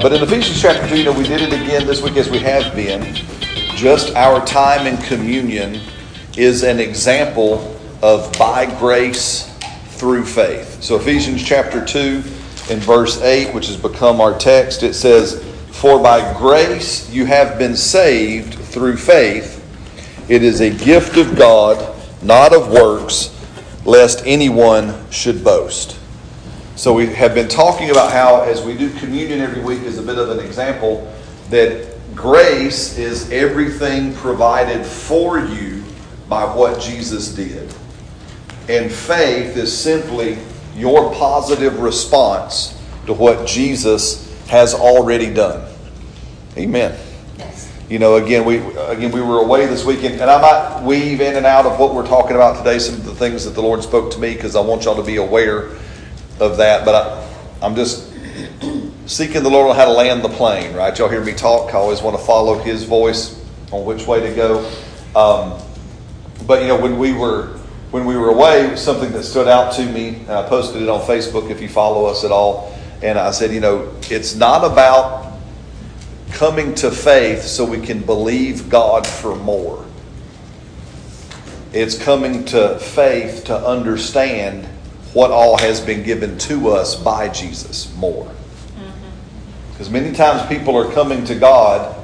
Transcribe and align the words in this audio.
But 0.00 0.12
in 0.12 0.22
Ephesians 0.22 0.62
chapter 0.62 0.88
2, 0.88 0.96
you 0.96 1.04
know, 1.04 1.12
we 1.12 1.24
did 1.24 1.40
it 1.40 1.52
again 1.52 1.84
this 1.84 2.00
week 2.00 2.16
as 2.16 2.30
we 2.30 2.38
have 2.38 2.72
been. 2.76 3.16
Just 3.74 4.14
our 4.14 4.46
time 4.46 4.86
in 4.86 4.96
communion 4.98 5.80
is 6.36 6.62
an 6.62 6.78
example 6.78 7.76
of 8.00 8.32
by 8.38 8.66
grace 8.78 9.52
through 9.88 10.24
faith. 10.24 10.80
So 10.84 10.94
Ephesians 10.94 11.42
chapter 11.44 11.84
2 11.84 12.22
in 12.70 12.78
verse 12.78 13.20
8, 13.20 13.52
which 13.52 13.66
has 13.66 13.76
become 13.76 14.20
our 14.20 14.38
text, 14.38 14.84
it 14.84 14.94
says, 14.94 15.44
For 15.72 16.00
by 16.00 16.32
grace 16.38 17.10
you 17.10 17.26
have 17.26 17.58
been 17.58 17.74
saved 17.74 18.54
through 18.54 18.98
faith. 18.98 19.56
It 20.30 20.44
is 20.44 20.60
a 20.60 20.70
gift 20.70 21.16
of 21.16 21.36
God, 21.36 21.96
not 22.22 22.54
of 22.54 22.70
works, 22.70 23.34
lest 23.84 24.22
anyone 24.24 24.94
should 25.10 25.42
boast. 25.42 25.98
So 26.88 26.94
we 26.94 27.04
have 27.08 27.34
been 27.34 27.48
talking 27.48 27.90
about 27.90 28.12
how, 28.12 28.40
as 28.40 28.62
we 28.62 28.74
do 28.74 28.88
communion 28.94 29.42
every 29.42 29.60
week, 29.60 29.82
is 29.82 29.98
a 29.98 30.02
bit 30.02 30.16
of 30.16 30.30
an 30.30 30.40
example, 30.40 31.14
that 31.50 31.86
grace 32.14 32.96
is 32.96 33.30
everything 33.30 34.14
provided 34.14 34.86
for 34.86 35.38
you 35.38 35.84
by 36.30 36.44
what 36.44 36.80
Jesus 36.80 37.28
did. 37.34 37.74
And 38.70 38.90
faith 38.90 39.58
is 39.58 39.70
simply 39.70 40.38
your 40.76 41.12
positive 41.12 41.78
response 41.78 42.80
to 43.04 43.12
what 43.12 43.46
Jesus 43.46 44.26
has 44.46 44.72
already 44.72 45.30
done. 45.30 45.70
Amen. 46.56 46.98
Yes. 47.36 47.70
You 47.90 47.98
know, 47.98 48.16
again, 48.16 48.46
we 48.46 48.60
again 48.76 49.12
we 49.12 49.20
were 49.20 49.42
away 49.42 49.66
this 49.66 49.84
weekend, 49.84 50.22
and 50.22 50.30
I 50.30 50.40
might 50.40 50.86
weave 50.86 51.20
in 51.20 51.36
and 51.36 51.44
out 51.44 51.66
of 51.66 51.78
what 51.78 51.94
we're 51.94 52.06
talking 52.06 52.34
about 52.34 52.56
today, 52.56 52.78
some 52.78 52.94
of 52.94 53.04
the 53.04 53.14
things 53.14 53.44
that 53.44 53.50
the 53.50 53.62
Lord 53.62 53.82
spoke 53.82 54.10
to 54.12 54.18
me, 54.18 54.32
because 54.32 54.56
I 54.56 54.60
want 54.60 54.84
y'all 54.84 54.96
to 54.96 55.02
be 55.02 55.16
aware 55.16 55.76
of 56.40 56.56
that, 56.58 56.84
but 56.84 56.94
I, 56.94 57.28
I'm 57.62 57.74
just 57.74 58.12
seeking 59.06 59.42
the 59.42 59.50
Lord 59.50 59.70
on 59.70 59.76
how 59.76 59.86
to 59.86 59.92
land 59.92 60.22
the 60.22 60.28
plane, 60.28 60.74
right? 60.74 60.96
Y'all 60.98 61.08
hear 61.08 61.24
me 61.24 61.32
talk. 61.32 61.74
I 61.74 61.78
always 61.78 62.02
want 62.02 62.18
to 62.18 62.24
follow 62.24 62.58
His 62.58 62.84
voice 62.84 63.42
on 63.72 63.84
which 63.84 64.06
way 64.06 64.20
to 64.20 64.34
go. 64.34 64.58
Um, 65.16 65.60
but 66.46 66.62
you 66.62 66.68
know, 66.68 66.80
when 66.80 66.98
we 66.98 67.12
were 67.12 67.58
when 67.90 68.04
we 68.04 68.16
were 68.16 68.28
away, 68.28 68.76
something 68.76 69.10
that 69.12 69.22
stood 69.22 69.48
out 69.48 69.72
to 69.74 69.84
me, 69.84 70.08
and 70.08 70.30
I 70.30 70.46
posted 70.46 70.82
it 70.82 70.88
on 70.88 71.00
Facebook 71.00 71.50
if 71.50 71.60
you 71.62 71.68
follow 71.68 72.04
us 72.04 72.22
at 72.22 72.30
all. 72.30 72.78
And 73.02 73.18
I 73.18 73.30
said, 73.30 73.52
you 73.52 73.60
know, 73.60 73.94
it's 74.10 74.34
not 74.34 74.64
about 74.64 75.38
coming 76.32 76.74
to 76.76 76.90
faith 76.90 77.42
so 77.42 77.64
we 77.64 77.80
can 77.80 78.00
believe 78.00 78.68
God 78.68 79.06
for 79.06 79.36
more. 79.36 79.86
It's 81.72 81.96
coming 81.96 82.44
to 82.46 82.78
faith 82.78 83.44
to 83.46 83.56
understand 83.56 84.68
what 85.18 85.32
all 85.32 85.58
has 85.58 85.80
been 85.80 86.04
given 86.04 86.38
to 86.38 86.68
us 86.68 86.94
by 86.94 87.28
Jesus 87.28 87.92
more. 87.96 88.32
Because 89.72 89.90
many 89.90 90.12
times 90.12 90.48
people 90.48 90.76
are 90.76 90.92
coming 90.92 91.24
to 91.24 91.34
God 91.34 91.96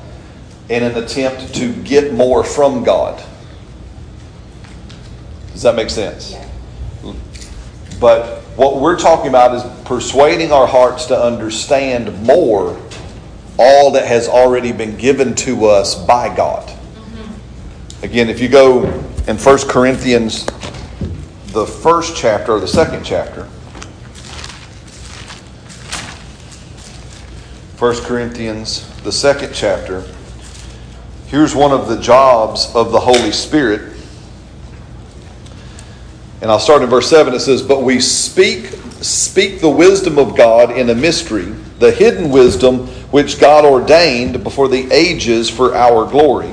in 0.69 0.83
an 0.83 0.97
attempt 0.97 1.55
to 1.55 1.73
get 1.85 2.13
more 2.13 2.43
from 2.43 2.83
God. 2.83 3.23
Does 5.53 5.63
that 5.63 5.77
make 5.77 5.91
sense? 5.91 6.33
Yeah. 6.33 7.15
But 8.01 8.41
what 8.57 8.81
we're 8.81 8.99
talking 8.99 9.29
about 9.29 9.55
is 9.55 9.63
persuading 9.85 10.51
our 10.51 10.67
hearts 10.67 11.07
to 11.07 11.17
understand 11.17 12.21
more 12.25 12.77
all 13.61 13.93
that 13.93 14.09
has 14.09 14.27
already 14.27 14.73
been 14.73 14.97
given 14.97 15.37
to 15.37 15.67
us 15.67 15.95
by 15.95 16.35
God. 16.35 16.67
Mm-hmm. 16.69 18.05
Again, 18.05 18.29
if 18.29 18.41
you 18.41 18.49
go 18.49 18.83
in 19.29 19.39
1 19.39 19.59
Corinthians 19.69 20.47
the 21.55 21.65
first 21.65 22.17
chapter 22.17 22.53
or 22.53 22.61
the 22.61 22.67
second 22.67 23.05
chapter. 23.05 23.45
1 27.79 28.03
Corinthians, 28.03 28.89
the 29.03 29.13
second 29.13 29.53
chapter. 29.55 30.05
Here's 31.29 31.55
one 31.55 31.71
of 31.71 31.89
the 31.89 32.01
jobs 32.01 32.75
of 32.75 32.91
the 32.91 32.99
Holy 32.99 33.31
Spirit. 33.31 33.97
And 36.43 36.51
I'll 36.51 36.59
start 36.59 36.83
in 36.83 36.91
verse 36.91 37.09
7. 37.09 37.33
It 37.33 37.41
says, 37.41 37.63
But 37.63 37.83
we 37.85 38.01
speak, 38.01 38.67
speak 39.01 39.61
the 39.61 39.71
wisdom 39.71 40.19
of 40.19 40.37
God 40.37 40.73
in 40.73 40.91
a 40.91 40.95
mystery, 40.95 41.55
the 41.79 41.93
hidden 41.93 42.31
wisdom 42.31 42.89
which 43.13 43.39
God 43.39 43.65
ordained 43.65 44.43
before 44.43 44.67
the 44.67 44.91
ages 44.91 45.49
for 45.49 45.75
our 45.77 46.05
glory 46.11 46.53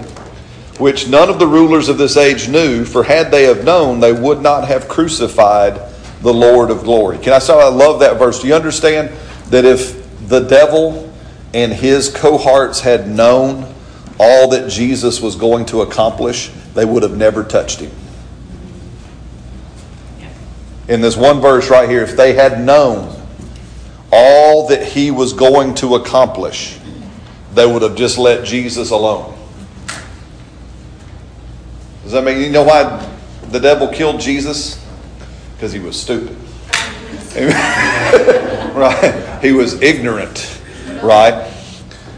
which 0.81 1.07
none 1.07 1.29
of 1.29 1.37
the 1.37 1.45
rulers 1.45 1.89
of 1.89 1.99
this 1.99 2.17
age 2.17 2.49
knew, 2.49 2.83
for 2.83 3.03
had 3.03 3.29
they 3.29 3.43
have 3.43 3.63
known, 3.63 3.99
they 3.99 4.11
would 4.11 4.41
not 4.41 4.67
have 4.67 4.87
crucified 4.87 5.79
the 6.21 6.33
Lord 6.33 6.71
of 6.71 6.83
glory. 6.83 7.19
Can 7.19 7.33
I 7.33 7.37
say 7.39 7.53
I 7.53 7.67
love 7.67 7.99
that 7.99 8.17
verse? 8.17 8.41
Do 8.41 8.47
you 8.47 8.55
understand 8.55 9.09
that 9.51 9.63
if 9.63 10.27
the 10.27 10.39
devil 10.39 11.13
and 11.53 11.71
his 11.71 12.09
cohorts 12.09 12.79
had 12.79 13.07
known 13.07 13.71
all 14.19 14.49
that 14.49 14.71
Jesus 14.71 15.21
was 15.21 15.35
going 15.35 15.67
to 15.67 15.83
accomplish, 15.83 16.49
they 16.73 16.83
would 16.83 17.03
have 17.03 17.15
never 17.15 17.43
touched 17.43 17.79
him? 17.79 17.91
In 20.87 20.99
this 20.99 21.15
one 21.15 21.41
verse 21.41 21.69
right 21.69 21.87
here, 21.87 22.01
if 22.01 22.17
they 22.17 22.33
had 22.33 22.59
known 22.59 23.15
all 24.11 24.67
that 24.69 24.83
he 24.83 25.11
was 25.11 25.33
going 25.33 25.75
to 25.75 25.93
accomplish, 25.93 26.79
they 27.53 27.71
would 27.71 27.83
have 27.83 27.95
just 27.95 28.17
let 28.17 28.43
Jesus 28.43 28.89
alone. 28.89 29.37
Does 32.11 32.25
that 32.25 32.29
mean 32.29 32.43
you 32.43 32.49
know 32.49 32.63
why 32.63 33.09
the 33.51 33.59
devil 33.61 33.87
killed 33.87 34.19
Jesus? 34.19 34.85
Because 35.55 35.71
he 35.71 35.79
was 35.79 35.97
stupid. 35.97 36.35
right? 38.75 39.39
He 39.41 39.53
was 39.53 39.81
ignorant, 39.81 40.61
right? 41.01 41.49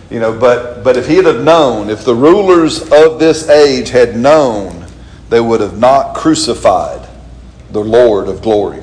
You 0.09 0.19
know, 0.19 0.35
but 0.35 0.83
but 0.83 0.97
if 0.97 1.07
he'd 1.07 1.25
have 1.25 1.43
known, 1.43 1.91
if 1.91 2.03
the 2.05 2.15
rulers 2.15 2.81
of 2.91 3.19
this 3.19 3.47
age 3.49 3.91
had 3.91 4.17
known, 4.17 4.83
they 5.29 5.39
would 5.39 5.61
have 5.61 5.77
not 5.77 6.15
crucified 6.15 7.07
the 7.69 7.83
Lord 7.83 8.27
of 8.27 8.41
glory. 8.41 8.81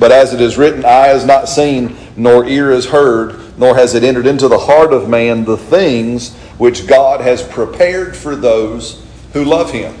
But 0.00 0.10
as 0.10 0.34
it 0.34 0.40
is 0.40 0.58
written, 0.58 0.84
eye 0.84 1.06
has 1.06 1.24
not 1.24 1.48
seen, 1.48 1.96
nor 2.16 2.44
ear 2.44 2.72
has 2.72 2.86
heard, 2.86 3.56
nor 3.56 3.76
has 3.76 3.94
it 3.94 4.02
entered 4.02 4.26
into 4.26 4.48
the 4.48 4.58
heart 4.58 4.92
of 4.92 5.08
man 5.08 5.44
the 5.44 5.56
things 5.56 6.34
which 6.58 6.88
God 6.88 7.20
has 7.20 7.40
prepared 7.40 8.16
for 8.16 8.34
those 8.34 9.06
who 9.32 9.44
love 9.44 9.70
him. 9.70 9.94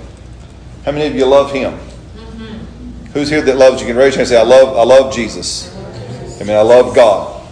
How 0.84 0.92
many 0.92 1.06
of 1.06 1.14
you 1.14 1.26
love 1.26 1.52
Him? 1.52 1.72
Mm-hmm. 1.74 3.12
Who's 3.12 3.28
here 3.28 3.42
that 3.42 3.56
loves 3.56 3.80
you? 3.80 3.86
Can 3.86 3.96
raise 3.96 4.16
your 4.16 4.24
hand 4.24 4.28
and 4.28 4.28
say, 4.28 4.40
I 4.40 4.42
love, 4.42 4.76
I 4.76 4.84
love 4.84 5.14
Jesus. 5.14 5.74
Amen. 6.40 6.56
I 6.56 6.62
love 6.62 6.94
God. 6.94 7.46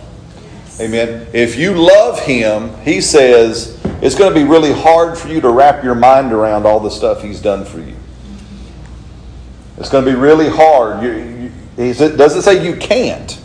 Amen. 0.80 1.26
If 1.32 1.56
you 1.56 1.74
love 1.74 2.20
Him, 2.20 2.74
He 2.82 3.00
says 3.00 3.78
it's 4.00 4.14
going 4.14 4.32
to 4.32 4.38
be 4.38 4.46
really 4.46 4.72
hard 4.72 5.18
for 5.18 5.28
you 5.28 5.40
to 5.40 5.50
wrap 5.50 5.84
your 5.84 5.94
mind 5.94 6.32
around 6.32 6.66
all 6.66 6.80
the 6.80 6.90
stuff 6.90 7.22
He's 7.22 7.40
done 7.40 7.64
for 7.64 7.80
you. 7.80 7.96
It's 9.76 9.90
going 9.90 10.04
to 10.04 10.10
be 10.10 10.16
really 10.16 10.48
hard. 10.48 11.02
You, 11.02 11.12
you, 11.12 11.52
it 11.76 12.16
doesn't 12.16 12.42
say 12.42 12.64
you 12.64 12.76
can't. 12.76 13.40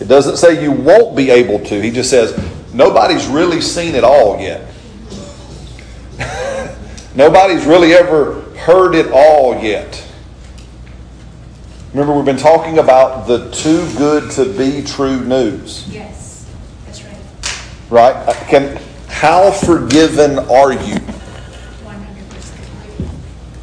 It 0.00 0.06
doesn't 0.06 0.36
say 0.36 0.62
you 0.62 0.72
won't 0.72 1.16
be 1.16 1.30
able 1.30 1.64
to. 1.66 1.80
He 1.80 1.90
just 1.90 2.10
says 2.10 2.36
nobody's 2.74 3.26
really 3.26 3.60
seen 3.60 3.94
it 3.94 4.04
all 4.04 4.40
yet. 4.40 4.71
Nobody's 7.14 7.64
really 7.64 7.94
ever 7.94 8.42
heard 8.56 8.94
it 8.94 9.10
all 9.12 9.62
yet. 9.62 10.06
Remember, 11.92 12.14
we've 12.14 12.24
been 12.24 12.38
talking 12.38 12.78
about 12.78 13.26
the 13.26 13.50
too 13.50 13.86
good 13.98 14.30
to 14.32 14.46
be 14.56 14.82
true 14.82 15.20
news. 15.20 15.86
Yes, 15.88 16.50
that's 16.86 17.04
right. 17.04 17.18
Right? 17.90 18.16
Uh, 18.28 18.32
can, 18.46 18.80
how 19.08 19.50
forgiven 19.50 20.38
are 20.38 20.72
you? 20.72 20.94
100%. 20.94 23.10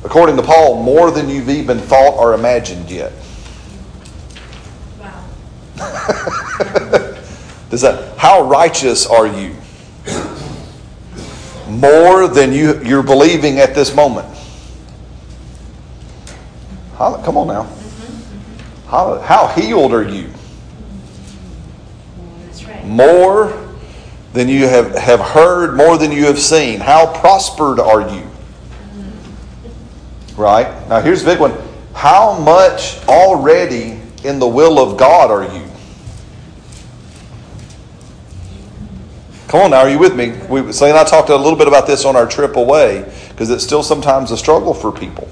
According 0.04 0.36
to 0.36 0.44
Paul, 0.44 0.84
more 0.84 1.10
than 1.10 1.28
you've 1.28 1.50
even 1.50 1.80
thought 1.80 2.20
or 2.20 2.36
imagined 2.36 2.92
yet. 2.92 3.14
Wow. 5.00 5.26
Does 7.72 7.82
that, 7.82 8.16
how 8.20 8.44
righteous 8.44 9.08
are 9.08 9.26
you? 9.26 9.56
More 11.70 12.28
than 12.28 12.52
you, 12.52 12.84
you're 12.84 13.04
believing 13.04 13.60
at 13.60 13.76
this 13.76 13.96
moment. 13.96 14.28
Come 16.98 17.38
on 17.38 17.48
now. 17.48 17.64
How, 18.88 19.20
how 19.20 19.48
healed 19.48 19.94
are 19.94 20.04
you? 20.04 20.30
More 22.84 23.68
than 24.34 24.50
you 24.50 24.68
have, 24.68 24.96
have 24.96 25.20
heard, 25.20 25.78
more 25.78 25.98
than 25.98 26.12
you 26.12 26.26
have 26.26 26.40
seen. 26.40 26.80
How 26.80 27.14
prospered 27.20 27.80
are 27.80 28.02
you? 28.02 28.24
Mm-hmm. 28.24 30.42
Right? 30.42 30.90
Now, 30.90 31.02
here's 31.02 31.24
the 31.24 31.32
big 31.32 31.40
one. 31.40 31.54
How 31.94 32.40
much 32.40 33.06
already 33.08 34.02
in 34.24 34.40
the 34.40 34.48
will 34.48 34.80
of 34.80 34.98
God 34.98 35.30
are 35.30 35.56
you? 35.56 35.69
Come 39.50 39.62
on 39.62 39.72
now, 39.72 39.80
are 39.80 39.90
you 39.90 40.00
with 40.00 40.16
me? 40.16 40.30
We, 40.48 40.72
Slay 40.72 40.90
and 40.90 40.98
I 40.98 41.04
talked 41.04 41.30
a 41.30 41.36
little 41.36 41.58
bit 41.58 41.68
about 41.68 41.86
this 41.86 42.06
on 42.06 42.16
our 42.16 42.28
trip 42.28 42.56
away 42.56 43.12
because 43.30 43.50
it's 43.50 43.64
still 43.64 43.84
sometimes 43.84 44.32
a 44.32 44.38
struggle 44.38 44.74
for 44.74 44.92
people 44.92 45.28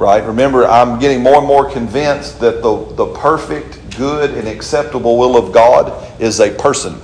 right? 0.00 0.24
Remember, 0.24 0.66
I'm 0.66 0.98
getting 0.98 1.22
more 1.22 1.36
and 1.36 1.46
more 1.46 1.70
convinced 1.70 2.40
that 2.40 2.62
the, 2.62 2.84
the 2.94 3.06
perfect, 3.14 3.96
good, 3.96 4.30
and 4.30 4.48
acceptable 4.48 5.18
will 5.18 5.36
of 5.36 5.52
God 5.52 6.20
is 6.20 6.40
a 6.40 6.50
person. 6.50 6.98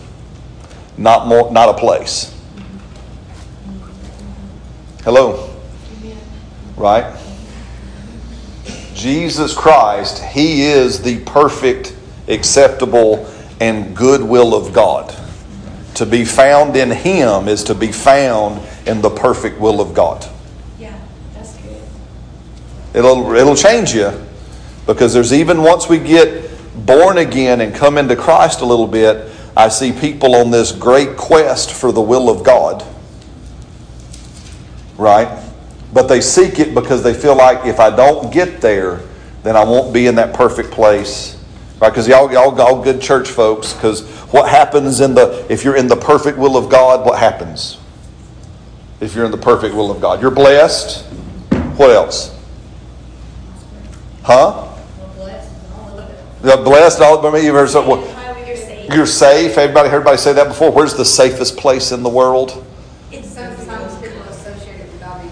not 0.96 1.26
more, 1.26 1.52
not 1.52 1.68
a 1.68 1.74
place. 1.74 2.34
Hello? 5.04 5.54
Right? 6.76 7.14
Jesus 8.94 9.54
Christ, 9.54 10.24
He 10.24 10.62
is 10.62 11.02
the 11.02 11.22
perfect, 11.24 11.94
acceptable, 12.28 13.30
and 13.60 13.94
good 13.94 14.22
will 14.22 14.54
of 14.54 14.72
God. 14.72 15.14
To 15.96 16.04
be 16.04 16.26
found 16.26 16.76
in 16.76 16.90
Him 16.90 17.48
is 17.48 17.64
to 17.64 17.74
be 17.74 17.90
found 17.90 18.60
in 18.86 19.00
the 19.00 19.08
perfect 19.08 19.58
will 19.58 19.80
of 19.80 19.94
God. 19.94 20.28
Yeah, 20.78 20.98
that's 21.34 21.56
good. 21.56 21.82
It'll, 22.92 23.34
it'll 23.34 23.56
change 23.56 23.94
you 23.94 24.12
because 24.86 25.14
there's 25.14 25.32
even 25.32 25.62
once 25.62 25.88
we 25.88 25.98
get 25.98 26.50
born 26.86 27.16
again 27.16 27.62
and 27.62 27.74
come 27.74 27.96
into 27.96 28.14
Christ 28.14 28.60
a 28.60 28.66
little 28.66 28.86
bit, 28.86 29.32
I 29.56 29.70
see 29.70 29.90
people 29.90 30.34
on 30.34 30.50
this 30.50 30.70
great 30.70 31.16
quest 31.16 31.72
for 31.72 31.92
the 31.92 32.02
will 32.02 32.28
of 32.28 32.44
God. 32.44 32.84
Right? 34.98 35.44
But 35.94 36.08
they 36.08 36.20
seek 36.20 36.58
it 36.58 36.74
because 36.74 37.02
they 37.02 37.14
feel 37.14 37.36
like 37.36 37.64
if 37.64 37.80
I 37.80 37.94
don't 37.94 38.30
get 38.30 38.60
there, 38.60 39.00
then 39.44 39.56
I 39.56 39.64
won't 39.64 39.94
be 39.94 40.08
in 40.08 40.16
that 40.16 40.34
perfect 40.34 40.72
place. 40.72 41.35
Right? 41.80 41.90
Because 41.90 42.08
y'all, 42.08 42.32
y'all, 42.32 42.58
all 42.60 42.82
good 42.82 43.00
church 43.02 43.28
folks, 43.28 43.74
because 43.74 44.08
what 44.32 44.48
happens 44.48 45.00
in 45.00 45.14
the, 45.14 45.44
if 45.50 45.62
you're 45.62 45.76
in 45.76 45.88
the 45.88 45.96
perfect 45.96 46.38
will 46.38 46.56
of 46.56 46.70
God, 46.70 47.04
what 47.04 47.18
happens? 47.18 47.78
If 49.00 49.14
you're 49.14 49.26
in 49.26 49.30
the 49.30 49.36
perfect 49.36 49.74
will 49.74 49.90
of 49.90 50.00
God, 50.00 50.22
you're 50.22 50.30
blessed. 50.30 51.04
What 51.76 51.90
else? 51.90 52.34
Huh? 54.22 54.62
The 56.40 56.56
blessed, 56.58 57.00
all, 57.00 57.26
I 57.26 57.30
mean, 57.32 57.44
you've 57.44 57.54
heard 57.54 57.68
so, 57.68 57.86
well, 57.86 58.86
You're 58.94 59.04
safe. 59.04 59.58
Everybody, 59.58 59.88
heard 59.88 59.96
everybody 59.96 60.16
say 60.16 60.32
that 60.32 60.48
before. 60.48 60.70
Where's 60.70 60.94
the 60.94 61.04
safest 61.04 61.56
place 61.56 61.92
in 61.92 62.02
the 62.02 62.08
world? 62.08 62.64
It's 63.10 63.28
Sometimes 63.28 63.96
people 63.96 64.22
associate 64.22 64.78
with 64.78 65.00
God. 65.00 65.28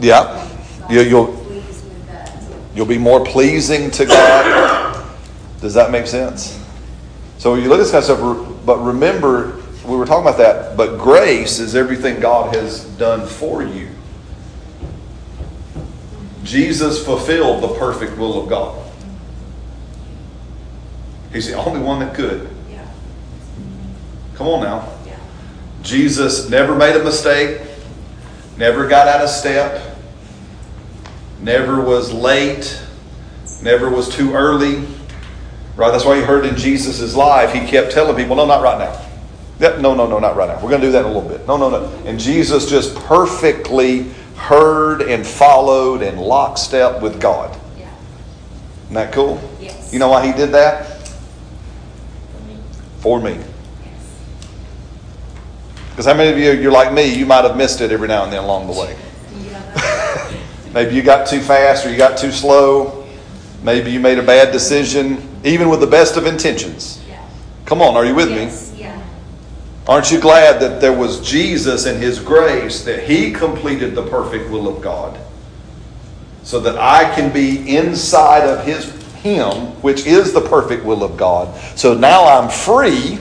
Yeah. 0.00 0.48
You, 0.90 1.00
you'll, 1.00 1.26
Pleased 1.28 1.84
with 1.84 2.06
that. 2.08 2.42
you'll 2.74 2.86
be 2.86 2.98
more 2.98 3.24
pleasing 3.24 3.90
to 3.92 4.04
God. 4.04 4.85
Does 5.60 5.74
that 5.74 5.90
make 5.90 6.06
sense? 6.06 6.62
So 7.38 7.54
you 7.54 7.68
look 7.68 7.78
at 7.78 7.84
this 7.84 7.90
kind 7.90 7.98
of 7.98 8.04
stuff, 8.04 8.66
but 8.66 8.78
remember, 8.78 9.62
we 9.86 9.96
were 9.96 10.06
talking 10.06 10.26
about 10.26 10.38
that, 10.38 10.76
but 10.76 10.98
grace 10.98 11.58
is 11.58 11.74
everything 11.76 12.20
God 12.20 12.54
has 12.54 12.84
done 12.96 13.26
for 13.26 13.62
you. 13.62 13.88
Jesus 16.42 17.04
fulfilled 17.04 17.62
the 17.62 17.68
perfect 17.74 18.16
will 18.16 18.42
of 18.42 18.48
God. 18.48 18.82
He's 21.32 21.48
the 21.48 21.54
only 21.54 21.80
one 21.80 21.98
that 22.00 22.14
could. 22.14 22.48
Yeah, 22.70 22.86
Come 24.34 24.46
on 24.46 24.62
now. 24.62 24.88
yeah. 25.04 25.18
Jesus 25.82 26.48
never 26.48 26.74
made 26.74 26.96
a 26.96 27.02
mistake, 27.04 27.60
never 28.56 28.86
got 28.86 29.08
out 29.08 29.22
of 29.22 29.28
step, 29.28 29.96
never 31.40 31.80
was 31.80 32.12
late, 32.12 32.80
never 33.62 33.90
was 33.90 34.08
too 34.08 34.32
early. 34.34 34.86
Right? 35.76 35.90
That's 35.90 36.04
why 36.04 36.16
you 36.16 36.24
heard 36.24 36.46
in 36.46 36.56
Jesus' 36.56 37.14
life, 37.14 37.52
he 37.52 37.60
kept 37.60 37.92
telling 37.92 38.16
people, 38.16 38.36
no, 38.36 38.46
not 38.46 38.62
right 38.62 38.78
now. 38.78 39.06
Yep, 39.58 39.80
no, 39.80 39.94
no, 39.94 40.06
no, 40.06 40.18
not 40.18 40.36
right 40.36 40.48
now. 40.48 40.56
We're 40.56 40.70
going 40.70 40.80
to 40.80 40.86
do 40.86 40.92
that 40.92 41.04
in 41.04 41.10
a 41.10 41.14
little 41.14 41.28
bit. 41.28 41.46
No, 41.46 41.56
no, 41.56 41.70
no. 41.70 41.86
And 42.04 42.18
Jesus 42.18 42.68
just 42.68 42.94
perfectly 42.94 44.02
heard 44.36 45.02
and 45.02 45.26
followed 45.26 46.02
and 46.02 46.20
lockstep 46.20 47.00
with 47.00 47.20
God. 47.20 47.58
Yeah. 47.78 47.90
Isn't 48.84 48.94
that 48.94 49.12
cool? 49.12 49.40
Yes. 49.60 49.92
You 49.92 49.98
know 49.98 50.08
why 50.08 50.26
he 50.26 50.32
did 50.32 50.50
that? 50.52 51.08
For 53.00 53.20
me. 53.20 53.32
Yes. 53.32 54.22
Because 55.90 56.06
how 56.06 56.14
many 56.14 56.30
of 56.30 56.38
you, 56.38 56.60
you're 56.60 56.72
like 56.72 56.92
me, 56.92 57.14
you 57.14 57.24
might 57.24 57.44
have 57.44 57.56
missed 57.56 57.80
it 57.80 57.90
every 57.92 58.08
now 58.08 58.24
and 58.24 58.32
then 58.32 58.42
along 58.42 58.66
the 58.66 58.78
way. 58.78 58.96
Yeah. 59.38 60.32
Maybe 60.72 60.94
you 60.94 61.02
got 61.02 61.28
too 61.28 61.40
fast 61.40 61.86
or 61.86 61.90
you 61.90 61.96
got 61.96 62.18
too 62.18 62.32
slow. 62.32 63.06
Maybe 63.62 63.90
you 63.90 64.00
made 64.00 64.18
a 64.18 64.22
bad 64.22 64.52
decision, 64.52 65.35
even 65.46 65.68
with 65.68 65.80
the 65.80 65.86
best 65.86 66.16
of 66.16 66.26
intentions. 66.26 67.02
Yeah. 67.08 67.24
Come 67.64 67.80
on, 67.80 67.96
are 67.96 68.04
you 68.04 68.14
with 68.14 68.30
me? 68.30 68.80
Yeah. 68.80 69.00
Aren't 69.88 70.10
you 70.10 70.20
glad 70.20 70.60
that 70.60 70.80
there 70.80 70.92
was 70.92 71.20
Jesus 71.20 71.86
and 71.86 72.02
His 72.02 72.18
grace, 72.18 72.82
that 72.84 73.04
He 73.04 73.32
completed 73.32 73.94
the 73.94 74.06
perfect 74.06 74.50
will 74.50 74.68
of 74.68 74.82
God? 74.82 75.18
So 76.42 76.60
that 76.60 76.76
I 76.76 77.14
can 77.14 77.32
be 77.32 77.76
inside 77.76 78.48
of 78.48 78.64
His 78.64 78.90
Him, 79.14 79.52
which 79.82 80.06
is 80.06 80.32
the 80.32 80.40
perfect 80.40 80.84
will 80.84 81.04
of 81.04 81.16
God. 81.16 81.56
So 81.76 81.94
now 81.94 82.24
I'm 82.24 82.50
free 82.50 83.18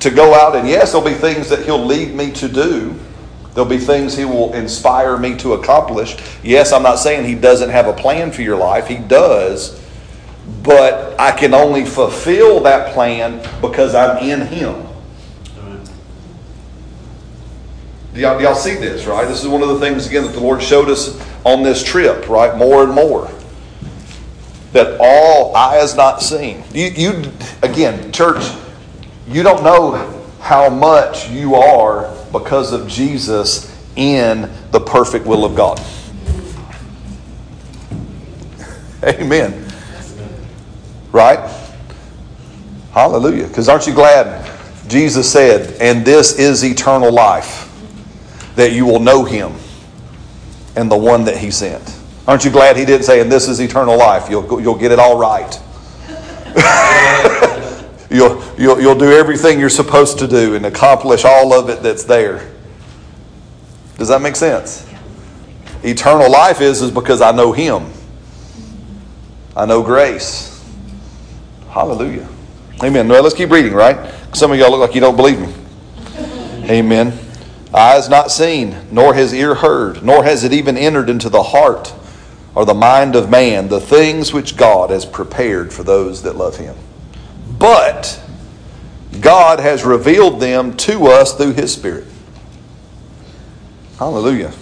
to 0.00 0.10
go 0.10 0.34
out 0.34 0.56
and 0.56 0.68
yes, 0.68 0.92
there'll 0.92 1.06
be 1.06 1.14
things 1.14 1.48
that 1.48 1.64
He'll 1.64 1.84
lead 1.84 2.14
me 2.14 2.32
to 2.32 2.48
do. 2.48 2.94
There'll 3.54 3.68
be 3.68 3.78
things 3.78 4.16
He 4.16 4.24
will 4.24 4.52
inspire 4.52 5.16
me 5.16 5.36
to 5.38 5.54
accomplish. 5.54 6.16
Yes, 6.42 6.72
I'm 6.72 6.82
not 6.82 6.96
saying 6.96 7.26
He 7.26 7.34
doesn't 7.34 7.70
have 7.70 7.86
a 7.86 7.92
plan 7.92 8.32
for 8.32 8.42
your 8.42 8.56
life, 8.56 8.86
He 8.86 8.96
does. 8.96 9.81
But 10.62 11.18
I 11.20 11.32
can 11.32 11.54
only 11.54 11.84
fulfill 11.84 12.60
that 12.60 12.94
plan 12.94 13.38
because 13.60 13.94
I'm 13.94 14.18
in 14.18 14.46
Him. 14.46 14.86
Do 18.14 18.20
y'all, 18.20 18.36
do 18.36 18.44
y'all 18.44 18.54
see 18.54 18.74
this, 18.74 19.06
right? 19.06 19.26
This 19.26 19.42
is 19.42 19.48
one 19.48 19.62
of 19.62 19.68
the 19.68 19.78
things, 19.78 20.06
again, 20.06 20.24
that 20.24 20.32
the 20.32 20.40
Lord 20.40 20.62
showed 20.62 20.90
us 20.90 21.18
on 21.44 21.62
this 21.62 21.82
trip, 21.82 22.28
right? 22.28 22.56
More 22.56 22.84
and 22.84 22.92
more. 22.92 23.30
That 24.72 24.98
all 25.00 25.56
eyes 25.56 25.96
not 25.96 26.20
seen. 26.20 26.62
You, 26.74 26.86
you 26.88 27.32
again, 27.62 28.12
church, 28.12 28.44
you 29.26 29.42
don't 29.42 29.62
know 29.62 30.22
how 30.40 30.68
much 30.68 31.30
you 31.30 31.54
are 31.54 32.14
because 32.32 32.72
of 32.72 32.86
Jesus 32.86 33.70
in 33.96 34.50
the 34.72 34.80
perfect 34.80 35.26
will 35.26 35.44
of 35.44 35.54
God. 35.54 35.80
Amen. 39.04 39.71
Right? 41.12 41.38
Hallelujah. 42.92 43.46
Because 43.46 43.68
aren't 43.68 43.86
you 43.86 43.94
glad 43.94 44.42
Jesus 44.92 45.30
said, 45.32 45.80
and 45.80 46.04
this 46.04 46.38
is 46.38 46.62
eternal 46.62 47.10
life, 47.10 47.70
that 48.56 48.72
you 48.72 48.84
will 48.84 49.00
know 49.00 49.24
him 49.24 49.54
and 50.76 50.90
the 50.90 50.96
one 50.96 51.24
that 51.24 51.38
he 51.38 51.50
sent. 51.50 51.98
Aren't 52.28 52.44
you 52.44 52.50
glad 52.50 52.76
he 52.76 52.84
didn't 52.84 53.04
say, 53.04 53.20
and 53.20 53.32
this 53.32 53.48
is 53.48 53.58
eternal 53.60 53.96
life? 53.96 54.28
You'll, 54.28 54.60
you'll 54.60 54.78
get 54.78 54.92
it 54.92 54.98
all 54.98 55.18
right. 55.18 55.58
you'll, 58.10 58.44
you'll, 58.58 58.80
you'll 58.80 58.98
do 58.98 59.12
everything 59.12 59.58
you're 59.58 59.70
supposed 59.70 60.18
to 60.18 60.28
do 60.28 60.54
and 60.56 60.66
accomplish 60.66 61.24
all 61.24 61.54
of 61.54 61.70
it 61.70 61.82
that's 61.82 62.04
there. 62.04 62.52
Does 63.96 64.08
that 64.08 64.20
make 64.20 64.36
sense? 64.36 64.86
Eternal 65.82 66.30
life 66.30 66.60
is, 66.60 66.82
is 66.82 66.90
because 66.90 67.22
I 67.22 67.32
know 67.32 67.52
him. 67.52 67.90
I 69.56 69.64
know 69.64 69.82
grace. 69.82 70.51
Hallelujah. 71.72 72.28
Amen. 72.84 73.08
Well, 73.08 73.22
let's 73.22 73.34
keep 73.34 73.50
reading, 73.50 73.72
right? 73.72 74.12
Some 74.34 74.52
of 74.52 74.58
y'all 74.58 74.70
look 74.70 74.80
like 74.80 74.94
you 74.94 75.00
don't 75.00 75.16
believe 75.16 75.40
me. 75.40 75.52
Amen. 76.68 77.18
Eyes 77.72 78.10
not 78.10 78.30
seen, 78.30 78.76
nor 78.90 79.14
has 79.14 79.32
ear 79.32 79.54
heard, 79.54 80.02
nor 80.04 80.22
has 80.22 80.44
it 80.44 80.52
even 80.52 80.76
entered 80.76 81.08
into 81.08 81.30
the 81.30 81.42
heart 81.42 81.94
or 82.54 82.66
the 82.66 82.74
mind 82.74 83.16
of 83.16 83.30
man 83.30 83.68
the 83.68 83.80
things 83.80 84.34
which 84.34 84.58
God 84.58 84.90
has 84.90 85.06
prepared 85.06 85.72
for 85.72 85.82
those 85.82 86.22
that 86.24 86.36
love 86.36 86.58
him. 86.58 86.76
But 87.58 88.22
God 89.20 89.58
has 89.58 89.82
revealed 89.82 90.40
them 90.40 90.76
to 90.78 91.06
us 91.06 91.34
through 91.34 91.54
his 91.54 91.72
Spirit. 91.72 92.04
Hallelujah. 93.98 94.52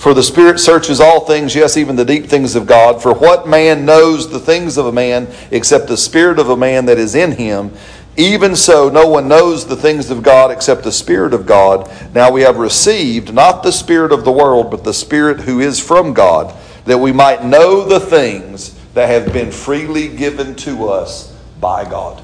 For 0.00 0.14
the 0.14 0.22
Spirit 0.22 0.58
searches 0.58 0.98
all 0.98 1.26
things, 1.26 1.54
yes, 1.54 1.76
even 1.76 1.94
the 1.94 2.06
deep 2.06 2.24
things 2.24 2.56
of 2.56 2.66
God. 2.66 3.02
For 3.02 3.12
what 3.12 3.46
man 3.46 3.84
knows 3.84 4.30
the 4.30 4.38
things 4.40 4.78
of 4.78 4.86
a 4.86 4.92
man 4.92 5.28
except 5.50 5.88
the 5.88 5.96
Spirit 5.98 6.38
of 6.38 6.48
a 6.48 6.56
man 6.56 6.86
that 6.86 6.96
is 6.96 7.14
in 7.14 7.32
him? 7.32 7.70
Even 8.16 8.56
so, 8.56 8.88
no 8.88 9.06
one 9.06 9.28
knows 9.28 9.66
the 9.66 9.76
things 9.76 10.10
of 10.10 10.22
God 10.22 10.50
except 10.50 10.84
the 10.84 10.90
Spirit 10.90 11.34
of 11.34 11.44
God. 11.44 11.92
Now 12.14 12.32
we 12.32 12.40
have 12.40 12.56
received 12.56 13.34
not 13.34 13.62
the 13.62 13.72
Spirit 13.72 14.10
of 14.10 14.24
the 14.24 14.32
world, 14.32 14.70
but 14.70 14.84
the 14.84 14.94
Spirit 14.94 15.40
who 15.40 15.60
is 15.60 15.78
from 15.78 16.14
God, 16.14 16.56
that 16.86 16.96
we 16.96 17.12
might 17.12 17.44
know 17.44 17.84
the 17.84 18.00
things 18.00 18.74
that 18.94 19.10
have 19.10 19.34
been 19.34 19.52
freely 19.52 20.08
given 20.08 20.54
to 20.54 20.88
us 20.88 21.36
by 21.60 21.84
God. 21.84 22.22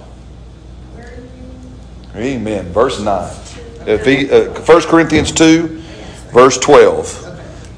Amen. 2.15 2.65
Verse 2.73 2.99
9. 3.01 3.31
Ephe- 3.87 4.33
uh, 4.33 4.61
1 4.63 4.83
Corinthians 4.85 5.31
2, 5.31 5.83
verse 6.33 6.57
12. 6.57 7.26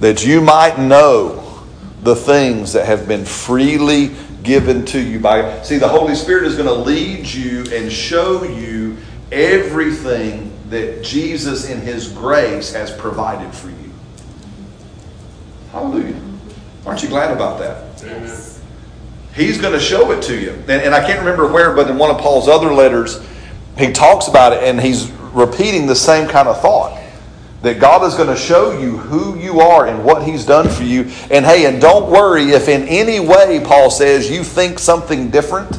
That 0.01 0.25
you 0.25 0.41
might 0.41 0.79
know 0.79 1.63
the 2.03 2.15
things 2.15 2.73
that 2.73 2.87
have 2.87 3.09
been 3.09 3.25
freely 3.25 4.15
given 4.43 4.85
to 4.87 5.01
you 5.01 5.19
by 5.19 5.63
see 5.63 5.79
the 5.79 5.89
holy 5.89 6.15
spirit 6.15 6.45
is 6.45 6.55
going 6.55 6.69
to 6.69 6.73
lead 6.73 7.27
you 7.27 7.65
and 7.73 7.91
show 7.91 8.45
you 8.45 8.97
everything 9.33 10.51
that 10.71 11.03
jesus 11.03 11.69
in 11.69 11.81
his 11.81 12.09
grace 12.13 12.73
has 12.73 12.91
provided 12.93 13.53
for 13.53 13.69
you. 13.69 13.77
Hallelujah. 15.73 16.21
Aren't 16.87 17.03
you 17.03 17.09
glad 17.09 17.31
about 17.31 17.59
that? 17.59 18.03
Yes. 18.03 18.63
He's 19.35 19.61
going 19.61 19.75
to 19.75 19.81
show 19.81 20.11
it 20.13 20.23
to 20.23 20.39
you. 20.39 20.53
And, 20.53 20.71
and 20.71 20.95
I 20.95 21.07
can't 21.07 21.19
remember 21.19 21.47
where, 21.47 21.75
but 21.75 21.91
in 21.91 21.99
one 21.99 22.11
of 22.11 22.19
Paul's 22.19 22.49
other 22.49 22.73
letters, 22.73 23.21
he 23.77 23.93
talks 23.93 24.29
about 24.29 24.53
it 24.53 24.63
and 24.65 24.81
he's 24.81 25.11
repeating 25.33 25.87
the 25.87 25.95
same 25.95 26.27
kind 26.29 26.49
of 26.49 26.61
thought 26.61 26.98
that 27.63 27.81
God 27.81 28.05
is 28.07 28.15
going 28.15 28.29
to 28.29 28.37
show 28.37 28.79
you 28.79 28.97
who 28.97 29.39
you 29.39 29.61
are 29.61 29.87
and 29.87 30.05
what 30.05 30.23
he's 30.23 30.45
done 30.45 30.69
for 30.69 30.85
you. 30.85 31.03
And 31.31 31.45
hey, 31.45 31.67
and 31.67 31.81
don't 31.81 32.11
worry 32.11 32.51
if 32.51 32.69
in 32.69 32.87
any 32.89 33.19
way, 33.21 33.61
Paul 33.65 33.91
says, 33.91 34.31
you 34.31 34.45
think 34.45 34.79
something 34.79 35.31
different, 35.31 35.77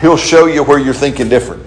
he'll 0.00 0.16
show 0.16 0.46
you 0.46 0.62
where 0.64 0.78
you're 0.78 0.94
thinking 0.94 1.28
different. 1.28 1.66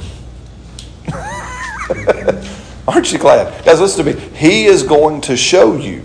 Aren't 2.88 3.12
you 3.12 3.20
glad? 3.20 3.64
Guys, 3.64 3.80
listen 3.80 4.06
to 4.06 4.14
me. 4.14 4.20
He 4.36 4.66
is 4.66 4.82
going 4.82 5.22
to 5.22 5.38
show 5.38 5.76
you, 5.76 6.04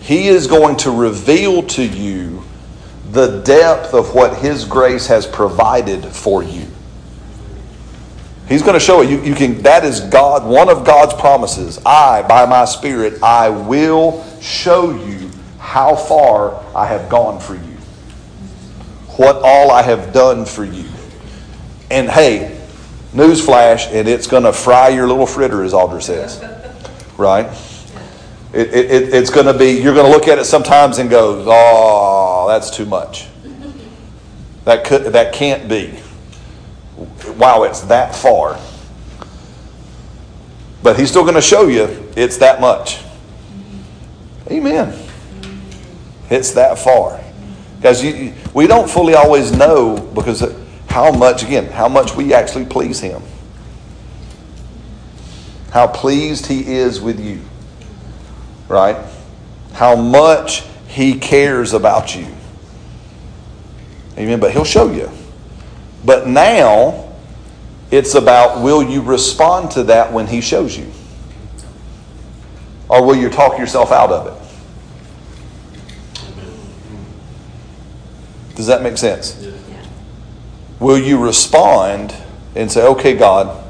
He 0.00 0.28
is 0.28 0.46
going 0.46 0.76
to 0.78 0.90
reveal 0.92 1.64
to 1.64 1.84
you 1.84 2.44
the 3.10 3.40
depth 3.42 3.92
of 3.94 4.14
what 4.14 4.38
His 4.38 4.64
grace 4.64 5.08
has 5.08 5.26
provided 5.26 6.04
for 6.04 6.44
you. 6.44 6.69
He's 8.50 8.62
going 8.62 8.74
to 8.74 8.80
show 8.80 9.00
it. 9.00 9.08
You, 9.08 9.22
you 9.22 9.36
can, 9.36 9.62
that 9.62 9.84
is 9.84 10.00
God, 10.00 10.44
one 10.44 10.68
of 10.68 10.84
God's 10.84 11.14
promises. 11.14 11.78
I, 11.86 12.22
by 12.26 12.46
my 12.46 12.64
Spirit, 12.64 13.22
I 13.22 13.48
will 13.48 14.26
show 14.40 14.90
you 14.90 15.30
how 15.60 15.94
far 15.94 16.60
I 16.74 16.84
have 16.86 17.08
gone 17.08 17.38
for 17.38 17.54
you. 17.54 17.76
What 19.16 19.36
all 19.36 19.70
I 19.70 19.82
have 19.82 20.12
done 20.12 20.44
for 20.44 20.64
you. 20.64 20.88
And 21.92 22.10
hey, 22.10 22.60
newsflash, 23.12 23.86
and 23.92 24.08
it's 24.08 24.26
going 24.26 24.42
to 24.42 24.52
fry 24.52 24.88
your 24.88 25.06
little 25.06 25.26
fritter, 25.26 25.62
as 25.62 25.72
Audra 25.72 26.02
says. 26.02 26.42
Right? 27.16 27.46
It, 28.52 28.74
it, 28.74 29.14
it's 29.14 29.30
going 29.30 29.46
to 29.46 29.56
be, 29.56 29.80
you're 29.80 29.94
going 29.94 30.06
to 30.06 30.12
look 30.12 30.26
at 30.26 30.40
it 30.40 30.44
sometimes 30.44 30.98
and 30.98 31.08
go, 31.08 31.44
oh, 31.46 32.48
that's 32.48 32.68
too 32.68 32.84
much. 32.84 33.28
That, 34.64 34.84
could, 34.84 35.12
that 35.12 35.32
can't 35.32 35.68
be. 35.68 35.99
Wow, 37.36 37.64
it's 37.64 37.80
that 37.82 38.14
far. 38.14 38.60
But 40.82 40.98
he's 40.98 41.10
still 41.10 41.22
going 41.22 41.34
to 41.34 41.40
show 41.40 41.68
you 41.68 42.08
it's 42.16 42.38
that 42.38 42.60
much. 42.60 43.02
Amen. 44.50 44.98
It's 46.28 46.52
that 46.52 46.78
far. 46.78 47.22
Because 47.76 48.02
we 48.52 48.66
don't 48.66 48.90
fully 48.90 49.14
always 49.14 49.52
know 49.52 49.96
because 50.14 50.44
how 50.88 51.12
much, 51.12 51.42
again, 51.42 51.66
how 51.66 51.88
much 51.88 52.14
we 52.14 52.34
actually 52.34 52.66
please 52.66 53.00
him. 53.00 53.22
How 55.70 55.86
pleased 55.86 56.46
he 56.46 56.74
is 56.74 57.00
with 57.00 57.20
you. 57.20 57.40
Right? 58.68 58.96
How 59.72 59.96
much 59.96 60.64
he 60.88 61.18
cares 61.18 61.72
about 61.72 62.14
you. 62.16 62.26
Amen. 64.18 64.40
But 64.40 64.52
he'll 64.52 64.64
show 64.64 64.90
you. 64.90 65.10
But 66.04 66.26
now, 66.26 67.12
it's 67.90 68.14
about 68.14 68.62
will 68.62 68.82
you 68.82 69.02
respond 69.02 69.72
to 69.72 69.84
that 69.84 70.12
when 70.12 70.26
he 70.26 70.40
shows 70.40 70.76
you? 70.76 70.90
Or 72.88 73.04
will 73.04 73.16
you 73.16 73.28
talk 73.28 73.58
yourself 73.58 73.92
out 73.92 74.10
of 74.10 74.26
it? 74.26 74.40
Does 78.56 78.66
that 78.66 78.82
make 78.82 78.98
sense? 78.98 79.38
Yeah. 79.40 79.52
Will 80.80 80.98
you 80.98 81.18
respond 81.18 82.14
and 82.54 82.70
say, 82.70 82.86
okay, 82.86 83.16
God? 83.16 83.64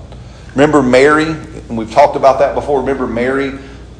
Remember 0.52 0.82
Mary? 0.82 1.28
And 1.30 1.76
we've 1.76 1.90
talked 1.90 2.16
about 2.16 2.38
that 2.40 2.54
before. 2.54 2.80
Remember 2.80 3.06
Mary 3.06 3.50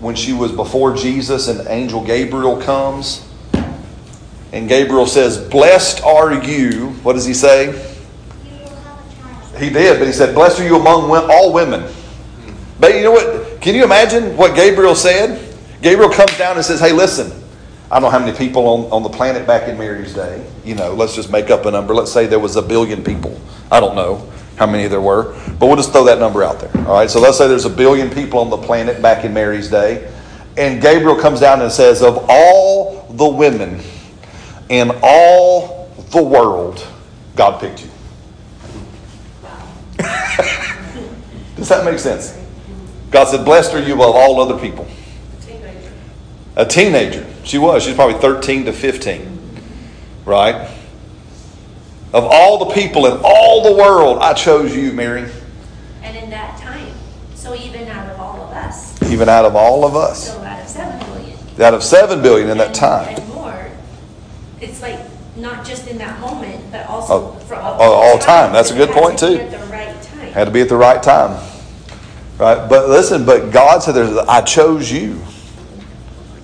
when 0.01 0.15
she 0.15 0.33
was 0.33 0.53
before 0.53 0.97
Jesus 0.97 1.49
and 1.49 1.69
angel 1.69 2.05
Gabriel 2.05 2.61
comes? 2.61 3.27
And 4.53 4.69
Gabriel 4.69 5.07
says, 5.07 5.39
Blessed 5.39 6.03
are 6.03 6.43
you. 6.43 6.89
What 7.03 7.13
does 7.13 7.25
he 7.25 7.35
say? 7.35 7.90
He 9.61 9.71
did, 9.71 9.99
but 9.99 10.07
he 10.07 10.13
said, 10.13 10.35
Blessed 10.35 10.61
are 10.61 10.65
you 10.65 10.77
among 10.77 11.11
all 11.11 11.53
women. 11.53 11.93
But 12.81 12.95
you 12.95 13.03
know 13.03 13.13
what? 13.13 13.61
Can 13.61 13.75
you 13.75 13.85
imagine 13.85 14.37
what 14.37 14.57
Gabriel 14.57 14.95
said? 14.95 15.55
Gabriel 15.83 16.11
comes 16.11 16.37
down 16.39 16.57
and 16.57 16.65
says, 16.65 16.81
Hey, 16.81 16.93
listen, 16.93 17.31
I 17.91 17.97
don't 18.01 18.05
know 18.05 18.11
how 18.11 18.25
many 18.25 18.37
people 18.37 18.67
on, 18.67 18.93
on 18.93 19.03
the 19.03 19.09
planet 19.11 19.47
back 19.47 19.69
in 19.69 19.77
Mary's 19.77 20.15
day. 20.15 20.47
You 20.65 20.77
know, 20.77 20.95
let's 20.95 21.15
just 21.15 21.31
make 21.31 21.51
up 21.51 21.67
a 21.67 21.71
number. 21.71 21.95
Let's 21.95 22.13
say 22.13 22.27
there 22.27 22.39
was 22.39 22.57
a 22.57 22.63
billion 22.63 23.05
people. 23.05 23.39
I 23.71 23.81
don't 23.81 23.95
know 23.95 24.31
how 24.57 24.67
many 24.67 24.87
there 24.89 25.01
were, 25.01 25.35
but 25.59 25.67
we'll 25.67 25.77
just 25.77 25.93
throw 25.93 26.05
that 26.05 26.19
number 26.19 26.43
out 26.43 26.61
there. 26.61 26.71
All 26.87 26.95
right, 26.95 27.11
so 27.11 27.21
let's 27.21 27.37
say 27.39 27.49
there's 27.49 27.65
a 27.65 27.71
billion 27.71 28.11
people 28.11 28.41
on 28.41 28.51
the 28.51 28.59
planet 28.59 29.03
back 29.03 29.25
in 29.25 29.35
Mary's 29.35 29.69
day. 29.71 30.11
And 30.57 30.81
Gabriel 30.81 31.17
comes 31.17 31.41
down 31.41 31.63
and 31.63 31.71
says, 31.71 32.03
Of 32.03 32.27
all 32.29 33.07
the 33.11 33.29
women 33.29 33.81
in 34.69 34.91
all 35.03 35.91
the 36.11 36.23
world, 36.23 36.87
God 37.37 37.61
picked 37.61 37.85
you. 37.85 37.90
Does 41.57 41.69
that 41.69 41.85
make 41.85 41.99
sense? 41.99 42.37
God 43.11 43.27
said, 43.29 43.45
Blessed 43.45 43.75
are 43.75 43.83
you 43.83 43.95
above 43.95 44.15
all 44.15 44.41
other 44.41 44.59
people. 44.59 44.87
A 45.39 45.45
Teenager. 45.45 45.93
A 46.57 46.65
teenager. 46.67 47.27
She 47.45 47.59
was. 47.59 47.83
She 47.83 47.91
was 47.91 47.97
probably 47.97 48.21
13 48.21 48.67
to 48.67 48.73
15. 48.73 49.39
Right? 50.25 50.71
Of 52.13 52.25
all 52.25 52.65
the 52.65 52.75
people 52.75 53.07
in 53.07 53.21
all 53.25 53.63
the 53.63 53.77
world, 53.81 54.19
I 54.21 54.33
chose 54.35 54.75
you, 54.75 54.93
Mary. 54.93 55.31
And 56.03 56.17
in 56.17 56.31
that 56.31 56.59
time, 56.61 56.93
so 57.35 57.55
even 57.55 57.89
out 57.89 58.09
of 58.11 58.21
all 58.21 58.41
of 58.43 58.51
us, 58.53 59.01
Even 59.11 59.29
out 59.29 59.45
of 59.45 59.55
all 59.57 59.85
of 59.85 59.95
us. 59.97 60.33
so 60.33 60.41
out 60.43 60.61
of 60.61 60.69
seven 60.69 60.99
billion. 61.07 61.39
Out 61.63 61.75
of 61.75 61.83
7 61.85 62.23
billion 62.23 62.49
in 62.49 62.59
that 62.59 62.75
time. 62.75 63.15
And 63.17 63.29
more, 63.35 63.71
it's 64.61 64.81
like, 64.83 64.99
not 65.37 65.65
just 65.65 65.87
in 65.89 65.99
that 65.99 66.19
moment, 66.21 66.65
but 66.73 66.87
also 66.87 67.15
Oh, 67.15 67.39
for 67.47 67.55
oh, 67.55 67.59
all 67.61 68.19
time. 68.19 68.53
That's 68.53 68.71
a 68.71 68.75
good 68.75 68.91
point, 68.91 69.19
too. 69.19 69.37
At 69.37 69.51
the 69.51 69.59
right 69.67 70.01
time. 70.03 70.20
Had 70.33 70.45
to 70.45 70.51
be 70.51 70.61
at 70.61 70.69
the 70.69 70.77
right 70.77 71.03
time. 71.03 71.33
Right? 72.39 72.69
But 72.69 72.89
listen, 72.89 73.27
but 73.27 73.51
God 73.53 73.83
said, 73.83 73.97
I 74.29 74.41
chose 74.43 74.91
you. 74.91 75.21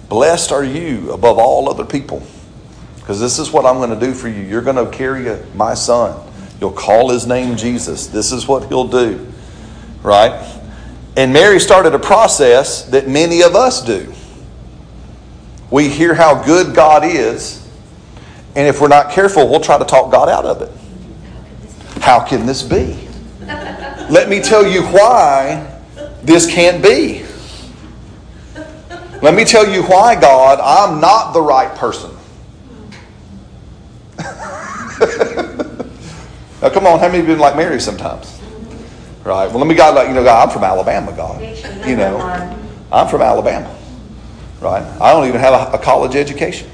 Blessed 0.09 0.53
are 0.53 0.65
you 0.65 1.13
above 1.13 1.39
all 1.39 1.69
other 1.69 1.85
people. 1.85 2.23
Because 2.97 3.21
this 3.21 3.39
is 3.39 3.51
what 3.51 3.65
I'm 3.65 3.77
going 3.77 3.91
to 3.91 4.07
do 4.07 4.13
for 4.13 4.29
you. 4.29 4.43
You're 4.43 4.63
going 4.63 4.77
to 4.77 4.91
carry 4.91 5.29
a, 5.29 5.45
my 5.55 5.75
son. 5.75 6.21
You'll 6.61 6.73
call 6.73 7.11
his 7.11 7.27
name 7.27 7.57
Jesus. 7.57 8.09
This 8.09 8.33
is 8.33 8.49
what 8.49 8.69
he'll 8.69 8.89
do. 8.89 9.27
Right? 10.03 10.55
And 11.17 11.33
Mary 11.33 11.59
started 11.61 11.95
a 11.95 11.99
process 11.99 12.83
that 12.87 13.09
many 13.09 13.43
of 13.43 13.55
us 13.55 13.83
do. 13.83 14.13
We 15.71 15.89
hear 15.89 16.15
how 16.15 16.45
good 16.45 16.75
God 16.75 17.05
is, 17.05 17.67
and 18.55 18.69
if 18.69 18.81
we're 18.81 18.89
not 18.89 19.11
careful, 19.11 19.49
we'll 19.49 19.61
try 19.61 19.79
to 19.79 19.85
talk 19.85 20.13
God 20.13 20.29
out 20.29 20.45
of 20.45 20.63
it. 20.63 22.03
How 22.03 22.25
can 22.25 22.47
this 22.47 22.63
be? 22.63 23.06
Let 24.09 24.29
me 24.29 24.41
tell 24.41 24.67
you 24.67 24.83
why 24.83 25.81
this 26.23 26.47
can't 26.47 26.83
be. 26.83 27.25
Let 29.23 29.35
me 29.35 29.45
tell 29.45 29.69
you 29.69 29.83
why, 29.83 30.21
God, 30.21 30.61
I'm 30.61 31.01
not 31.01 31.33
the 31.33 31.41
right 31.41 31.75
person. 31.77 32.11
now, 36.61 36.69
come 36.71 36.87
on, 36.87 36.99
how 37.01 37.09
many 37.09 37.19
of 37.19 37.27
you 37.27 37.35
been 37.35 37.39
like 37.39 37.57
Mary 37.57 37.81
sometimes? 37.81 38.41
Right. 39.25 39.47
Well, 39.47 39.59
let 39.59 39.67
me 39.67 39.75
God 39.75 39.97
like 39.97 40.07
you 40.07 40.15
know, 40.15 40.23
God, 40.23 40.49
I'm 40.49 40.53
from 40.53 40.63
Alabama, 40.63 41.13
God. 41.13 41.41
You 41.87 41.97
know, 41.97 42.19
I'm 42.93 43.09
from 43.09 43.23
Alabama. 43.23 43.75
Right. 44.61 44.83
I 45.01 45.13
don't 45.13 45.27
even 45.27 45.41
have 45.41 45.73
a, 45.75 45.77
a 45.77 45.79
college 45.79 46.15
education. 46.15 46.71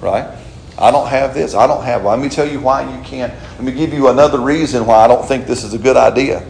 Right. 0.00 0.28
I 0.78 0.92
don't 0.92 1.08
have 1.08 1.34
this. 1.34 1.54
I 1.54 1.66
don't 1.66 1.82
have. 1.82 2.04
Let 2.04 2.20
me 2.20 2.28
tell 2.28 2.48
you 2.48 2.60
why 2.60 2.82
you 2.82 3.02
can't. 3.02 3.32
Let 3.32 3.62
me 3.62 3.72
give 3.72 3.92
you 3.92 4.08
another 4.08 4.38
reason 4.40 4.86
why 4.86 5.04
I 5.04 5.08
don't 5.08 5.26
think 5.26 5.46
this 5.46 5.64
is 5.64 5.74
a 5.74 5.78
good 5.78 5.96
idea. 5.96 6.46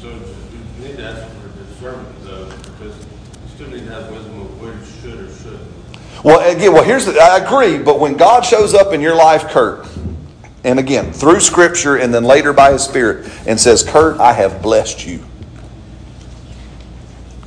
So 0.00 0.08
you 0.08 0.84
need 0.84 0.96
to 0.96 1.04
ask 1.04 1.26
for 1.36 1.48
discernment 1.64 2.22
though, 2.22 2.44
because 2.46 2.96
you 2.96 3.48
still 3.54 3.70
need 3.70 3.86
to 3.86 3.92
have 3.92 4.12
wisdom 4.12 4.40
of 4.40 4.60
what 4.60 4.74
you 4.74 4.84
should 5.00 5.20
or 5.20 5.34
shouldn't. 5.34 6.24
Well, 6.24 6.54
again, 6.54 6.72
well, 6.72 6.84
here's 6.84 7.06
the, 7.06 7.18
I 7.18 7.38
agree, 7.38 7.78
but 7.78 7.98
when 7.98 8.16
God 8.16 8.44
shows 8.44 8.72
up 8.72 8.92
in 8.92 9.00
your 9.00 9.16
life, 9.16 9.48
Kurt, 9.48 9.88
and 10.62 10.78
again, 10.78 11.12
through 11.12 11.40
Scripture 11.40 11.96
and 11.96 12.14
then 12.14 12.22
later 12.22 12.52
by 12.52 12.72
His 12.72 12.84
Spirit, 12.84 13.28
and 13.46 13.58
says, 13.58 13.82
Kurt, 13.82 14.20
I 14.20 14.32
have 14.34 14.62
blessed 14.62 15.06
you. 15.06 15.24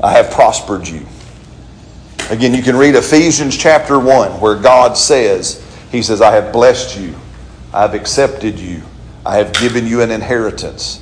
I 0.02 0.12
have 0.12 0.32
prospered 0.32 0.86
you. 0.86 1.06
Again, 2.34 2.56
you 2.56 2.64
can 2.64 2.76
read 2.76 2.96
Ephesians 2.96 3.56
chapter 3.56 4.00
1, 4.00 4.42
where 4.42 4.56
God 4.56 4.98
says, 4.98 5.64
He 5.92 6.02
says, 6.02 6.20
I 6.20 6.32
have 6.32 6.52
blessed 6.52 7.00
you. 7.00 7.14
I 7.72 7.84
have 7.84 7.94
accepted 7.94 8.58
you. 8.58 8.82
I 9.24 9.38
have 9.38 9.54
given 9.54 9.86
you 9.86 10.02
an 10.02 10.10
inheritance. 10.10 11.00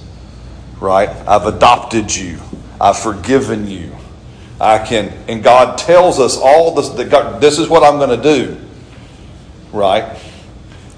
Right? 0.82 1.08
I've 1.08 1.46
adopted 1.46 2.14
you. 2.14 2.38
I've 2.82 3.00
forgiven 3.00 3.66
you. 3.66 3.96
I 4.60 4.80
can, 4.80 5.18
and 5.30 5.42
God 5.42 5.78
tells 5.78 6.20
us 6.20 6.38
all 6.38 6.76
this, 6.76 6.90
that 6.90 7.10
God, 7.10 7.42
this 7.42 7.60
is 7.60 7.70
what 7.70 7.82
I'm 7.82 7.98
going 7.98 8.22
to 8.22 8.22
do. 8.22 8.58
Right? 9.72 10.20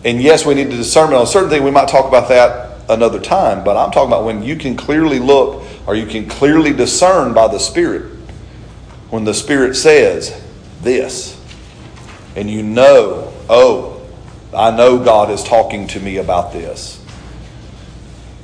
And 0.03 0.19
yes, 0.19 0.47
we 0.47 0.55
need 0.55 0.71
to 0.71 0.77
discernment 0.77 1.17
on 1.17 1.23
a 1.25 1.27
certain 1.27 1.51
things. 1.51 1.63
We 1.63 1.69
might 1.69 1.89
talk 1.89 2.07
about 2.07 2.27
that 2.29 2.89
another 2.89 3.19
time, 3.19 3.63
but 3.63 3.77
I'm 3.77 3.91
talking 3.91 4.09
about 4.09 4.25
when 4.25 4.41
you 4.41 4.55
can 4.55 4.75
clearly 4.77 5.19
look 5.19 5.63
or 5.85 5.93
you 5.93 6.07
can 6.07 6.27
clearly 6.27 6.73
discern 6.73 7.35
by 7.35 7.47
the 7.49 7.59
Spirit 7.59 8.12
when 9.13 9.23
the 9.25 9.33
Spirit 9.33 9.75
says 9.75 10.35
this, 10.81 11.39
and 12.35 12.49
you 12.49 12.63
know, 12.63 13.31
oh, 13.47 14.01
I 14.51 14.75
know 14.75 14.97
God 14.97 15.29
is 15.29 15.43
talking 15.43 15.85
to 15.89 15.99
me 15.99 16.17
about 16.17 16.51
this. 16.51 16.99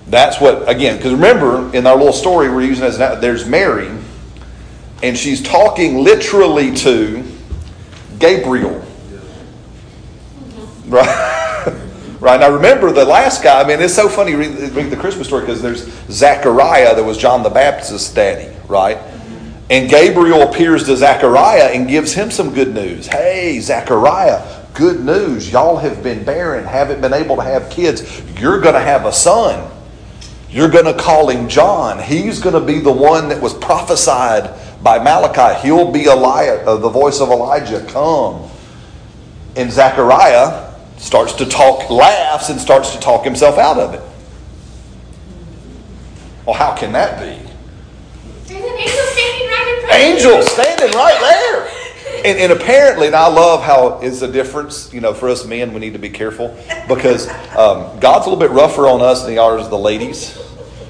That's 0.05 0.39
what, 0.39 0.69
again, 0.69 0.97
because 0.97 1.13
remember, 1.13 1.75
in 1.75 1.87
our 1.87 1.97
little 1.97 2.13
story 2.13 2.49
we're 2.49 2.61
using 2.61 2.85
as 2.85 2.99
an, 2.99 3.19
there's 3.19 3.47
Mary, 3.47 3.89
and 5.01 5.17
she's 5.17 5.41
talking 5.41 6.03
literally 6.03 6.75
to 6.75 7.23
Gabriel. 8.19 8.85
Mm-hmm. 10.45 10.91
Right? 10.91 12.19
right. 12.19 12.39
Now 12.39 12.51
remember 12.51 12.91
the 12.91 13.05
last 13.05 13.41
guy, 13.41 13.59
I 13.59 13.67
mean, 13.67 13.81
it's 13.81 13.95
so 13.95 14.07
funny 14.07 14.35
read, 14.35 14.55
read 14.75 14.91
the 14.91 14.97
Christmas 14.97 15.25
story 15.25 15.41
because 15.41 15.63
there's 15.63 15.91
Zechariah 16.11 16.93
that 16.93 17.03
was 17.03 17.17
John 17.17 17.41
the 17.41 17.49
Baptist's 17.49 18.13
daddy, 18.13 18.55
right? 18.67 18.99
And 19.69 19.87
Gabriel 19.87 20.41
appears 20.41 20.85
to 20.85 20.97
Zechariah 20.97 21.69
and 21.73 21.87
gives 21.87 22.13
him 22.13 22.31
some 22.31 22.53
good 22.53 22.73
news. 22.73 23.05
Hey, 23.05 23.59
Zechariah, 23.59 24.65
good 24.73 24.99
news. 25.01 25.51
Y'all 25.51 25.77
have 25.77 26.01
been 26.01 26.23
barren, 26.23 26.65
haven't 26.65 27.01
been 27.01 27.13
able 27.13 27.35
to 27.35 27.43
have 27.43 27.69
kids. 27.69 28.21
You're 28.39 28.59
going 28.59 28.73
to 28.73 28.81
have 28.81 29.05
a 29.05 29.13
son. 29.13 29.69
You're 30.49 30.69
going 30.69 30.85
to 30.85 30.95
call 30.95 31.29
him 31.29 31.47
John. 31.47 32.01
He's 32.01 32.39
going 32.39 32.55
to 32.55 32.65
be 32.65 32.79
the 32.79 32.91
one 32.91 33.29
that 33.29 33.39
was 33.39 33.53
prophesied 33.53 34.51
by 34.81 34.97
Malachi. 34.97 35.61
He'll 35.61 35.91
be 35.91 36.05
Elijah, 36.05 36.65
uh, 36.65 36.77
the 36.77 36.89
voice 36.89 37.21
of 37.21 37.29
Elijah. 37.29 37.85
Come. 37.85 38.49
And 39.55 39.71
Zechariah 39.71 40.73
starts 40.97 41.33
to 41.33 41.45
talk, 41.45 41.91
laughs, 41.91 42.49
and 42.49 42.59
starts 42.59 42.95
to 42.95 42.99
talk 42.99 43.23
himself 43.23 43.59
out 43.59 43.77
of 43.77 43.93
it. 43.93 44.01
Well, 46.47 46.55
how 46.55 46.75
can 46.75 46.91
that 46.93 47.19
be? 47.19 47.45
There's 48.47 48.63
an 48.63 48.79
Angel 49.99 50.41
standing 50.41 50.91
right 50.91 51.19
there. 51.19 51.79
And, 52.25 52.37
and 52.39 52.51
apparently, 52.51 53.07
and 53.07 53.15
I 53.15 53.27
love 53.27 53.63
how 53.63 53.99
it's 54.01 54.21
a 54.21 54.31
difference, 54.31 54.93
you 54.93 55.01
know, 55.01 55.13
for 55.13 55.29
us 55.29 55.45
men, 55.45 55.73
we 55.73 55.79
need 55.79 55.93
to 55.93 55.99
be 55.99 56.09
careful 56.09 56.57
because 56.87 57.29
um, 57.55 57.99
God's 57.99 58.25
a 58.25 58.29
little 58.29 58.37
bit 58.37 58.51
rougher 58.51 58.87
on 58.87 59.01
us 59.01 59.23
than 59.23 59.31
he 59.31 59.37
is 59.37 59.69
the 59.69 59.77
ladies, 59.77 60.37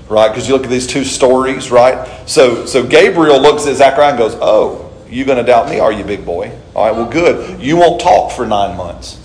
right? 0.09 0.29
Because 0.29 0.47
you 0.47 0.55
look 0.55 0.63
at 0.63 0.69
these 0.69 0.87
two 0.87 1.03
stories, 1.03 1.69
right? 1.69 2.27
So, 2.27 2.65
so 2.65 2.85
Gabriel 2.85 3.39
looks 3.39 3.67
at 3.67 3.75
Zechariah 3.75 4.09
and 4.09 4.17
goes, 4.17 4.35
Oh, 4.39 4.91
you 5.09 5.25
going 5.25 5.37
to 5.37 5.43
doubt 5.43 5.69
me, 5.69 5.79
are 5.79 5.91
you, 5.91 6.03
big 6.03 6.25
boy? 6.25 6.51
All 6.75 6.85
right, 6.85 6.95
well, 6.95 7.09
good. 7.09 7.61
You 7.61 7.77
won't 7.77 8.01
talk 8.01 8.31
for 8.31 8.45
nine 8.45 8.77
months. 8.77 9.19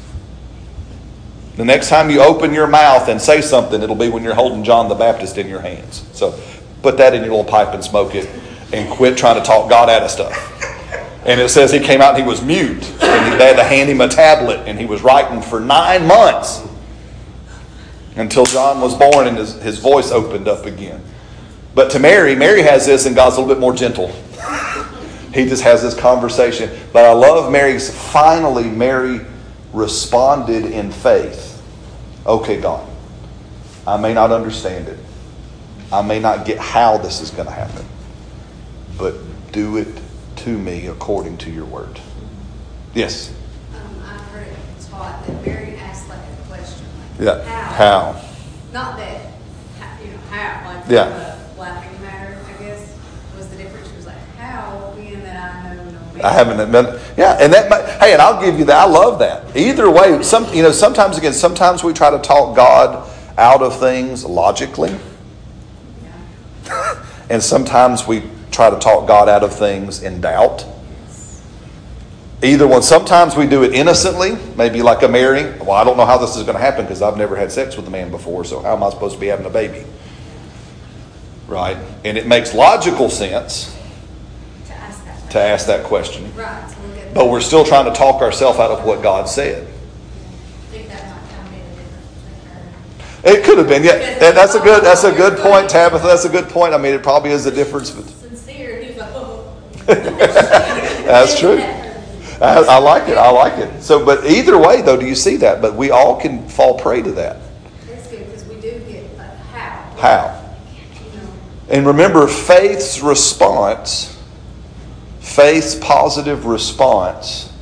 The 1.57 1.65
next 1.65 1.89
time 1.89 2.11
you 2.11 2.21
open 2.21 2.53
your 2.53 2.67
mouth 2.67 3.09
and 3.09 3.21
say 3.21 3.41
something, 3.41 3.81
it'll 3.81 3.95
be 3.95 4.09
when 4.09 4.25
you're 4.25 4.35
holding 4.35 4.65
John 4.65 4.89
the 4.89 4.95
Baptist 4.95 5.39
in 5.39 5.49
your 5.49 5.61
hands. 5.61 6.05
So 6.13 6.39
put 6.83 6.97
that 6.99 7.15
in 7.15 7.21
your 7.23 7.31
little 7.31 7.51
pipe 7.51 7.73
and 7.73 7.85
smoke 7.85 8.15
it 8.15 8.29
and 8.73 8.91
quit 8.91 9.17
trying 9.17 9.37
to 9.41 9.47
talk 9.47 9.69
God 9.69 9.91
out 9.91 10.03
of 10.03 10.11
stuff. 10.11 10.51
And 11.27 11.41
it 11.41 11.49
says 11.49 11.73
he 11.73 11.81
came 11.81 12.01
out 12.01 12.15
and 12.15 12.23
he 12.23 12.29
was 12.29 12.43
mute. 12.43 12.85
And 13.03 13.41
they 13.41 13.47
had 13.47 13.57
to 13.57 13.65
hand 13.65 13.89
him 13.89 14.01
a 14.01 14.09
tablet 14.09 14.69
and 14.69 14.79
he 14.79 14.85
was 14.87 15.03
writing 15.03 15.41
for 15.41 15.59
nine 15.59 16.07
months 16.07 16.63
until 18.17 18.45
John 18.45 18.81
was 18.81 18.95
born 18.95 19.27
and 19.27 19.37
his, 19.37 19.61
his 19.63 19.79
voice 19.79 20.11
opened 20.11 20.49
up 20.49 20.67
again. 20.67 21.03
But 21.75 21.91
to 21.93 21.99
Mary, 21.99 22.35
Mary 22.37 22.63
has 22.63 22.87
this 22.87 23.07
and 23.07 23.17
God's 23.17 23.37
a 23.37 23.41
little 23.41 23.55
bit 23.55 23.61
more 23.61 23.75
gentle. 23.75 24.09
he 25.33 25.47
just 25.47 25.63
has 25.63 25.83
this 25.83 25.99
conversation. 25.99 26.71
But 26.93 27.05
I 27.05 27.13
love 27.13 27.51
Mary's, 27.51 27.91
finally, 28.13 28.65
Mary 28.65 29.21
responded 29.73 30.67
in 30.67 30.93
faith. 30.93 31.63
Okay, 32.27 32.61
God, 32.61 32.89
I 33.87 33.97
may 33.97 34.15
not 34.15 34.31
understand 34.31 34.89
it. 34.89 34.99
I 35.93 36.03
may 36.03 36.21
not 36.21 36.47
get 36.47 36.59
how 36.59 36.99
this 36.99 37.21
is 37.21 37.31
going 37.31 37.49
to 37.49 37.55
happen. 37.55 37.85
But 38.99 39.15
do 39.53 39.77
it 39.77 39.89
to 40.37 40.57
me 40.59 40.87
according 40.87 41.39
to 41.39 41.51
your 41.51 41.65
word. 41.65 42.01
Yes? 42.95 43.33
Um, 43.75 44.03
I've 44.05 44.21
heard 44.31 44.47
it 44.47 44.57
taught 44.91 45.27
that 45.27 45.47
Mary 45.47 45.77
asked 45.77 46.09
like 46.09 46.19
a 46.19 46.49
question, 46.49 46.87
like, 47.19 47.27
Yeah. 47.27 47.45
how? 47.45 48.13
How? 48.13 48.21
Not 48.73 48.97
that, 48.99 49.21
you 50.03 50.11
know, 50.11 50.19
how, 50.31 50.69
like, 50.75 50.85
Yeah. 50.89 51.05
the 51.09 51.61
laughing 51.61 52.01
matter, 52.03 52.37
I 52.49 52.63
guess, 52.63 52.81
was 53.37 53.49
the 53.49 53.57
difference. 53.57 53.89
She 53.89 53.97
was 53.97 54.07
like, 54.07 54.17
how, 54.39 54.93
being 54.97 55.23
that 55.25 55.37
I 55.37 55.75
know 55.75 55.83
no 55.85 55.91
man. 56.15 56.25
I 56.25 56.31
haven't 56.31 56.71
been, 56.71 57.01
yeah, 57.17 57.37
and 57.41 57.53
that, 57.53 57.69
might, 57.69 57.85
hey, 58.01 58.13
and 58.13 58.23
I'll 58.23 58.41
give 58.41 58.59
you 58.59 58.65
that. 58.67 58.77
I 58.77 58.85
love 58.87 59.19
that. 59.19 59.57
Either 59.57 59.91
way, 59.91 60.23
some, 60.23 60.53
you 60.55 60.63
know, 60.63 60.73
sometimes 60.73 61.19
again, 61.19 61.33
sometimes 61.33 61.83
we 61.83 61.93
try 61.93 62.11
to 62.11 62.19
talk 62.19 62.55
God 62.55 63.11
out 63.39 63.63
of 63.63 63.79
things 63.81 64.25
logically, 64.25 64.95
Yeah. 66.67 66.95
and 67.31 67.43
sometimes 67.43 68.07
we 68.07 68.23
try 68.55 68.71
to 68.71 68.79
talk 68.79 69.07
God 69.07 69.29
out 69.29 69.43
of 69.43 69.55
things 69.55 70.03
in 70.03 70.21
doubt. 70.21 70.65
Either 72.43 72.67
one. 72.69 72.83
Sometimes 72.83 73.37
we 73.37 73.47
do 73.47 73.63
it 73.65 73.73
innocently, 73.73 74.37
maybe 74.57 74.83
like 74.83 75.03
a 75.03 75.09
Mary. 75.09 75.45
Well, 75.61 75.73
I 75.73 75.83
don't 75.85 75.97
know 75.97 76.05
how 76.05 76.19
this 76.19 76.37
is 76.37 76.43
going 76.43 76.57
to 76.57 76.61
happen 76.63 76.85
because 76.85 77.01
I've 77.01 77.17
never 77.17 77.37
had 77.37 77.51
sex 77.51 77.77
with 77.77 77.87
a 77.87 77.91
man 77.91 78.11
before, 78.11 78.45
so 78.45 78.61
how 78.61 78.77
am 78.77 78.83
I 78.83 78.91
supposed 78.91 79.15
to 79.15 79.21
be 79.21 79.29
having 79.29 79.47
a 79.47 79.51
baby? 79.51 79.85
Right? 81.49 81.77
And 82.05 82.19
it 82.19 82.27
makes 82.27 82.55
logical 82.55 83.09
sense 83.11 83.75
To 84.67 84.73
ask 84.75 85.05
that. 85.05 85.31
to 85.31 85.39
ask 85.41 85.67
that 85.67 85.85
question, 85.85 86.35
Right, 86.35 86.47
at. 86.49 87.15
but 87.15 87.31
we're 87.31 87.41
still 87.41 87.65
trying 87.65 87.87
to 87.87 87.93
talk 87.93 88.21
ourselves 88.23 88.59
out 88.59 88.71
of 88.71 88.85
what 88.85 89.03
God 89.03 89.29
said. 89.29 89.67
I 89.67 89.67
think 90.71 90.89
that 90.89 91.03
might 91.05 91.31
kind 91.31 91.47
of 91.47 91.53
made 91.53 91.61
a 91.63 91.77
difference 91.77 92.21
with 93.23 93.33
her. 93.33 93.39
It 93.39 93.45
could 93.45 93.59
have 93.59 93.69
been, 93.69 93.85
yeah. 93.85 93.93
And 94.27 94.37
that's 94.37 94.55
a 94.55 94.61
good. 94.61 94.83
That's 94.85 95.05
a 95.05 95.13
good 95.13 95.39
point, 95.39 95.71
Tabitha. 95.71 96.07
That's 96.07 96.25
a 96.27 96.31
good 96.31 96.49
point. 96.51 96.75
I 96.75 96.79
mean, 96.79 96.93
it 96.95 97.03
probably 97.03 97.31
is 97.31 97.47
a 97.47 97.51
difference. 97.51 97.91
But 97.91 98.07
Sincere, 98.07 98.81
he's 98.83 98.97
like, 98.97 99.11
oh. 99.15 99.55
that's 101.05 101.39
true. 101.39 101.59
I, 102.41 102.65
I 102.69 102.79
like 102.79 103.09
it. 103.09 103.17
I 103.19 103.31
like 103.31 103.59
it. 103.59 103.83
So, 103.83 104.05
but 104.05 104.25
either 104.27 104.59
way, 104.59 104.83
though, 104.83 104.97
do 104.99 105.07
you 105.07 105.15
see 105.15 105.37
that? 105.39 105.61
But 105.63 105.75
we 105.75 105.91
all 105.91 106.19
can 106.21 106.49
fall 106.49 106.79
prey 106.79 107.03
to 107.03 107.13
that. 107.13 107.37
That's 107.87 108.09
good, 108.09 108.27
because 108.27 108.45
we 108.47 108.57
do 108.57 108.79
get 108.81 109.17
like, 109.17 109.37
how. 109.53 109.97
How? 109.99 110.55
You 110.75 111.21
know, 111.21 111.29
And 111.69 111.87
remember, 111.87 112.27
faith's 112.27 113.01
response, 113.01 114.19
faith's 115.21 115.75
positive 115.75 116.47
response, 116.47 117.53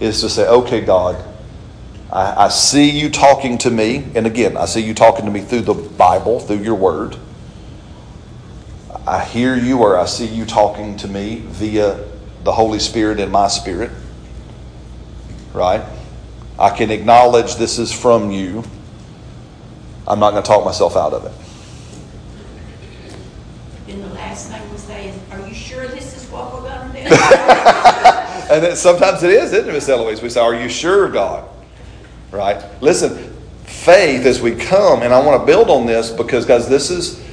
is 0.00 0.20
to 0.22 0.30
say, 0.30 0.46
"Okay, 0.48 0.80
God, 0.80 1.22
I, 2.10 2.46
I 2.46 2.48
see 2.48 2.90
you 2.90 3.10
talking 3.10 3.58
to 3.58 3.70
me, 3.70 4.04
and 4.14 4.26
again, 4.26 4.56
I 4.56 4.64
see 4.64 4.80
you 4.80 4.94
talking 4.94 5.24
to 5.26 5.30
me 5.30 5.40
through 5.40 5.62
the 5.62 5.74
Bible, 5.74 6.40
through 6.40 6.62
your 6.62 6.74
Word." 6.74 7.16
I 9.06 9.24
hear 9.24 9.56
you 9.56 9.78
or 9.78 9.96
I 9.96 10.06
see 10.06 10.26
you 10.26 10.44
talking 10.44 10.96
to 10.98 11.08
me 11.08 11.36
via 11.46 12.04
the 12.42 12.52
Holy 12.52 12.78
Spirit 12.78 13.20
in 13.20 13.30
my 13.30 13.48
spirit. 13.48 13.90
Right? 15.52 15.82
I 16.58 16.70
can 16.70 16.90
acknowledge 16.90 17.56
this 17.56 17.78
is 17.78 17.92
from 17.92 18.30
you. 18.30 18.64
I'm 20.08 20.18
not 20.18 20.32
going 20.32 20.42
to 20.42 20.46
talk 20.46 20.64
myself 20.64 20.96
out 20.96 21.12
of 21.12 21.24
it. 21.26 21.32
And 23.92 24.02
the 24.02 24.14
last 24.14 24.50
thing 24.50 24.70
we 24.70 24.78
say 24.78 25.08
is, 25.08 25.20
are 25.30 25.46
you 25.46 25.54
sure 25.54 25.86
this 25.88 26.16
is 26.16 26.30
what 26.30 26.52
we're 26.52 26.62
gonna 26.62 26.92
do? 26.92 28.12
And 28.48 28.62
then 28.62 28.76
sometimes 28.76 29.24
it 29.24 29.30
is, 29.30 29.52
isn't 29.52 29.68
it, 29.68 29.72
Miss 29.72 29.88
Eloise? 29.88 30.22
We 30.22 30.30
say, 30.30 30.40
Are 30.40 30.54
you 30.54 30.68
sure, 30.68 31.08
God? 31.08 31.48
Right? 32.30 32.62
Listen, 32.80 33.34
faith 33.64 34.24
as 34.24 34.40
we 34.40 34.54
come, 34.54 35.02
and 35.02 35.12
I 35.12 35.24
want 35.24 35.40
to 35.40 35.46
build 35.46 35.68
on 35.68 35.86
this 35.86 36.10
because, 36.10 36.46
guys, 36.46 36.68
this 36.68 36.90
is 36.90 37.25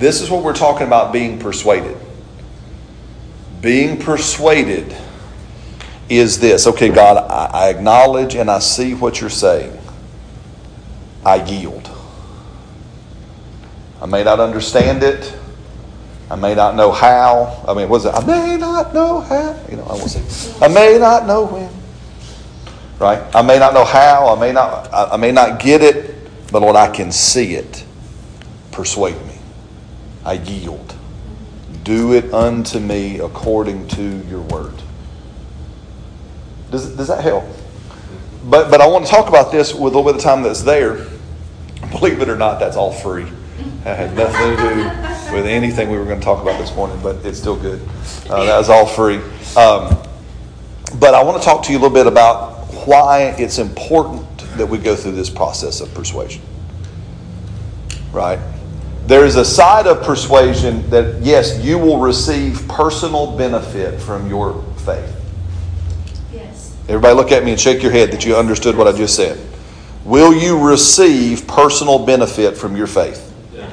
this 0.00 0.22
is 0.22 0.30
what 0.30 0.42
we're 0.42 0.54
talking 0.54 0.86
about 0.86 1.12
being 1.12 1.38
persuaded. 1.38 1.94
Being 3.60 4.00
persuaded 4.00 4.96
is 6.08 6.40
this. 6.40 6.66
Okay, 6.66 6.88
God, 6.88 7.18
I, 7.18 7.68
acknowledge 7.68 8.34
and 8.34 8.50
I 8.50 8.60
see 8.60 8.94
what 8.94 9.20
you're 9.20 9.28
saying. 9.28 9.78
I 11.24 11.44
yield. 11.44 11.90
I 14.00 14.06
may 14.06 14.24
not 14.24 14.40
understand 14.40 15.02
it. 15.02 15.36
I 16.30 16.36
may 16.36 16.54
not 16.54 16.76
know 16.76 16.92
how. 16.92 17.62
I 17.68 17.74
mean, 17.74 17.90
was 17.90 18.06
it? 18.06 18.14
I 18.14 18.24
may 18.24 18.56
not 18.56 18.94
know 18.94 19.20
how. 19.20 19.54
You 19.68 19.76
know, 19.76 19.84
I 19.84 19.92
won't 19.92 20.10
say, 20.10 20.54
I 20.64 20.68
may 20.68 20.96
not 20.98 21.26
know 21.26 21.44
when. 21.44 21.70
Right? 22.98 23.22
I 23.34 23.42
may 23.42 23.58
not 23.58 23.74
know 23.74 23.84
how. 23.84 24.34
I 24.34 24.40
may 24.40 24.52
not. 24.52 24.90
I, 24.94 25.10
I 25.10 25.16
may 25.18 25.30
not 25.30 25.60
get 25.60 25.82
it, 25.82 26.14
but 26.50 26.62
Lord, 26.62 26.76
I 26.76 26.88
can 26.88 27.12
see 27.12 27.54
it. 27.54 27.84
Persuade 28.72 29.20
me. 29.26 29.29
I 30.24 30.34
yield. 30.34 30.94
Do 31.84 32.12
it 32.12 32.32
unto 32.32 32.78
me 32.78 33.18
according 33.18 33.88
to 33.88 34.02
your 34.26 34.42
word. 34.42 34.74
Does, 36.70 36.94
does 36.94 37.08
that 37.08 37.22
help? 37.22 37.44
But 38.44 38.70
but 38.70 38.80
I 38.80 38.86
want 38.86 39.04
to 39.06 39.10
talk 39.10 39.28
about 39.28 39.52
this 39.52 39.72
with 39.74 39.94
a 39.94 39.98
little 39.98 40.04
bit 40.04 40.14
of 40.14 40.20
time 40.22 40.42
that's 40.42 40.62
there. 40.62 41.06
Believe 41.90 42.20
it 42.20 42.28
or 42.28 42.36
not, 42.36 42.60
that's 42.60 42.76
all 42.76 42.92
free. 42.92 43.26
That 43.84 43.98
had 43.98 44.16
nothing 44.16 44.56
to 44.56 44.62
do 44.62 45.34
with 45.34 45.46
anything 45.46 45.90
we 45.90 45.98
were 45.98 46.04
going 46.04 46.20
to 46.20 46.24
talk 46.24 46.42
about 46.42 46.58
this 46.58 46.74
morning, 46.74 46.98
but 47.02 47.24
it's 47.24 47.38
still 47.38 47.56
good. 47.56 47.80
Uh, 48.28 48.44
that 48.44 48.58
was 48.58 48.68
all 48.68 48.86
free. 48.86 49.16
Um, 49.56 49.96
but 50.98 51.14
I 51.14 51.22
want 51.22 51.40
to 51.40 51.44
talk 51.44 51.64
to 51.64 51.72
you 51.72 51.78
a 51.78 51.80
little 51.80 51.94
bit 51.94 52.06
about 52.06 52.66
why 52.86 53.34
it's 53.38 53.58
important 53.58 54.26
that 54.56 54.66
we 54.66 54.78
go 54.78 54.94
through 54.96 55.12
this 55.12 55.30
process 55.30 55.80
of 55.80 55.92
persuasion. 55.94 56.42
Right? 58.12 58.38
There 59.10 59.24
is 59.24 59.34
a 59.34 59.44
side 59.44 59.88
of 59.88 60.04
persuasion 60.04 60.88
that, 60.90 61.20
yes, 61.20 61.58
you 61.64 61.78
will 61.78 61.98
receive 61.98 62.68
personal 62.68 63.36
benefit 63.36 64.00
from 64.00 64.28
your 64.28 64.62
faith. 64.76 65.16
Yes. 66.32 66.76
Everybody 66.88 67.14
look 67.14 67.32
at 67.32 67.42
me 67.42 67.50
and 67.50 67.60
shake 67.60 67.82
your 67.82 67.90
head 67.90 68.12
that 68.12 68.24
you 68.24 68.36
understood 68.36 68.76
what 68.76 68.86
I 68.86 68.92
just 68.92 69.16
said. 69.16 69.36
will 70.04 70.32
you 70.32 70.64
receive 70.64 71.48
personal 71.48 72.06
benefit 72.06 72.56
from 72.56 72.76
your 72.76 72.86
faith? 72.86 73.34
Yes. 73.52 73.72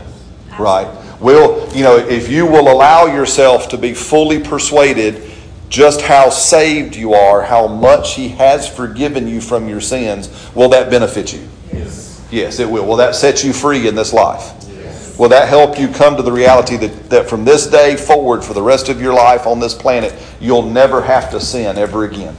Right? 0.57 0.87
Will, 1.21 1.71
you 1.71 1.83
know, 1.83 1.97
if 1.97 2.31
you 2.31 2.47
will 2.47 2.71
allow 2.71 3.05
yourself 3.05 3.69
to 3.69 3.77
be 3.77 3.93
fully 3.93 4.39
persuaded 4.39 5.21
just 5.69 6.01
how 6.01 6.31
saved 6.31 6.95
you 6.95 7.13
are, 7.13 7.43
how 7.43 7.67
much 7.67 8.15
He 8.15 8.29
has 8.29 8.67
forgiven 8.67 9.27
you 9.27 9.41
from 9.41 9.69
your 9.69 9.81
sins, 9.81 10.49
will 10.55 10.69
that 10.69 10.89
benefit 10.89 11.31
you? 11.31 11.47
Yes. 11.71 12.27
Yes, 12.31 12.59
it 12.59 12.67
will. 12.67 12.87
Will 12.87 12.95
that 12.95 13.13
set 13.13 13.43
you 13.43 13.53
free 13.53 13.87
in 13.87 13.93
this 13.93 14.13
life? 14.13 14.56
Will 15.17 15.29
that 15.29 15.49
help 15.49 15.79
you 15.79 15.87
come 15.87 16.15
to 16.15 16.21
the 16.21 16.31
reality 16.31 16.77
that, 16.77 17.09
that 17.09 17.29
from 17.29 17.43
this 17.43 17.67
day 17.67 17.95
forward, 17.95 18.43
for 18.43 18.53
the 18.53 18.61
rest 18.61 18.87
of 18.87 19.01
your 19.01 19.13
life 19.13 19.47
on 19.47 19.59
this 19.59 19.73
planet, 19.73 20.13
you'll 20.39 20.69
never 20.69 21.01
have 21.01 21.31
to 21.31 21.39
sin 21.39 21.77
ever 21.77 22.05
again? 22.05 22.35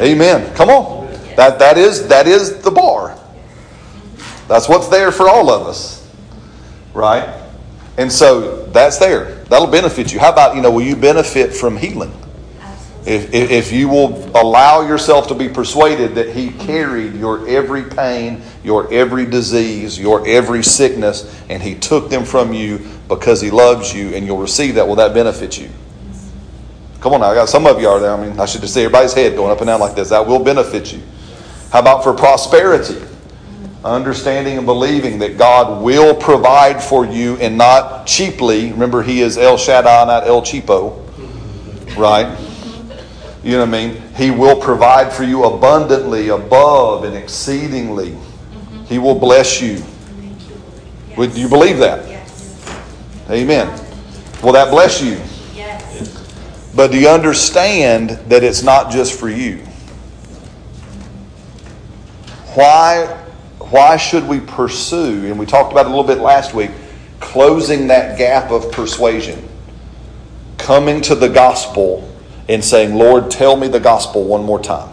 Amen. 0.00 0.52
Come 0.56 0.70
on. 0.70 1.06
That, 1.36 1.58
that, 1.60 1.78
is, 1.78 2.08
that 2.08 2.26
is 2.26 2.62
the 2.62 2.70
bar. 2.70 3.18
That's 4.48 4.68
what's 4.68 4.88
there 4.88 5.12
for 5.12 5.28
all 5.28 5.50
of 5.50 5.66
us. 5.66 6.08
Right? 6.92 7.42
And 7.96 8.10
so 8.10 8.66
that's 8.66 8.98
there. 8.98 9.44
That'll 9.44 9.68
benefit 9.68 10.12
you. 10.12 10.18
How 10.18 10.32
about, 10.32 10.56
you 10.56 10.62
know, 10.62 10.70
will 10.70 10.82
you 10.82 10.96
benefit 10.96 11.54
from 11.54 11.76
healing? 11.76 12.12
If, 13.06 13.34
if 13.34 13.70
you 13.70 13.88
will 13.88 14.30
allow 14.34 14.80
yourself 14.80 15.28
to 15.28 15.34
be 15.34 15.46
persuaded 15.46 16.14
that 16.14 16.34
He 16.34 16.52
carried 16.52 17.14
your 17.14 17.46
every 17.46 17.82
pain, 17.82 18.40
your 18.62 18.90
every 18.92 19.26
disease, 19.26 19.98
your 19.98 20.26
every 20.26 20.62
sickness, 20.62 21.42
and 21.50 21.62
He 21.62 21.74
took 21.74 22.08
them 22.08 22.24
from 22.24 22.54
you 22.54 22.80
because 23.08 23.42
He 23.42 23.50
loves 23.50 23.94
you, 23.94 24.14
and 24.14 24.24
you'll 24.24 24.38
receive 24.38 24.76
that, 24.76 24.88
will 24.88 24.94
that 24.94 25.12
benefit 25.12 25.58
you? 25.58 25.68
Come 27.00 27.12
on 27.12 27.20
now, 27.20 27.26
I 27.32 27.34
got 27.34 27.50
some 27.50 27.66
of 27.66 27.78
you 27.78 27.88
are 27.88 28.00
there. 28.00 28.12
I 28.12 28.26
mean, 28.26 28.40
I 28.40 28.46
should 28.46 28.62
just 28.62 28.72
see 28.72 28.80
everybody's 28.80 29.12
head 29.12 29.36
going 29.36 29.52
up 29.52 29.58
and 29.58 29.66
down 29.66 29.80
like 29.80 29.94
this. 29.94 30.08
That 30.08 30.26
will 30.26 30.42
benefit 30.42 30.90
you. 30.90 31.02
How 31.70 31.80
about 31.80 32.02
for 32.02 32.14
prosperity? 32.14 33.02
Understanding 33.84 34.56
and 34.56 34.64
believing 34.64 35.18
that 35.18 35.36
God 35.36 35.82
will 35.82 36.14
provide 36.14 36.82
for 36.82 37.04
you 37.04 37.36
and 37.36 37.58
not 37.58 38.06
cheaply. 38.06 38.72
Remember, 38.72 39.02
He 39.02 39.20
is 39.20 39.36
El 39.36 39.58
Shaddai, 39.58 40.06
not 40.06 40.26
El 40.26 40.40
Cheapo. 40.40 41.02
Right? 41.98 42.34
You 43.44 43.52
know 43.52 43.66
what 43.66 43.74
I 43.74 43.88
mean? 43.88 44.02
He 44.16 44.30
will 44.30 44.58
provide 44.58 45.12
for 45.12 45.22
you 45.22 45.44
abundantly, 45.44 46.28
above, 46.28 47.04
and 47.04 47.14
exceedingly. 47.14 48.16
He 48.86 48.98
will 48.98 49.18
bless 49.18 49.60
you. 49.60 49.84
Would 51.18 51.36
you 51.36 51.46
believe 51.50 51.76
that? 51.76 52.08
Yes. 52.08 53.26
Amen. 53.28 53.68
Will 54.42 54.52
that 54.52 54.70
bless 54.70 55.02
you? 55.02 55.20
Yes. 55.54 56.72
But 56.74 56.90
do 56.90 56.98
you 56.98 57.08
understand 57.08 58.10
that 58.30 58.42
it's 58.42 58.62
not 58.62 58.90
just 58.90 59.20
for 59.20 59.28
you? 59.28 59.58
Why, 62.54 63.04
why 63.58 63.98
should 63.98 64.26
we 64.26 64.40
pursue, 64.40 65.26
and 65.26 65.38
we 65.38 65.44
talked 65.44 65.70
about 65.70 65.84
it 65.84 65.88
a 65.88 65.94
little 65.94 66.04
bit 66.04 66.18
last 66.18 66.54
week, 66.54 66.70
closing 67.20 67.88
that 67.88 68.16
gap 68.16 68.50
of 68.50 68.72
persuasion? 68.72 69.46
Coming 70.56 71.02
to 71.02 71.14
the 71.14 71.28
gospel 71.28 72.10
and 72.48 72.64
saying, 72.64 72.94
Lord, 72.94 73.30
tell 73.30 73.56
me 73.56 73.68
the 73.68 73.80
gospel 73.80 74.24
one 74.24 74.44
more 74.44 74.60
time. 74.60 74.90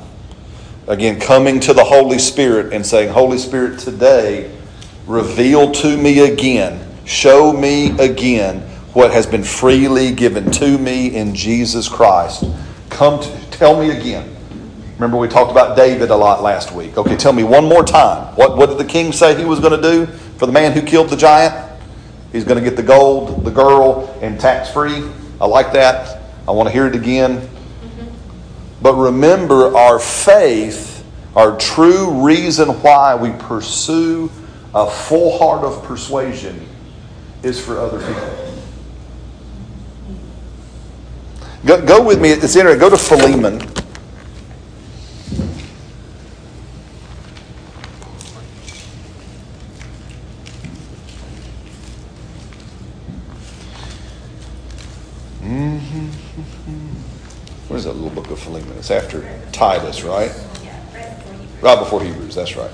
Again, 0.87 1.19
coming 1.19 1.59
to 1.61 1.73
the 1.73 1.83
Holy 1.83 2.17
Spirit 2.17 2.73
and 2.73 2.85
saying, 2.85 3.09
Holy 3.09 3.37
Spirit, 3.37 3.79
today, 3.79 4.51
reveal 5.05 5.71
to 5.71 5.97
me 5.97 6.31
again, 6.31 6.85
show 7.05 7.53
me 7.53 7.97
again 7.99 8.61
what 8.93 9.11
has 9.11 9.25
been 9.25 9.43
freely 9.43 10.11
given 10.11 10.51
to 10.51 10.77
me 10.77 11.15
in 11.15 11.33
Jesus 11.33 11.87
Christ. 11.87 12.43
Come 12.89 13.21
to, 13.21 13.49
tell 13.51 13.79
me 13.79 13.91
again. 13.97 14.35
Remember, 14.95 15.17
we 15.17 15.27
talked 15.27 15.51
about 15.51 15.77
David 15.77 16.09
a 16.09 16.15
lot 16.15 16.43
last 16.43 16.73
week. 16.73 16.97
Okay, 16.97 17.15
tell 17.15 17.33
me 17.33 17.43
one 17.43 17.65
more 17.65 17.83
time. 17.83 18.35
What, 18.35 18.57
what 18.57 18.69
did 18.69 18.77
the 18.77 18.85
king 18.85 19.11
say 19.11 19.35
he 19.37 19.45
was 19.45 19.59
going 19.59 19.81
to 19.81 19.81
do 19.81 20.05
for 20.37 20.45
the 20.45 20.51
man 20.51 20.73
who 20.73 20.81
killed 20.81 21.09
the 21.09 21.17
giant? 21.17 21.55
He's 22.31 22.43
going 22.43 22.61
to 22.61 22.69
get 22.69 22.75
the 22.75 22.83
gold, 22.83 23.43
the 23.43 23.51
girl, 23.51 24.17
and 24.21 24.39
tax 24.39 24.71
free. 24.71 25.03
I 25.39 25.45
like 25.47 25.73
that. 25.73 26.20
I 26.51 26.53
want 26.53 26.67
to 26.67 26.73
hear 26.73 26.85
it 26.85 26.95
again. 26.95 27.49
But 28.81 28.95
remember, 28.95 29.73
our 29.73 29.99
faith, 29.99 31.05
our 31.33 31.57
true 31.57 32.25
reason 32.25 32.67
why 32.81 33.15
we 33.15 33.31
pursue 33.31 34.29
a 34.75 34.91
full 34.91 35.37
heart 35.39 35.63
of 35.63 35.81
persuasion 35.85 36.67
is 37.41 37.57
for 37.63 37.79
other 37.79 38.05
people. 38.05 38.53
Go, 41.65 41.85
go 41.85 42.03
with 42.03 42.19
me. 42.19 42.31
It's 42.31 42.53
interesting. 42.53 42.81
Go 42.81 42.89
to 42.89 42.97
Philemon. 42.97 43.61
What 57.69 57.79
is 57.79 57.85
Philemon? 58.51 58.77
It's 58.77 58.91
after 58.91 59.23
Titus, 59.53 60.03
right? 60.03 60.31
Right 61.61 61.79
before 61.79 62.03
Hebrews, 62.03 62.35
that's 62.35 62.57
right. 62.57 62.71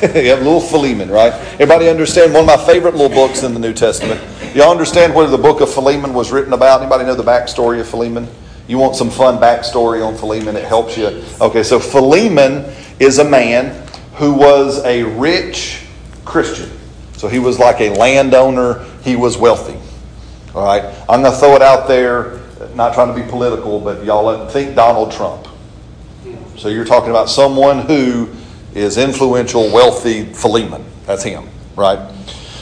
you 0.16 0.30
have 0.30 0.38
little 0.38 0.60
Philemon, 0.60 1.10
right? 1.10 1.32
Everybody 1.54 1.90
understand 1.90 2.32
one 2.32 2.42
of 2.42 2.46
my 2.46 2.56
favorite 2.56 2.94
little 2.94 3.14
books 3.14 3.42
in 3.42 3.52
the 3.52 3.60
New 3.60 3.74
Testament. 3.74 4.22
Y'all 4.54 4.70
understand 4.70 5.14
what 5.14 5.26
the 5.26 5.36
book 5.36 5.60
of 5.60 5.72
Philemon 5.72 6.14
was 6.14 6.32
written 6.32 6.54
about? 6.54 6.80
Anybody 6.80 7.04
know 7.04 7.14
the 7.14 7.22
backstory 7.22 7.78
of 7.80 7.88
Philemon? 7.88 8.26
You 8.66 8.78
want 8.78 8.96
some 8.96 9.10
fun 9.10 9.36
backstory 9.36 10.06
on 10.06 10.16
Philemon? 10.16 10.56
It 10.56 10.64
helps 10.64 10.96
you. 10.96 11.22
Okay, 11.42 11.62
so 11.62 11.78
Philemon 11.78 12.72
is 13.00 13.18
a 13.18 13.24
man 13.24 13.86
who 14.14 14.32
was 14.32 14.82
a 14.84 15.02
rich 15.02 15.84
Christian. 16.24 16.70
So 17.14 17.28
he 17.28 17.38
was 17.38 17.58
like 17.58 17.80
a 17.80 17.90
landowner. 17.90 18.82
He 19.02 19.16
was 19.16 19.36
wealthy. 19.36 19.78
All 20.54 20.64
right, 20.64 20.84
I'm 21.06 21.20
going 21.20 21.32
to 21.32 21.38
throw 21.38 21.54
it 21.56 21.62
out 21.62 21.86
there. 21.86 22.39
Not 22.74 22.94
trying 22.94 23.14
to 23.14 23.22
be 23.22 23.28
political, 23.28 23.80
but 23.80 24.04
y'all 24.04 24.46
think 24.48 24.74
Donald 24.74 25.12
Trump. 25.12 25.48
So 26.56 26.68
you're 26.68 26.84
talking 26.84 27.10
about 27.10 27.28
someone 27.28 27.80
who 27.80 28.28
is 28.74 28.98
influential, 28.98 29.72
wealthy, 29.72 30.24
Philemon. 30.24 30.84
That's 31.06 31.22
him, 31.22 31.48
right? 31.76 32.12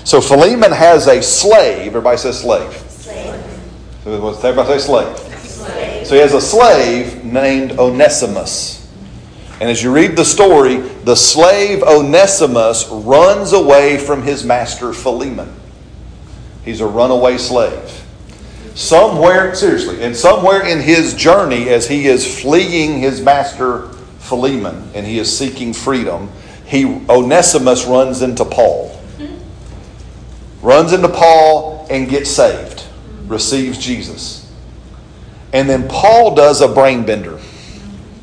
So 0.04 0.20
Philemon 0.20 0.72
has 0.72 1.06
a 1.06 1.22
slave. 1.22 1.88
Everybody 1.88 2.16
says 2.16 2.40
slave. 2.40 2.72
Slave. 2.72 3.44
Everybody 4.06 4.68
say 4.68 4.78
slave. 4.78 5.18
Slave. 5.18 6.06
So 6.06 6.14
he 6.14 6.20
has 6.20 6.32
a 6.32 6.40
slave 6.40 7.24
named 7.24 7.72
Onesimus. 7.72 8.90
And 9.60 9.68
as 9.68 9.82
you 9.82 9.92
read 9.92 10.16
the 10.16 10.24
story, 10.24 10.76
the 10.76 11.16
slave 11.16 11.82
Onesimus 11.82 12.88
runs 12.88 13.52
away 13.52 13.98
from 13.98 14.22
his 14.22 14.44
master 14.44 14.92
Philemon. 14.92 15.52
He's 16.64 16.80
a 16.80 16.86
runaway 16.86 17.38
slave. 17.38 17.97
Somewhere, 18.78 19.56
seriously, 19.56 20.04
and 20.04 20.16
somewhere 20.16 20.64
in 20.64 20.78
his 20.78 21.12
journey, 21.12 21.68
as 21.68 21.88
he 21.88 22.06
is 22.06 22.40
fleeing 22.40 23.00
his 23.00 23.20
master 23.20 23.88
Philemon 24.20 24.88
and 24.94 25.04
he 25.04 25.18
is 25.18 25.36
seeking 25.36 25.72
freedom, 25.72 26.30
he 26.64 26.84
Onesimus 27.08 27.86
runs 27.86 28.22
into 28.22 28.44
Paul. 28.44 28.96
Runs 30.62 30.92
into 30.92 31.08
Paul 31.08 31.88
and 31.90 32.08
gets 32.08 32.30
saved, 32.30 32.84
receives 33.26 33.78
Jesus. 33.78 34.48
And 35.52 35.68
then 35.68 35.88
Paul 35.88 36.36
does 36.36 36.60
a 36.60 36.68
brain 36.68 37.04
bender 37.04 37.38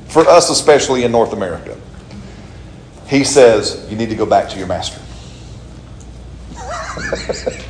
for 0.07 0.25
us, 0.25 0.49
especially 0.49 1.03
in 1.03 1.11
North 1.11 1.33
America. 1.33 1.75
He 3.07 3.25
says, 3.25 3.85
You 3.89 3.97
need 3.97 4.09
to 4.09 4.15
go 4.15 4.25
back 4.25 4.47
to 4.51 4.57
your 4.57 4.67
master. 4.67 5.01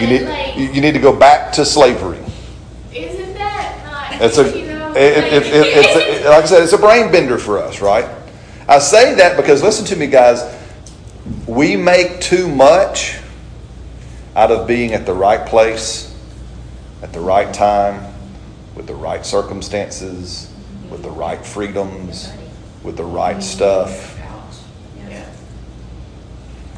you, 0.00 0.06
need, 0.06 0.56
you 0.56 0.72
you 0.74 0.80
need 0.80 0.92
to 0.92 1.00
go 1.00 1.14
back 1.14 1.52
to 1.52 1.64
slavery. 1.64 2.18
Isn't 2.92 3.34
that 3.34 3.82
not, 3.84 4.22
It's 4.22 4.38
a, 4.38 4.58
you 4.58 4.66
know, 4.66 4.90
it, 4.92 4.96
it, 4.96 5.42
it, 5.42 5.52
it's 5.54 6.24
a, 6.24 6.28
like 6.30 6.44
I 6.44 6.46
said, 6.46 6.62
it's 6.62 6.72
a 6.72 6.78
brain 6.78 7.12
bender 7.12 7.38
for 7.38 7.58
us, 7.58 7.80
right? 7.80 8.08
I 8.68 8.78
say 8.78 9.14
that 9.14 9.36
because 9.36 9.62
listen 9.62 9.84
to 9.86 9.96
me, 9.96 10.06
guys. 10.06 10.56
We 11.46 11.76
make 11.76 12.20
too 12.20 12.48
much 12.48 13.18
out 14.34 14.50
of 14.50 14.66
being 14.66 14.92
at 14.92 15.06
the 15.06 15.12
right 15.12 15.46
place, 15.46 16.16
at 17.02 17.12
the 17.12 17.20
right 17.20 17.52
time, 17.52 18.12
with 18.74 18.86
the 18.86 18.94
right 18.94 19.24
circumstances, 19.24 20.52
with 20.88 21.02
the 21.02 21.10
right 21.10 21.44
freedoms, 21.44 22.32
with 22.82 22.96
the 22.96 23.04
right 23.04 23.42
stuff. 23.42 24.16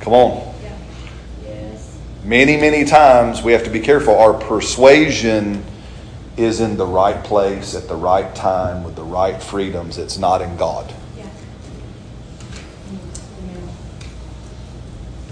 Come 0.01 0.15
on. 0.15 0.52
Many, 2.25 2.57
many 2.57 2.85
times 2.85 3.43
we 3.43 3.53
have 3.53 3.65
to 3.65 3.71
be 3.71 3.81
careful. 3.81 4.17
Our 4.17 4.35
persuasion 4.35 5.65
is 6.37 6.61
in 6.61 6.77
the 6.77 6.87
right 6.87 7.23
place 7.25 7.75
at 7.75 7.89
the 7.89 7.97
right 7.97 8.35
time 8.35 8.85
with 8.85 8.97
the 8.97 9.03
right 9.03 9.43
freedoms. 9.43 9.99
It's 9.99 10.19
not 10.19 10.41
in 10.41 10.57
God. 10.57 10.95
Yeah. 11.17 11.29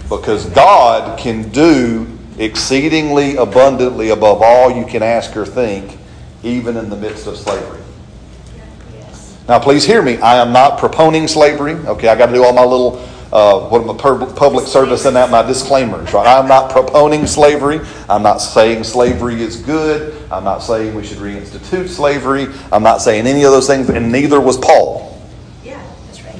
Because 0.09 0.45
God 0.49 1.17
can 1.17 1.49
do 1.49 2.19
exceedingly 2.37 3.35
abundantly 3.35 4.09
above 4.09 4.41
all 4.41 4.71
you 4.71 4.85
can 4.85 5.01
ask 5.01 5.35
or 5.37 5.45
think, 5.45 5.97
even 6.43 6.75
in 6.75 6.89
the 6.89 6.97
midst 6.97 7.27
of 7.27 7.37
slavery. 7.37 7.79
Now, 9.47 9.59
please 9.59 9.85
hear 9.85 10.01
me. 10.01 10.17
I 10.17 10.37
am 10.37 10.53
not 10.53 10.79
proponing 10.79 11.27
slavery. 11.27 11.73
Okay, 11.73 12.07
I 12.07 12.15
got 12.15 12.27
to 12.27 12.33
do 12.33 12.43
all 12.43 12.53
my 12.53 12.63
little, 12.63 12.97
uh, 13.31 13.61
what 13.69 13.85
my 13.85 13.93
pub- 13.93 14.35
public 14.35 14.67
service 14.67 15.05
and 15.05 15.15
that, 15.15 15.29
my 15.29 15.41
disclaimers, 15.41 16.13
right? 16.13 16.27
I'm 16.27 16.47
not 16.47 16.71
proponing 16.71 17.27
slavery. 17.27 17.79
I'm 18.09 18.23
not 18.23 18.37
saying 18.37 18.83
slavery 18.83 19.41
is 19.41 19.57
good. 19.57 20.15
I'm 20.31 20.43
not 20.43 20.59
saying 20.59 20.93
we 20.95 21.05
should 21.05 21.19
reinstitute 21.19 21.87
slavery. 21.87 22.47
I'm 22.71 22.83
not 22.83 23.01
saying 23.01 23.27
any 23.27 23.43
of 23.43 23.51
those 23.51 23.67
things, 23.67 23.89
and 23.89 24.11
neither 24.11 24.39
was 24.41 24.57
Paul. 24.57 25.21
Yeah, 25.63 25.81
that's 26.07 26.21
right. 26.23 26.39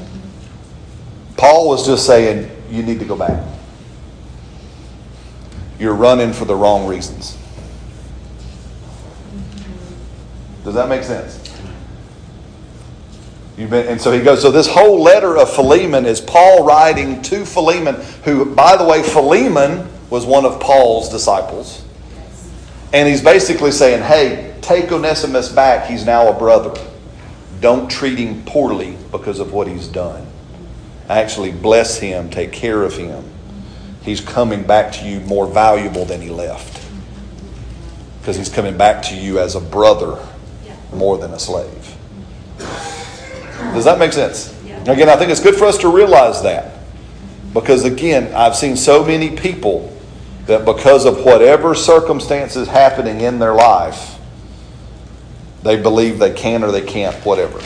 Paul 1.38 1.70
was 1.70 1.86
just 1.86 2.06
saying, 2.06 2.50
you 2.70 2.84
need 2.84 3.00
to 3.00 3.06
go 3.06 3.16
back. 3.16 3.42
You're 5.80 5.96
running 5.96 6.34
for 6.34 6.46
the 6.46 6.56
wrong 6.56 6.88
reasons. 6.88 7.38
Does 10.64 10.76
that 10.76 10.90
make 10.90 11.04
sense? 11.04 11.41
Been, 13.68 13.88
and 13.88 14.02
so 14.02 14.12
he 14.12 14.22
goes, 14.22 14.42
so 14.42 14.52
this 14.52 14.68
whole 14.68 15.02
letter 15.02 15.38
of 15.38 15.54
Philemon 15.54 16.06
is 16.06 16.22
Paul 16.22 16.66
writing 16.66 17.22
to 17.24 17.46
Philemon, 17.46 17.96
who, 18.24 18.54
by 18.54 18.78
the 18.78 18.86
way, 18.86 19.04
Philemon 19.04 19.88
was 20.10 20.26
one 20.26 20.46
of 20.46 20.60
Paul's 20.60 21.10
disciples. 21.10 21.84
And 22.94 23.08
he's 23.08 23.24
basically 23.24 23.72
saying, 23.72 24.04
hey, 24.04 24.56
take 24.62 24.92
Onesimus 24.92 25.50
back. 25.50 25.90
He's 25.90 26.06
now 26.06 26.28
a 26.30 26.38
brother. 26.38 26.74
Don't 27.62 27.90
treat 27.90 28.18
him 28.18 28.44
poorly 28.44 28.98
because 29.12 29.40
of 29.40 29.54
what 29.54 29.68
he's 29.68 29.88
done. 29.88 30.28
Actually, 31.10 31.52
bless 31.52 31.98
him, 31.98 32.30
take 32.30 32.52
care 32.52 32.84
of 32.84 32.96
him. 32.96 33.24
He's 34.02 34.20
coming 34.20 34.64
back 34.64 34.92
to 34.94 35.08
you 35.08 35.20
more 35.22 35.48
valuable 35.48 36.06
than 36.06 36.22
he 36.22 36.30
left. 36.30 36.86
Because 38.20 38.36
he's 38.36 38.50
coming 38.50 38.78
back 38.78 39.04
to 39.04 39.16
you 39.16 39.40
as 39.40 39.56
a 39.56 39.62
brother 39.62 40.26
more 40.94 41.18
than 41.18 41.32
a 41.32 41.40
slave. 41.40 41.96
Does 43.74 43.86
that 43.86 44.00
make 44.00 44.14
sense? 44.14 44.54
Yeah. 44.66 44.80
Again, 44.92 45.10
I 45.10 45.16
think 45.16 45.32
it's 45.32 45.42
good 45.42 45.56
for 45.56 45.66
us 45.66 45.78
to 45.80 45.90
realize 45.90 46.42
that. 46.44 46.80
Because 47.54 47.84
again, 47.84 48.34
I've 48.34 48.56
seen 48.56 48.76
so 48.76 49.04
many 49.04 49.36
people 49.36 49.96
that 50.46 50.66
because 50.66 51.06
of 51.06 51.24
whatever 51.24 51.76
circumstances 51.76 52.68
happening 52.68 53.22
in 53.22 53.40
their 53.40 53.54
life, 53.54 54.18
they 55.64 55.80
believe 55.80 56.20
they 56.20 56.34
can 56.34 56.64
or 56.64 56.72
they 56.72 56.82
can't, 56.82 57.16
whatever. 57.26 57.62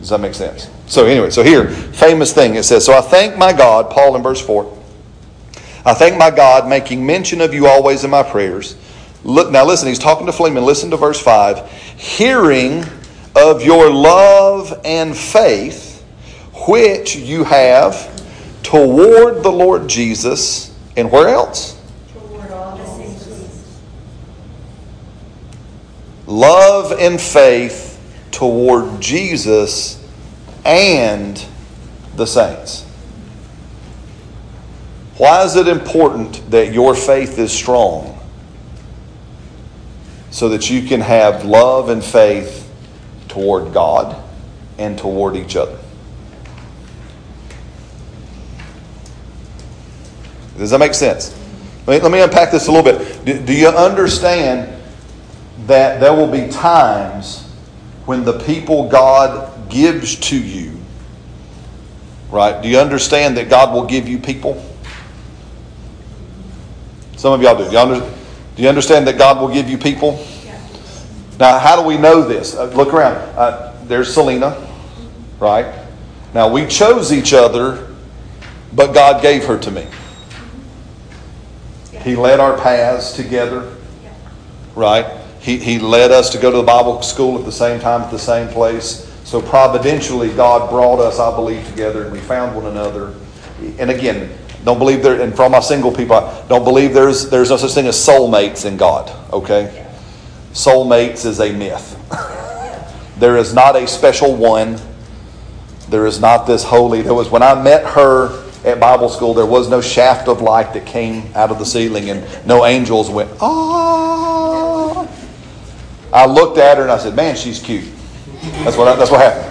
Does 0.00 0.10
that 0.10 0.20
make 0.20 0.34
sense? 0.34 0.68
So, 0.86 1.06
anyway, 1.06 1.30
so 1.30 1.42
here, 1.42 1.68
famous 1.68 2.32
thing 2.32 2.56
it 2.56 2.64
says, 2.64 2.84
So 2.84 2.92
I 2.92 3.00
thank 3.00 3.38
my 3.38 3.52
God, 3.52 3.90
Paul 3.90 4.14
in 4.16 4.22
verse 4.22 4.40
4. 4.40 4.70
I 5.86 5.94
thank 5.94 6.18
my 6.18 6.30
God, 6.30 6.68
making 6.68 7.04
mention 7.04 7.40
of 7.40 7.52
you 7.54 7.66
always 7.66 8.04
in 8.04 8.10
my 8.10 8.22
prayers. 8.22 8.76
Look, 9.24 9.50
now 9.50 9.64
listen, 9.64 9.88
he's 9.88 9.98
talking 9.98 10.26
to 10.26 10.32
Philemon. 10.32 10.64
Listen 10.64 10.90
to 10.90 10.96
verse 10.96 11.20
5. 11.20 11.70
Hearing 11.96 12.84
of 13.34 13.62
your 13.62 13.90
love 13.90 14.80
and 14.84 15.16
faith, 15.16 16.04
which 16.68 17.16
you 17.16 17.44
have 17.44 18.10
toward 18.62 19.42
the 19.42 19.50
Lord 19.50 19.88
Jesus, 19.88 20.76
and 20.96 21.10
where 21.10 21.28
else? 21.28 21.80
Toward 22.12 22.50
all 22.50 22.76
the 22.76 22.84
saints. 22.84 23.80
Love 26.26 26.92
and 26.92 27.20
faith 27.20 27.92
toward 28.30 29.00
Jesus 29.00 30.06
and 30.64 31.44
the 32.16 32.26
saints. 32.26 32.84
Why 35.16 35.44
is 35.44 35.56
it 35.56 35.68
important 35.68 36.50
that 36.50 36.72
your 36.72 36.94
faith 36.94 37.38
is 37.38 37.52
strong? 37.52 38.13
So 40.34 40.48
that 40.48 40.68
you 40.68 40.82
can 40.82 41.00
have 41.00 41.44
love 41.44 41.90
and 41.90 42.04
faith 42.04 42.68
toward 43.28 43.72
God 43.72 44.20
and 44.78 44.98
toward 44.98 45.36
each 45.36 45.54
other. 45.54 45.78
Does 50.58 50.70
that 50.70 50.78
make 50.80 50.92
sense? 50.94 51.38
Let 51.86 51.98
me, 51.98 52.02
let 52.02 52.10
me 52.10 52.20
unpack 52.20 52.50
this 52.50 52.66
a 52.66 52.72
little 52.72 52.82
bit. 52.82 53.24
Do, 53.24 53.46
do 53.46 53.54
you 53.54 53.68
understand 53.68 54.76
that 55.68 56.00
there 56.00 56.12
will 56.12 56.26
be 56.26 56.50
times 56.50 57.48
when 58.04 58.24
the 58.24 58.36
people 58.40 58.88
God 58.88 59.70
gives 59.70 60.16
to 60.16 60.36
you, 60.36 60.76
right? 62.32 62.60
Do 62.60 62.68
you 62.68 62.80
understand 62.80 63.36
that 63.36 63.48
God 63.48 63.72
will 63.72 63.86
give 63.86 64.08
you 64.08 64.18
people? 64.18 64.68
Some 67.16 67.32
of 67.32 67.40
y'all 67.40 67.56
do. 67.56 67.70
Y'all 67.70 67.92
under, 67.92 68.13
do 68.56 68.62
you 68.62 68.68
understand 68.68 69.06
that 69.08 69.18
God 69.18 69.40
will 69.40 69.52
give 69.52 69.68
you 69.68 69.78
people? 69.78 70.24
Now, 71.38 71.58
how 71.58 71.80
do 71.80 71.86
we 71.86 71.96
know 71.96 72.22
this? 72.22 72.54
Uh, 72.54 72.66
look 72.66 72.94
around. 72.94 73.16
Uh, 73.36 73.74
there's 73.84 74.12
Selena, 74.12 74.66
right? 75.40 75.84
Now, 76.32 76.48
we 76.48 76.66
chose 76.66 77.12
each 77.12 77.32
other, 77.32 77.94
but 78.72 78.94
God 78.94 79.20
gave 79.20 79.44
her 79.46 79.58
to 79.58 79.70
me. 79.70 79.86
He 82.02 82.14
led 82.14 82.38
our 82.38 82.56
paths 82.56 83.14
together, 83.14 83.74
right? 84.76 85.20
He, 85.40 85.58
he 85.58 85.78
led 85.78 86.12
us 86.12 86.30
to 86.30 86.38
go 86.38 86.50
to 86.50 86.56
the 86.58 86.62
Bible 86.62 87.02
school 87.02 87.38
at 87.38 87.44
the 87.44 87.52
same 87.52 87.80
time, 87.80 88.02
at 88.02 88.10
the 88.10 88.18
same 88.18 88.48
place. 88.48 89.10
So 89.24 89.40
providentially, 89.40 90.32
God 90.34 90.70
brought 90.70 91.00
us, 91.00 91.18
I 91.18 91.34
believe, 91.34 91.66
together 91.66 92.04
and 92.04 92.12
we 92.12 92.20
found 92.20 92.54
one 92.54 92.66
another. 92.66 93.14
And 93.78 93.90
again, 93.90 94.36
don't 94.64 94.78
believe 94.78 95.02
there, 95.02 95.20
and 95.20 95.34
for 95.36 95.42
all 95.42 95.50
my 95.50 95.60
single 95.60 95.92
people, 95.92 96.16
I 96.16 96.46
don't 96.48 96.64
believe 96.64 96.94
there's, 96.94 97.28
there's 97.28 97.50
no 97.50 97.56
such 97.58 97.72
thing 97.72 97.86
as 97.86 97.96
soulmates 97.96 98.64
in 98.64 98.78
God, 98.78 99.12
okay? 99.32 99.86
Soulmates 100.52 101.26
is 101.26 101.40
a 101.40 101.52
myth. 101.52 101.98
there 103.18 103.36
is 103.36 103.52
not 103.52 103.76
a 103.76 103.86
special 103.86 104.34
one. 104.34 104.78
There 105.90 106.06
is 106.06 106.18
not 106.18 106.46
this 106.46 106.64
holy. 106.64 107.02
There 107.02 107.12
was, 107.12 107.28
when 107.28 107.42
I 107.42 107.60
met 107.60 107.84
her 107.84 108.42
at 108.64 108.80
Bible 108.80 109.10
school, 109.10 109.34
there 109.34 109.44
was 109.44 109.68
no 109.68 109.82
shaft 109.82 110.28
of 110.28 110.40
light 110.40 110.72
that 110.72 110.86
came 110.86 111.30
out 111.34 111.50
of 111.50 111.58
the 111.58 111.66
ceiling 111.66 112.08
and 112.08 112.46
no 112.46 112.64
angels 112.64 113.10
went, 113.10 113.30
ah. 113.42 115.06
I 116.10 116.26
looked 116.26 116.56
at 116.56 116.78
her 116.78 116.84
and 116.84 116.92
I 116.92 116.96
said, 116.98 117.14
man, 117.14 117.36
she's 117.36 117.60
cute. 117.60 117.84
That's 118.62 118.78
what, 118.78 118.88
I, 118.88 118.96
that's 118.96 119.10
what 119.10 119.20
happened. 119.20 119.50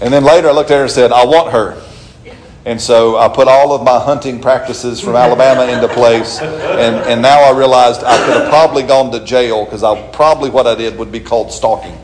And 0.00 0.12
then 0.12 0.24
later 0.24 0.48
I 0.48 0.52
looked 0.52 0.72
at 0.72 0.76
her 0.78 0.82
and 0.82 0.90
said, 0.90 1.12
I 1.12 1.24
want 1.24 1.52
her. 1.52 1.80
And 2.66 2.80
so 2.80 3.18
I 3.18 3.28
put 3.28 3.46
all 3.46 3.74
of 3.74 3.84
my 3.84 3.98
hunting 3.98 4.40
practices 4.40 4.98
from 4.98 5.16
Alabama 5.16 5.70
into 5.70 5.86
place. 5.86 6.40
And, 6.40 6.96
and 7.06 7.20
now 7.20 7.42
I 7.42 7.56
realized 7.56 8.02
I 8.02 8.16
could 8.24 8.40
have 8.40 8.48
probably 8.48 8.82
gone 8.82 9.12
to 9.12 9.22
jail 9.22 9.66
because 9.66 9.82
I 9.82 10.00
probably 10.12 10.48
what 10.48 10.66
I 10.66 10.74
did 10.74 10.98
would 10.98 11.12
be 11.12 11.20
called 11.20 11.52
stalking. 11.52 11.98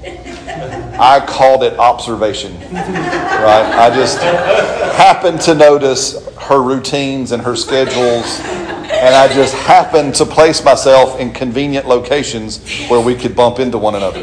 I 1.01 1.25
called 1.27 1.63
it 1.63 1.79
observation. 1.79 2.61
Right? 2.73 3.73
I 3.75 3.89
just 3.95 4.19
happened 4.21 5.41
to 5.43 5.55
notice 5.55 6.29
her 6.37 6.63
routines 6.63 7.33
and 7.33 7.43
her 7.43 7.57
schedules. 7.57 8.41
And 8.41 9.15
I 9.15 9.33
just 9.33 9.55
happened 9.55 10.15
to 10.17 10.27
place 10.27 10.63
myself 10.63 11.19
in 11.19 11.33
convenient 11.33 11.89
locations 11.89 12.87
where 12.89 13.01
we 13.01 13.15
could 13.15 13.35
bump 13.35 13.61
into 13.61 13.79
one 13.79 13.95
another. 13.95 14.21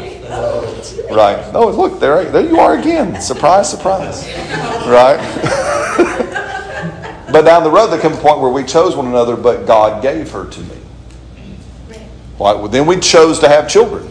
Right. 1.10 1.42
Oh, 1.52 1.72
look, 1.76 1.98
there, 1.98 2.30
there 2.30 2.46
you 2.46 2.60
are 2.60 2.78
again. 2.78 3.20
Surprise, 3.20 3.68
surprise. 3.68 4.24
Right? 4.86 5.74
but 7.38 7.44
down 7.44 7.62
the 7.62 7.70
road, 7.70 7.86
there 7.86 8.00
came 8.00 8.14
a 8.14 8.16
point 8.16 8.40
where 8.40 8.50
we 8.50 8.64
chose 8.64 8.96
one 8.96 9.06
another, 9.06 9.36
but 9.36 9.64
God 9.64 10.02
gave 10.02 10.28
her 10.32 10.50
to 10.50 10.60
me. 10.60 10.76
Right. 12.36 12.58
Well, 12.58 12.66
then 12.66 12.84
we 12.84 12.98
chose 12.98 13.38
to 13.38 13.48
have 13.48 13.68
children. 13.68 14.10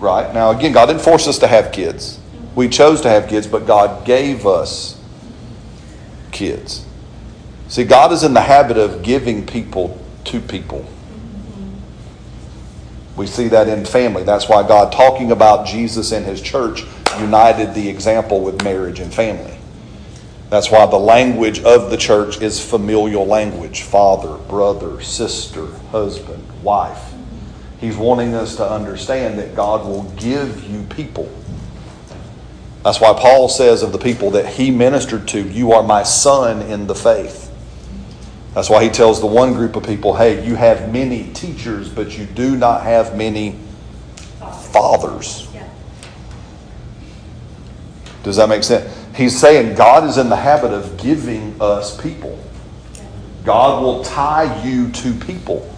Right? 0.00 0.34
Now, 0.34 0.50
again, 0.50 0.72
God 0.72 0.86
didn't 0.86 1.02
force 1.02 1.28
us 1.28 1.38
to 1.38 1.46
have 1.46 1.70
kids. 1.70 2.18
We 2.56 2.68
chose 2.68 3.02
to 3.02 3.08
have 3.08 3.28
kids, 3.28 3.46
but 3.46 3.68
God 3.68 4.04
gave 4.04 4.48
us 4.48 5.00
kids. 6.32 6.84
See, 7.68 7.84
God 7.84 8.10
is 8.10 8.24
in 8.24 8.34
the 8.34 8.40
habit 8.40 8.76
of 8.76 9.04
giving 9.04 9.46
people 9.46 9.96
to 10.24 10.40
people. 10.40 10.84
We 13.14 13.28
see 13.28 13.46
that 13.46 13.68
in 13.68 13.84
family. 13.84 14.24
That's 14.24 14.48
why 14.48 14.66
God, 14.66 14.90
talking 14.90 15.30
about 15.30 15.68
Jesus 15.68 16.10
and 16.10 16.26
his 16.26 16.42
church, 16.42 16.82
united 17.20 17.74
the 17.74 17.88
example 17.88 18.40
with 18.40 18.64
marriage 18.64 18.98
and 18.98 19.14
family. 19.14 19.57
That's 20.50 20.70
why 20.70 20.86
the 20.86 20.98
language 20.98 21.60
of 21.60 21.90
the 21.90 21.96
church 21.96 22.40
is 22.40 22.64
familial 22.64 23.26
language 23.26 23.82
father, 23.82 24.36
brother, 24.36 25.02
sister, 25.02 25.66
husband, 25.90 26.46
wife. 26.62 27.12
He's 27.80 27.96
wanting 27.96 28.34
us 28.34 28.56
to 28.56 28.68
understand 28.68 29.38
that 29.38 29.54
God 29.54 29.84
will 29.84 30.04
give 30.16 30.64
you 30.64 30.82
people. 30.84 31.30
That's 32.82 33.00
why 33.00 33.12
Paul 33.12 33.48
says 33.48 33.82
of 33.82 33.92
the 33.92 33.98
people 33.98 34.30
that 34.32 34.46
he 34.46 34.70
ministered 34.70 35.28
to, 35.28 35.42
You 35.42 35.72
are 35.72 35.82
my 35.82 36.02
son 36.02 36.62
in 36.62 36.86
the 36.86 36.94
faith. 36.94 37.52
That's 38.54 38.70
why 38.70 38.82
he 38.82 38.90
tells 38.90 39.20
the 39.20 39.26
one 39.26 39.52
group 39.52 39.76
of 39.76 39.84
people, 39.84 40.16
Hey, 40.16 40.44
you 40.46 40.54
have 40.54 40.90
many 40.90 41.30
teachers, 41.34 41.90
but 41.90 42.16
you 42.16 42.24
do 42.24 42.56
not 42.56 42.82
have 42.84 43.14
many 43.16 43.58
fathers. 44.72 45.46
Does 48.22 48.36
that 48.36 48.48
make 48.48 48.64
sense? 48.64 48.97
He's 49.18 49.38
saying 49.38 49.76
God 49.76 50.08
is 50.08 50.18
in 50.18 50.30
the 50.30 50.36
habit 50.36 50.72
of 50.72 50.96
giving 50.96 51.56
us 51.60 52.00
people. 52.00 52.38
God 53.44 53.82
will 53.82 54.04
tie 54.04 54.64
you 54.64 54.90
to 54.92 55.14
people. 55.14 55.68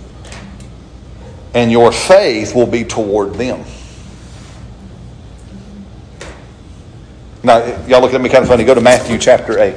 and 1.55 1.71
your 1.73 1.93
faith 1.93 2.55
will 2.55 2.67
be 2.67 2.85
toward 2.85 3.35
them. 3.35 3.65
Now, 7.43 7.65
y'all 7.87 8.01
look 8.03 8.15
at 8.15 8.21
me 8.21 8.29
kind 8.29 8.43
of 8.43 8.49
funny. 8.49 8.65
Go 8.65 8.75
to 8.75 8.81
Matthew 8.81 9.19
chapter 9.19 9.59
8. 9.59 9.75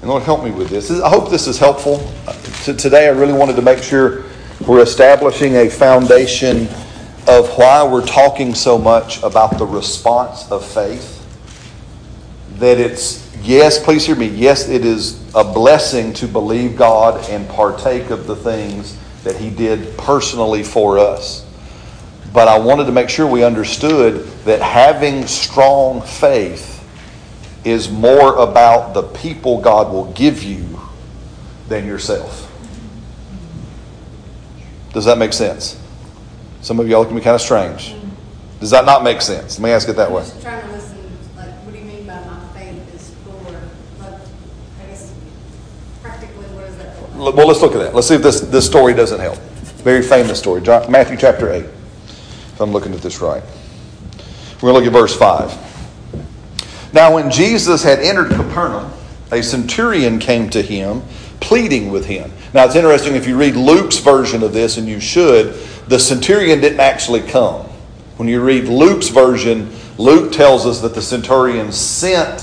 And 0.00 0.10
Lord, 0.10 0.22
help 0.22 0.44
me 0.44 0.50
with 0.50 0.68
this. 0.68 0.90
I 0.90 1.08
hope 1.08 1.30
this 1.30 1.46
is 1.46 1.58
helpful. 1.58 1.98
Today, 2.64 3.06
I 3.06 3.10
really 3.10 3.32
wanted 3.32 3.56
to 3.56 3.62
make 3.62 3.82
sure 3.82 4.24
we're 4.66 4.82
establishing 4.82 5.56
a 5.56 5.68
foundation 5.68 6.68
of 7.28 7.48
why 7.56 7.84
we're 7.84 8.04
talking 8.04 8.54
so 8.54 8.78
much 8.78 9.22
about 9.22 9.58
the 9.58 9.66
response 9.66 10.50
of 10.50 10.64
faith. 10.64 11.18
That 12.58 12.78
it's, 12.78 13.34
yes, 13.42 13.82
please 13.82 14.06
hear 14.06 14.16
me, 14.16 14.26
yes, 14.26 14.68
it 14.68 14.84
is 14.84 15.22
a 15.34 15.44
blessing 15.44 16.12
to 16.14 16.26
believe 16.26 16.76
God 16.76 17.28
and 17.30 17.48
partake 17.48 18.10
of 18.10 18.26
the 18.26 18.36
things 18.36 18.98
that 19.24 19.36
He 19.36 19.50
did 19.50 19.96
personally 19.96 20.62
for 20.62 20.98
us. 20.98 21.46
But 22.32 22.48
I 22.48 22.58
wanted 22.58 22.86
to 22.86 22.92
make 22.92 23.08
sure 23.08 23.26
we 23.26 23.44
understood 23.44 24.26
that 24.44 24.60
having 24.62 25.26
strong 25.26 26.02
faith 26.02 26.70
is 27.64 27.90
more 27.90 28.36
about 28.38 28.94
the 28.94 29.02
people 29.02 29.60
God 29.60 29.92
will 29.92 30.10
give 30.12 30.42
you 30.42 30.80
than 31.68 31.86
yourself. 31.86 32.48
Does 34.92 35.04
that 35.04 35.18
make 35.18 35.32
sense? 35.32 35.81
Some 36.62 36.78
of 36.78 36.88
y'all 36.88 37.04
can 37.04 37.16
be 37.16 37.20
kind 37.20 37.34
of 37.34 37.40
strange. 37.40 37.94
Does 38.60 38.70
that 38.70 38.84
not 38.84 39.02
make 39.02 39.20
sense? 39.20 39.58
Let 39.58 39.64
me 39.64 39.70
ask 39.72 39.88
it 39.88 39.96
that 39.96 40.10
way. 40.10 40.24
trying 40.40 40.64
to 40.64 40.72
listen, 40.72 40.96
like, 41.36 41.50
what 41.64 41.72
do 41.72 41.78
you 41.80 41.84
mean 41.84 42.06
by 42.06 42.24
my 42.24 42.38
faith 42.54 42.94
is 42.94 43.10
for, 43.24 43.32
like, 44.00 44.20
I 44.80 44.86
guess, 44.86 45.12
practically, 46.00 46.44
what 46.54 46.64
is 46.66 46.76
that? 46.76 46.96
for? 46.96 47.32
Well, 47.32 47.48
let's 47.48 47.60
look 47.60 47.74
at 47.74 47.78
that. 47.78 47.96
Let's 47.96 48.06
see 48.06 48.14
if 48.14 48.22
this, 48.22 48.40
this 48.40 48.64
story 48.64 48.94
doesn't 48.94 49.18
help. 49.18 49.38
Very 49.82 50.02
famous 50.02 50.38
story. 50.38 50.62
John, 50.62 50.88
Matthew 50.88 51.16
chapter 51.16 51.50
8, 51.50 51.64
if 51.64 52.60
I'm 52.60 52.70
looking 52.70 52.94
at 52.94 53.00
this 53.00 53.20
right. 53.20 53.42
We're 54.62 54.70
going 54.70 54.84
to 54.84 54.90
look 54.90 54.94
at 54.94 55.00
verse 55.00 55.16
5. 55.16 56.92
Now, 56.92 57.12
when 57.12 57.28
Jesus 57.28 57.82
had 57.82 57.98
entered 57.98 58.30
Capernaum, 58.30 58.92
a 59.32 59.42
centurion 59.42 60.20
came 60.20 60.48
to 60.50 60.62
him, 60.62 61.02
pleading 61.40 61.90
with 61.90 62.06
him. 62.06 62.30
Now, 62.54 62.66
it's 62.66 62.76
interesting 62.76 63.14
if 63.14 63.26
you 63.26 63.36
read 63.36 63.56
Luke's 63.56 63.98
version 63.98 64.42
of 64.42 64.52
this, 64.52 64.76
and 64.76 64.86
you 64.86 65.00
should, 65.00 65.54
the 65.88 65.98
centurion 65.98 66.60
didn't 66.60 66.80
actually 66.80 67.20
come. 67.20 67.66
When 68.16 68.28
you 68.28 68.42
read 68.42 68.64
Luke's 68.64 69.08
version, 69.08 69.70
Luke 69.96 70.32
tells 70.32 70.66
us 70.66 70.80
that 70.80 70.94
the 70.94 71.02
centurion 71.02 71.72
sent 71.72 72.40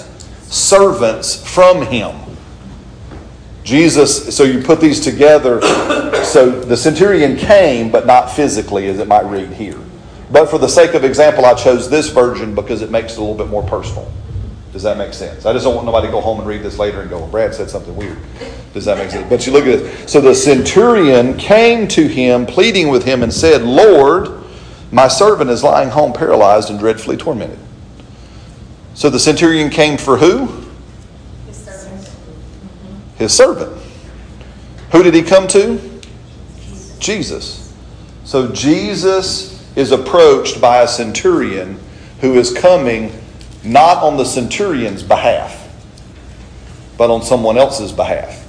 servants 0.50 1.36
from 1.54 1.86
him. 1.86 2.16
Jesus, 3.64 4.36
so 4.36 4.44
you 4.44 4.64
put 4.64 4.82
these 4.82 5.00
together. 5.00 5.62
So 6.20 6.52
the 6.52 6.76
centurion 6.76 7.38
came, 7.38 7.90
but 7.90 8.06
not 8.06 8.30
physically, 8.30 8.88
as 8.88 9.00
it 9.00 9.08
might 9.08 9.26
read 9.26 9.52
here. 9.54 9.80
But 10.32 10.50
for 10.50 10.60
the 10.60 10.68
sake 10.68 10.94
of 10.94 11.04
example, 11.04 11.46
I 11.46 11.54
chose 11.54 11.90
this 11.90 12.10
version 12.10 12.54
because 12.54 12.82
it 12.82 12.92
makes 12.92 13.14
it 13.14 13.18
a 13.18 13.22
little 13.22 13.38
bit 13.38 13.48
more 13.48 13.64
personal. 13.64 14.12
Does 14.72 14.84
that 14.84 14.98
make 14.98 15.14
sense? 15.14 15.46
I 15.46 15.54
just 15.54 15.66
don't 15.66 15.74
want 15.74 15.86
nobody 15.86 16.08
to 16.08 16.12
go 16.12 16.22
home 16.22 16.40
and 16.40 16.48
read 16.48 16.62
this 16.62 16.78
later 16.78 17.02
and 17.02 17.10
go, 17.10 17.26
Brad 17.28 17.56
said 17.56 17.70
something 17.70 17.96
weird. 17.96 18.18
Does 18.74 18.86
that 18.86 18.98
make 18.98 19.10
sense? 19.10 19.28
But 19.28 19.48
you 19.48 19.54
look 19.54 19.66
at 19.66 19.80
this. 19.80 20.12
So 20.12 20.22
the 20.22 20.36
centurion 20.36 21.38
came 21.38 21.88
to 21.90 22.08
him, 22.08 22.46
pleading 22.46 22.90
with 22.90 23.04
him, 23.04 23.24
and 23.24 23.34
said, 23.34 23.64
Lord, 23.64 24.44
my 24.92 25.08
servant 25.08 25.50
is 25.50 25.64
lying 25.64 25.90
home 25.90 26.14
paralyzed 26.14 26.70
and 26.70 26.78
dreadfully 26.78 27.18
tormented. 27.18 27.58
So 28.94 29.10
the 29.10 29.20
centurion 29.20 29.70
came 29.70 29.98
for 29.98 30.18
who? 30.18 30.48
His 31.48 31.58
servant. 31.58 32.02
Mm-hmm. 32.02 33.18
His 33.18 33.34
servant. 33.34 33.82
Who 34.92 35.04
did 35.04 35.16
he 35.16 35.24
come 35.24 35.48
to? 35.48 35.80
Jesus. 37.00 37.74
So 38.24 38.52
Jesus 38.52 39.66
is 39.76 39.92
approached 39.92 40.62
by 40.62 40.82
a 40.82 40.88
centurion 40.88 41.80
who 42.22 42.36
is 42.36 42.52
coming 42.54 43.12
not 43.64 44.04
on 44.04 44.18
the 44.18 44.26
centurion's 44.26 45.04
behalf, 45.04 45.68
but 46.98 47.10
on 47.10 47.22
someone 47.22 47.58
else's 47.58 47.92
behalf. 47.92 48.46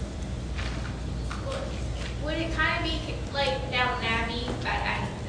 Would 2.24 2.34
it 2.38 2.52
kind 2.52 2.84
of 2.84 2.90
be 2.90 3.14
like 3.32 3.70
Downton 3.70 4.04
Abbey? 4.04 4.46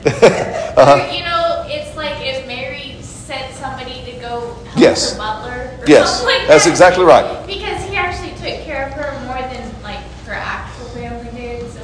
Uh-huh. 0.71 1.11
You 1.13 1.23
know, 1.23 1.65
it's 1.67 1.95
like 1.97 2.15
if 2.25 2.47
Mary 2.47 2.97
sent 3.01 3.53
somebody 3.53 4.03
to 4.05 4.11
go 4.19 4.53
help 4.65 4.77
Yes. 4.77 5.11
her 5.11 5.17
butler. 5.17 5.77
Or 5.79 5.85
Yes, 5.85 6.17
something 6.19 6.39
like 6.39 6.47
that's 6.47 6.63
that. 6.63 6.69
exactly 6.69 7.03
right. 7.03 7.45
Because 7.45 7.83
he 7.83 7.95
actually 7.97 8.31
took 8.31 8.63
care 8.63 8.87
of 8.87 8.93
her 8.93 9.11
more 9.25 9.41
than 9.53 9.83
like 9.83 9.99
her 10.25 10.33
actual 10.33 10.85
family 10.87 11.29
did. 11.37 11.69
So. 11.71 11.81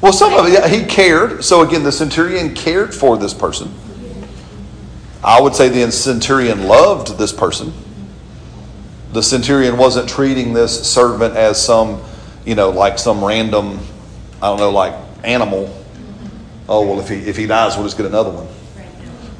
Well, 0.00 0.12
some 0.12 0.34
of 0.34 0.46
it, 0.46 0.52
yeah, 0.52 0.66
he 0.68 0.84
cared. 0.84 1.44
So 1.44 1.62
again, 1.62 1.84
the 1.84 1.92
centurion 1.92 2.54
cared 2.54 2.92
for 2.92 3.16
this 3.16 3.32
person. 3.32 3.72
I 5.24 5.40
would 5.40 5.54
say 5.54 5.70
the 5.70 5.90
centurion 5.90 6.66
loved 6.66 7.16
this 7.16 7.32
person. 7.32 7.72
The 9.12 9.22
centurion 9.22 9.78
wasn't 9.78 10.06
treating 10.06 10.52
this 10.52 10.88
servant 10.88 11.34
as 11.34 11.64
some, 11.64 12.02
you 12.44 12.54
know, 12.54 12.68
like 12.68 12.98
some 12.98 13.24
random, 13.24 13.80
I 14.42 14.48
don't 14.48 14.58
know, 14.58 14.70
like 14.70 14.94
animal. 15.22 15.74
Oh, 16.68 16.86
well, 16.86 17.00
if 17.00 17.08
he, 17.08 17.16
if 17.16 17.38
he 17.38 17.46
dies, 17.46 17.74
we'll 17.74 17.86
just 17.86 17.96
get 17.96 18.04
another 18.04 18.30
one. 18.30 18.46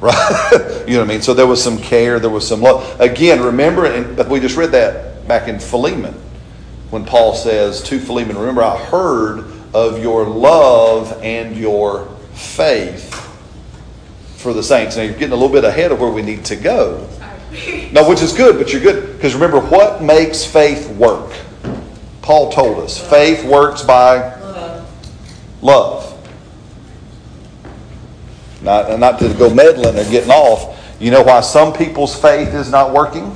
Right? 0.01 0.85
you 0.89 0.95
know 0.95 1.01
what 1.01 1.11
I 1.11 1.13
mean? 1.13 1.23
So 1.23 1.35
there 1.35 1.47
was 1.47 1.63
some 1.63 1.77
care, 1.79 2.19
there 2.19 2.31
was 2.31 2.49
some 2.49 2.63
love. 2.63 2.99
Again, 2.99 3.43
remember, 3.43 3.85
and 3.85 4.17
we 4.31 4.41
just 4.41 4.57
read 4.57 4.73
that 4.73 5.29
back 5.29 5.49
in 5.49 5.59
Philemon 5.59 6.15
when 6.89 7.05
Paul 7.05 7.35
says 7.35 7.83
to 7.85 7.99
Philemon, 7.99 8.39
Remember, 8.39 8.63
I 8.63 8.79
heard 8.79 9.45
of 9.75 10.03
your 10.03 10.25
love 10.27 11.19
and 11.23 11.57
your 11.57 12.07
faith 12.33 13.24
for 14.45 14.53
the 14.53 14.63
saints. 14.63 14.97
Now, 14.97 15.03
you're 15.03 15.15
getting 15.15 15.33
a 15.33 15.37
little 15.37 15.49
bit 15.49 15.65
ahead 15.65 15.91
of 15.91 15.99
where 15.99 16.11
we 16.11 16.21
need 16.21 16.45
to 16.45 16.55
go. 16.55 17.09
No, 17.93 18.07
which 18.07 18.21
is 18.21 18.35
good, 18.35 18.59
but 18.59 18.73
you're 18.73 18.83
good. 18.83 19.15
Because 19.15 19.35
remember, 19.35 19.59
what 19.59 20.03
makes 20.03 20.45
faith 20.45 20.91
work? 20.91 21.33
Paul 22.21 22.53
told 22.53 22.79
us 22.85 22.99
faith 22.99 23.43
works 23.45 23.83
by 23.83 24.39
love. 25.63 26.11
Not, 28.61 28.99
not 29.01 29.19
to 29.21 29.33
go 29.33 29.53
meddling 29.53 29.99
or 29.99 30.11
getting 30.11 30.31
off. 30.31 30.79
You 31.01 31.11
know 31.11 31.23
why 31.23 31.41
some 31.41 31.73
people's 31.73 32.15
faith 32.15 32.53
is 32.55 32.71
not 32.71 32.93
working? 32.93 33.35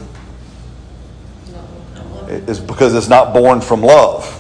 It's 2.29 2.61
because 2.61 2.95
it's 2.95 3.09
not 3.09 3.33
born 3.33 3.63
from 3.63 3.83
love. 3.83 4.35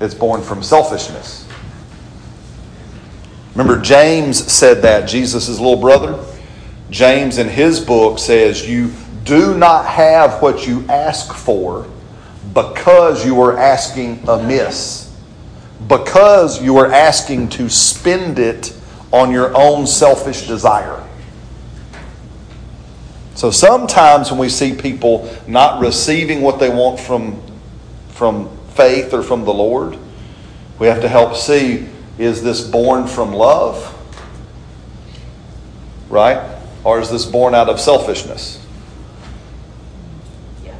It's 0.00 0.14
born 0.14 0.40
from 0.40 0.62
selfishness. 0.62 1.46
Remember, 3.54 3.80
James 3.80 4.50
said 4.50 4.82
that, 4.82 5.08
Jesus' 5.08 5.48
little 5.48 5.76
brother. 5.76 6.24
James 6.90 7.38
in 7.38 7.48
his 7.48 7.80
book 7.80 8.18
says, 8.18 8.68
You 8.68 8.92
do 9.24 9.56
not 9.56 9.86
have 9.86 10.42
what 10.42 10.66
you 10.66 10.84
ask 10.88 11.32
for 11.32 11.86
because 12.54 13.24
you 13.24 13.40
are 13.40 13.56
asking 13.56 14.24
amiss, 14.28 15.14
because 15.86 16.62
you 16.62 16.76
are 16.78 16.90
asking 16.90 17.48
to 17.50 17.68
spend 17.68 18.38
it 18.38 18.76
on 19.12 19.30
your 19.30 19.56
own 19.56 19.86
selfish 19.86 20.46
desire. 20.46 21.06
So 23.34 23.50
sometimes 23.50 24.30
when 24.30 24.38
we 24.38 24.48
see 24.48 24.74
people 24.74 25.34
not 25.46 25.80
receiving 25.80 26.42
what 26.42 26.58
they 26.58 26.68
want 26.68 27.00
from, 27.00 27.40
from 28.10 28.54
faith 28.68 29.14
or 29.14 29.22
from 29.22 29.44
the 29.44 29.54
Lord, 29.54 29.96
we 30.78 30.86
have 30.86 31.00
to 31.02 31.08
help 31.08 31.34
see 31.34 31.86
is 32.18 32.42
this 32.42 32.60
born 32.60 33.06
from 33.06 33.32
love? 33.32 33.96
Right? 36.08 36.58
Or 36.84 37.00
is 37.00 37.10
this 37.10 37.24
born 37.24 37.54
out 37.54 37.68
of 37.68 37.80
selfishness? 37.80 38.64
Yeah. 40.64 40.78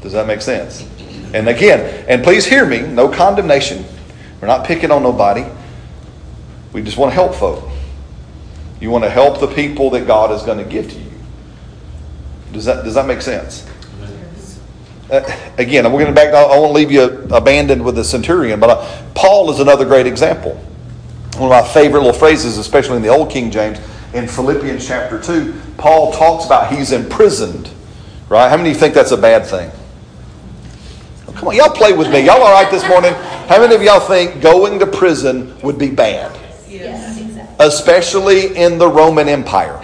Does 0.00 0.12
that 0.12 0.26
make 0.26 0.40
sense? 0.40 0.86
And 1.34 1.48
again, 1.48 2.04
and 2.08 2.24
please 2.24 2.46
hear 2.46 2.64
me, 2.64 2.80
no 2.80 3.08
condemnation. 3.08 3.84
We're 4.40 4.48
not 4.48 4.66
picking 4.66 4.90
on 4.90 5.02
nobody. 5.02 5.44
We 6.72 6.82
just 6.82 6.96
want 6.96 7.10
to 7.10 7.14
help 7.14 7.34
folk. 7.34 7.68
You 8.80 8.90
want 8.90 9.04
to 9.04 9.10
help 9.10 9.40
the 9.40 9.48
people 9.48 9.90
that 9.90 10.06
God 10.06 10.30
is 10.30 10.42
going 10.42 10.58
to 10.58 10.64
give 10.64 10.90
to 10.90 10.98
you. 10.98 11.10
Does 12.52 12.64
that, 12.64 12.84
does 12.84 12.94
that 12.94 13.06
make 13.06 13.20
sense? 13.20 13.66
Uh, 15.10 15.22
again, 15.56 15.84
we're 15.84 16.00
going 16.00 16.06
to 16.06 16.12
back. 16.12 16.34
I 16.34 16.58
won't 16.58 16.74
leave 16.74 16.90
you 16.90 17.02
abandoned 17.30 17.82
with 17.82 17.96
the 17.96 18.04
centurion, 18.04 18.60
but 18.60 18.70
uh, 18.70 19.02
Paul 19.14 19.50
is 19.50 19.60
another 19.60 19.84
great 19.84 20.06
example. 20.06 20.54
One 21.36 21.44
of 21.44 21.50
my 21.50 21.66
favorite 21.72 22.00
little 22.00 22.18
phrases, 22.18 22.58
especially 22.58 22.96
in 22.96 23.02
the 23.02 23.08
Old 23.08 23.30
King 23.30 23.50
James, 23.50 23.78
in 24.12 24.28
Philippians 24.28 24.86
chapter 24.86 25.20
two, 25.20 25.54
Paul 25.76 26.12
talks 26.12 26.44
about 26.46 26.72
he's 26.72 26.92
imprisoned. 26.92 27.70
Right? 28.28 28.50
How 28.50 28.56
many 28.56 28.70
of 28.70 28.74
you 28.74 28.80
think 28.80 28.94
that's 28.94 29.12
a 29.12 29.16
bad 29.16 29.46
thing? 29.46 29.70
Oh, 31.26 31.32
come 31.32 31.48
on, 31.48 31.56
y'all 31.56 31.70
play 31.70 31.94
with 31.94 32.10
me. 32.12 32.26
Y'all 32.26 32.42
all 32.42 32.52
right 32.52 32.70
this 32.70 32.86
morning? 32.86 33.14
How 33.14 33.58
many 33.58 33.74
of 33.74 33.82
y'all 33.82 34.00
think 34.00 34.42
going 34.42 34.78
to 34.80 34.86
prison 34.86 35.58
would 35.62 35.78
be 35.78 35.90
bad? 35.90 36.38
Yes, 36.68 37.18
exactly. 37.18 37.66
especially 37.66 38.56
in 38.56 38.76
the 38.76 38.88
Roman 38.88 39.28
Empire. 39.28 39.80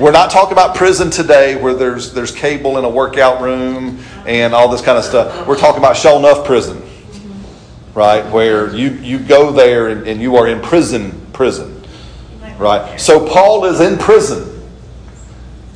We're 0.00 0.12
not 0.12 0.30
talking 0.30 0.52
about 0.52 0.76
prison 0.76 1.10
today 1.10 1.56
where 1.56 1.74
there's 1.74 2.14
there's 2.14 2.32
cable 2.32 2.78
in 2.78 2.86
a 2.86 2.88
workout 2.88 3.42
room 3.42 4.02
and 4.26 4.54
all 4.54 4.70
this 4.70 4.80
kind 4.80 4.96
of 4.96 5.04
stuff. 5.04 5.46
We're 5.46 5.58
talking 5.58 5.78
about 5.78 5.94
show 5.94 6.18
enough 6.18 6.46
prison, 6.46 6.82
right? 7.92 8.24
Where 8.32 8.74
you, 8.74 8.92
you 8.92 9.18
go 9.18 9.52
there 9.52 9.88
and, 9.88 10.08
and 10.08 10.22
you 10.22 10.36
are 10.36 10.48
in 10.48 10.62
prison, 10.62 11.26
prison, 11.34 11.84
right? 12.56 12.98
So 12.98 13.28
Paul 13.28 13.66
is 13.66 13.80
in 13.80 13.98
prison, 13.98 14.66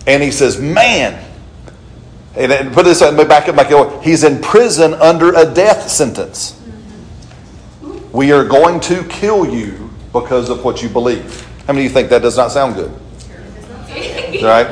and 0.06 0.22
he 0.22 0.30
says, 0.30 0.58
"Man." 0.58 1.22
And 2.34 2.72
put 2.72 2.84
this 2.86 3.00
back 3.00 3.48
up, 3.48 3.56
back 3.56 3.70
up. 3.72 4.02
He's 4.02 4.24
in 4.24 4.40
prison 4.40 4.94
under 4.94 5.34
a 5.34 5.44
death 5.44 5.88
sentence. 5.90 6.58
We 8.10 8.32
are 8.32 8.44
going 8.44 8.80
to 8.80 9.04
kill 9.04 9.54
you 9.54 9.90
because 10.12 10.48
of 10.48 10.64
what 10.64 10.82
you 10.82 10.88
believe. 10.88 11.46
How 11.66 11.74
many 11.74 11.84
of 11.84 11.90
you 11.90 11.94
think 11.94 12.08
that 12.08 12.22
does 12.22 12.38
not 12.38 12.50
sound 12.50 12.74
good? 12.74 12.90
Right? 14.42 14.66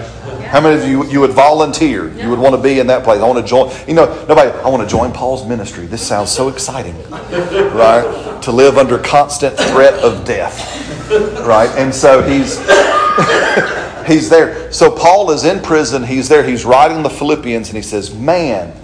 How 0.53 0.61
many 0.61 0.83
of 0.83 0.87
you 0.87 1.07
you 1.07 1.21
would 1.21 1.31
volunteer? 1.31 2.13
You 2.13 2.29
would 2.29 2.39
want 2.39 2.55
to 2.55 2.61
be 2.61 2.79
in 2.79 2.87
that 2.89 3.05
place. 3.05 3.23
I 3.23 3.27
want 3.27 3.39
to 3.39 3.49
join. 3.49 3.73
You 3.89 3.95
know, 3.95 4.07
nobody. 4.27 4.51
I 4.51 4.69
want 4.69 4.83
to 4.83 4.89
join 4.89 5.11
Paul's 5.11 5.47
ministry. 5.47 5.87
This 5.87 6.07
sounds 6.07 6.31
so 6.31 6.49
exciting, 6.49 6.95
right? 7.11 8.39
To 8.43 8.53
live 8.53 8.77
under 8.77 8.99
constant 8.99 9.57
threat 9.57 9.95
of 10.05 10.27
death, 10.27 11.09
right? 11.47 11.71
And 11.79 11.95
so 11.95 12.21
he's 12.21 12.59
he's 14.07 14.29
there. 14.29 14.71
So 14.73 14.91
Paul 14.91 15.31
is 15.31 15.45
in 15.45 15.63
prison. 15.63 16.03
He's 16.03 16.29
there. 16.29 16.43
He's 16.43 16.67
writing 16.67 17.03
the 17.03 17.11
Philippians, 17.11 17.69
and 17.69 17.77
he 17.77 17.83
says, 17.83 18.15
"Man." 18.15 18.77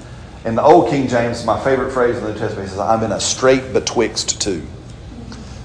In 0.46 0.54
the 0.54 0.62
old 0.62 0.88
King 0.88 1.06
James, 1.08 1.44
my 1.44 1.62
favorite 1.62 1.92
phrase 1.92 2.16
in 2.16 2.24
the 2.24 2.32
New 2.32 2.38
Testament, 2.38 2.66
he 2.66 2.70
says, 2.70 2.78
"I'm 2.78 3.02
in 3.02 3.12
a 3.12 3.20
strait 3.20 3.74
betwixt 3.74 4.40
two." 4.40 4.62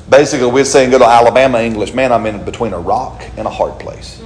Basically, 0.10 0.48
we're 0.48 0.66
saying, 0.66 0.92
go 0.92 1.00
to 1.00 1.06
Alabama 1.06 1.60
English, 1.60 1.94
man, 1.94 2.12
I'm 2.12 2.26
in 2.26 2.44
between 2.44 2.74
a 2.74 2.80
rock 2.80 3.24
and 3.38 3.48
a 3.48 3.50
hard 3.50 3.80
place. 3.80 4.22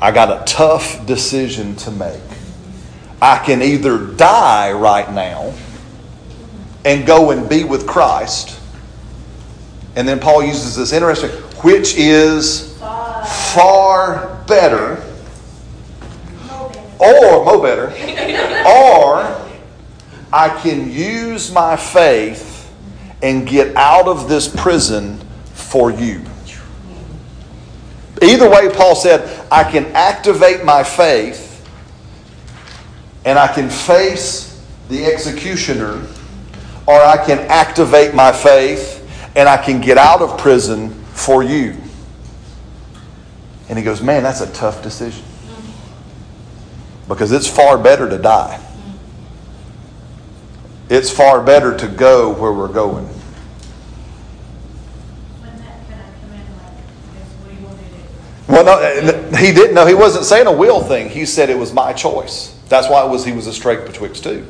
I 0.00 0.12
got 0.12 0.30
a 0.30 0.44
tough 0.44 1.04
decision 1.06 1.76
to 1.76 1.90
make. 1.90 2.20
I 3.20 3.38
can 3.38 3.60
either 3.60 3.98
die 3.98 4.72
right 4.72 5.12
now 5.12 5.52
and 6.86 7.06
go 7.06 7.30
and 7.32 7.48
be 7.48 7.64
with 7.64 7.86
Christ. 7.86 8.58
And 9.96 10.08
then 10.08 10.18
Paul 10.18 10.42
uses 10.42 10.76
this 10.76 10.92
interesting, 10.92 11.30
which 11.62 11.96
is 11.96 12.78
far 13.52 14.42
better, 14.46 15.04
or 16.98 17.44
mo 17.44 17.60
better, 17.60 17.88
or 18.66 19.50
I 20.32 20.48
can 20.62 20.90
use 20.90 21.52
my 21.52 21.76
faith 21.76 22.72
and 23.22 23.46
get 23.46 23.76
out 23.76 24.08
of 24.08 24.28
this 24.28 24.48
prison 24.48 25.20
for 25.52 25.90
you. 25.90 26.22
Either 28.22 28.48
way, 28.48 28.68
Paul 28.72 28.94
said, 28.94 29.46
I 29.50 29.64
can 29.64 29.86
activate 29.86 30.64
my 30.64 30.82
faith 30.82 31.50
and 33.24 33.38
I 33.38 33.52
can 33.52 33.68
face 33.68 34.64
the 34.88 35.04
executioner, 35.04 36.04
or 36.86 36.94
I 36.94 37.24
can 37.24 37.38
activate 37.38 38.14
my 38.14 38.32
faith 38.32 38.96
and 39.36 39.48
I 39.48 39.56
can 39.56 39.80
get 39.80 39.98
out 39.98 40.20
of 40.20 40.38
prison 40.38 40.90
for 41.12 41.42
you. 41.42 41.76
And 43.68 43.78
he 43.78 43.84
goes, 43.84 44.02
Man, 44.02 44.22
that's 44.22 44.40
a 44.40 44.52
tough 44.52 44.82
decision. 44.82 45.24
Because 47.06 47.32
it's 47.32 47.46
far 47.46 47.78
better 47.78 48.08
to 48.08 48.18
die. 48.18 48.60
It's 50.88 51.10
far 51.10 51.40
better 51.40 51.76
to 51.76 51.86
go 51.86 52.32
where 52.32 52.52
we're 52.52 52.66
going. 52.66 53.06
When 55.38 55.56
that, 55.58 55.86
can 55.88 56.00
I 56.00 56.10
come 56.20 56.32
in 56.32 56.38
like, 56.58 56.74
this, 57.14 57.28
what 57.38 57.50
do 57.50 57.54
you 57.54 57.64
want 57.64 57.78
me 57.78 57.84
to 57.84 57.94
do? 57.94 58.02
He 59.38 59.52
didn't. 59.52 59.74
No, 59.74 59.86
he 59.86 59.94
wasn't 59.94 60.24
saying 60.24 60.46
a 60.46 60.52
will 60.52 60.82
thing. 60.82 61.08
He 61.08 61.26
said 61.26 61.50
it 61.50 61.58
was 61.58 61.72
my 61.72 61.92
choice. 61.92 62.56
That's 62.68 62.88
why 62.88 63.04
it 63.04 63.10
was 63.10 63.24
he 63.24 63.32
was 63.32 63.46
a 63.46 63.52
strait 63.52 63.84
betwixt 63.84 64.24
two. 64.24 64.46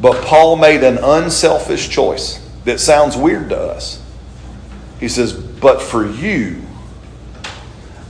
But 0.00 0.24
Paul 0.24 0.56
made 0.56 0.82
an 0.82 0.98
unselfish 0.98 1.88
choice 1.88 2.40
that 2.64 2.80
sounds 2.80 3.16
weird 3.16 3.48
to 3.50 3.58
us. 3.58 4.02
He 5.00 5.08
says, 5.08 5.32
"But 5.32 5.80
for 5.80 6.06
you, 6.08 6.62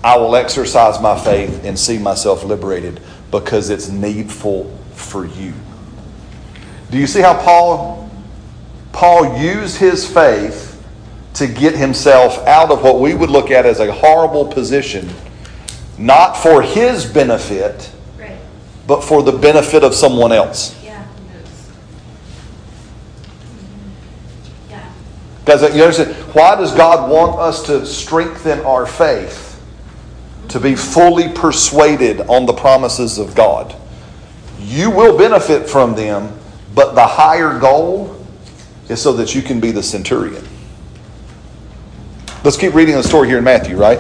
I 0.03 0.17
will 0.17 0.37
exercise 0.37 1.01
my 1.01 1.19
faith 1.19 1.65
and 1.65 1.79
see 1.79 1.99
myself 1.99 2.45
liberated 2.45 3.01
because 3.31 3.71
it's 3.71 3.89
needful 3.89 4.71
for 4.95 5.27
you." 5.27 5.53
Do 6.91 6.99
you 6.99 7.07
see 7.07 7.21
how 7.21 7.35
Paul 7.35 8.11
Paul 8.93 9.37
used 9.39 9.77
his 9.77 10.07
faith 10.07 10.74
to 11.35 11.47
get 11.47 11.77
himself 11.77 12.39
out 12.47 12.71
of 12.71 12.83
what 12.83 13.01
we 13.01 13.15
would 13.15 13.31
look 13.31 13.51
at 13.51 13.67
as 13.67 13.81
a 13.81 13.93
horrible 13.93 14.47
position, 14.47 15.09
not 15.99 16.37
for 16.37 16.63
his 16.63 17.05
benefit, 17.05 17.91
Right, 18.19 18.39
but 18.87 19.03
for 19.03 19.23
the 19.23 19.33
benefit 19.33 19.83
of 19.85 19.95
someone 19.95 20.33
else. 20.33 20.81
yeah. 20.85 21.05
Mm-hmm. 21.05 21.51
Yeah, 24.71 24.93
Guys, 25.45 25.63
you 25.75 25.83
understand? 25.83 26.15
Why 26.35 26.55
does 26.57 26.73
God 26.75 27.11
want 27.11 27.39
us 27.39 27.63
to 27.67 27.85
strengthen 27.85 28.61
our 28.61 28.87
faith 28.87 29.61
to 30.49 30.61
be 30.61 30.77
fully 30.77 31.29
persuaded 31.31 32.21
on 32.23 32.47
the 32.47 32.53
promises 32.53 33.19
of 33.19 33.35
God? 33.35 33.75
You 34.61 34.91
will 34.91 35.19
benefit 35.19 35.69
from 35.69 35.95
them, 35.97 36.33
but 36.75 36.95
the 36.95 37.07
higher 37.07 37.59
goal 37.59 38.25
is 38.89 39.03
so 39.03 39.13
that 39.15 39.35
you 39.35 39.43
can 39.43 39.59
be 39.61 39.73
the 39.73 39.83
centurion. 39.83 40.47
Let's 42.45 42.59
keep 42.59 42.75
reading 42.75 42.95
the 42.95 43.03
story 43.03 43.27
here 43.29 43.39
in 43.39 43.45
Matthew, 43.45 43.79
right? 43.79 43.99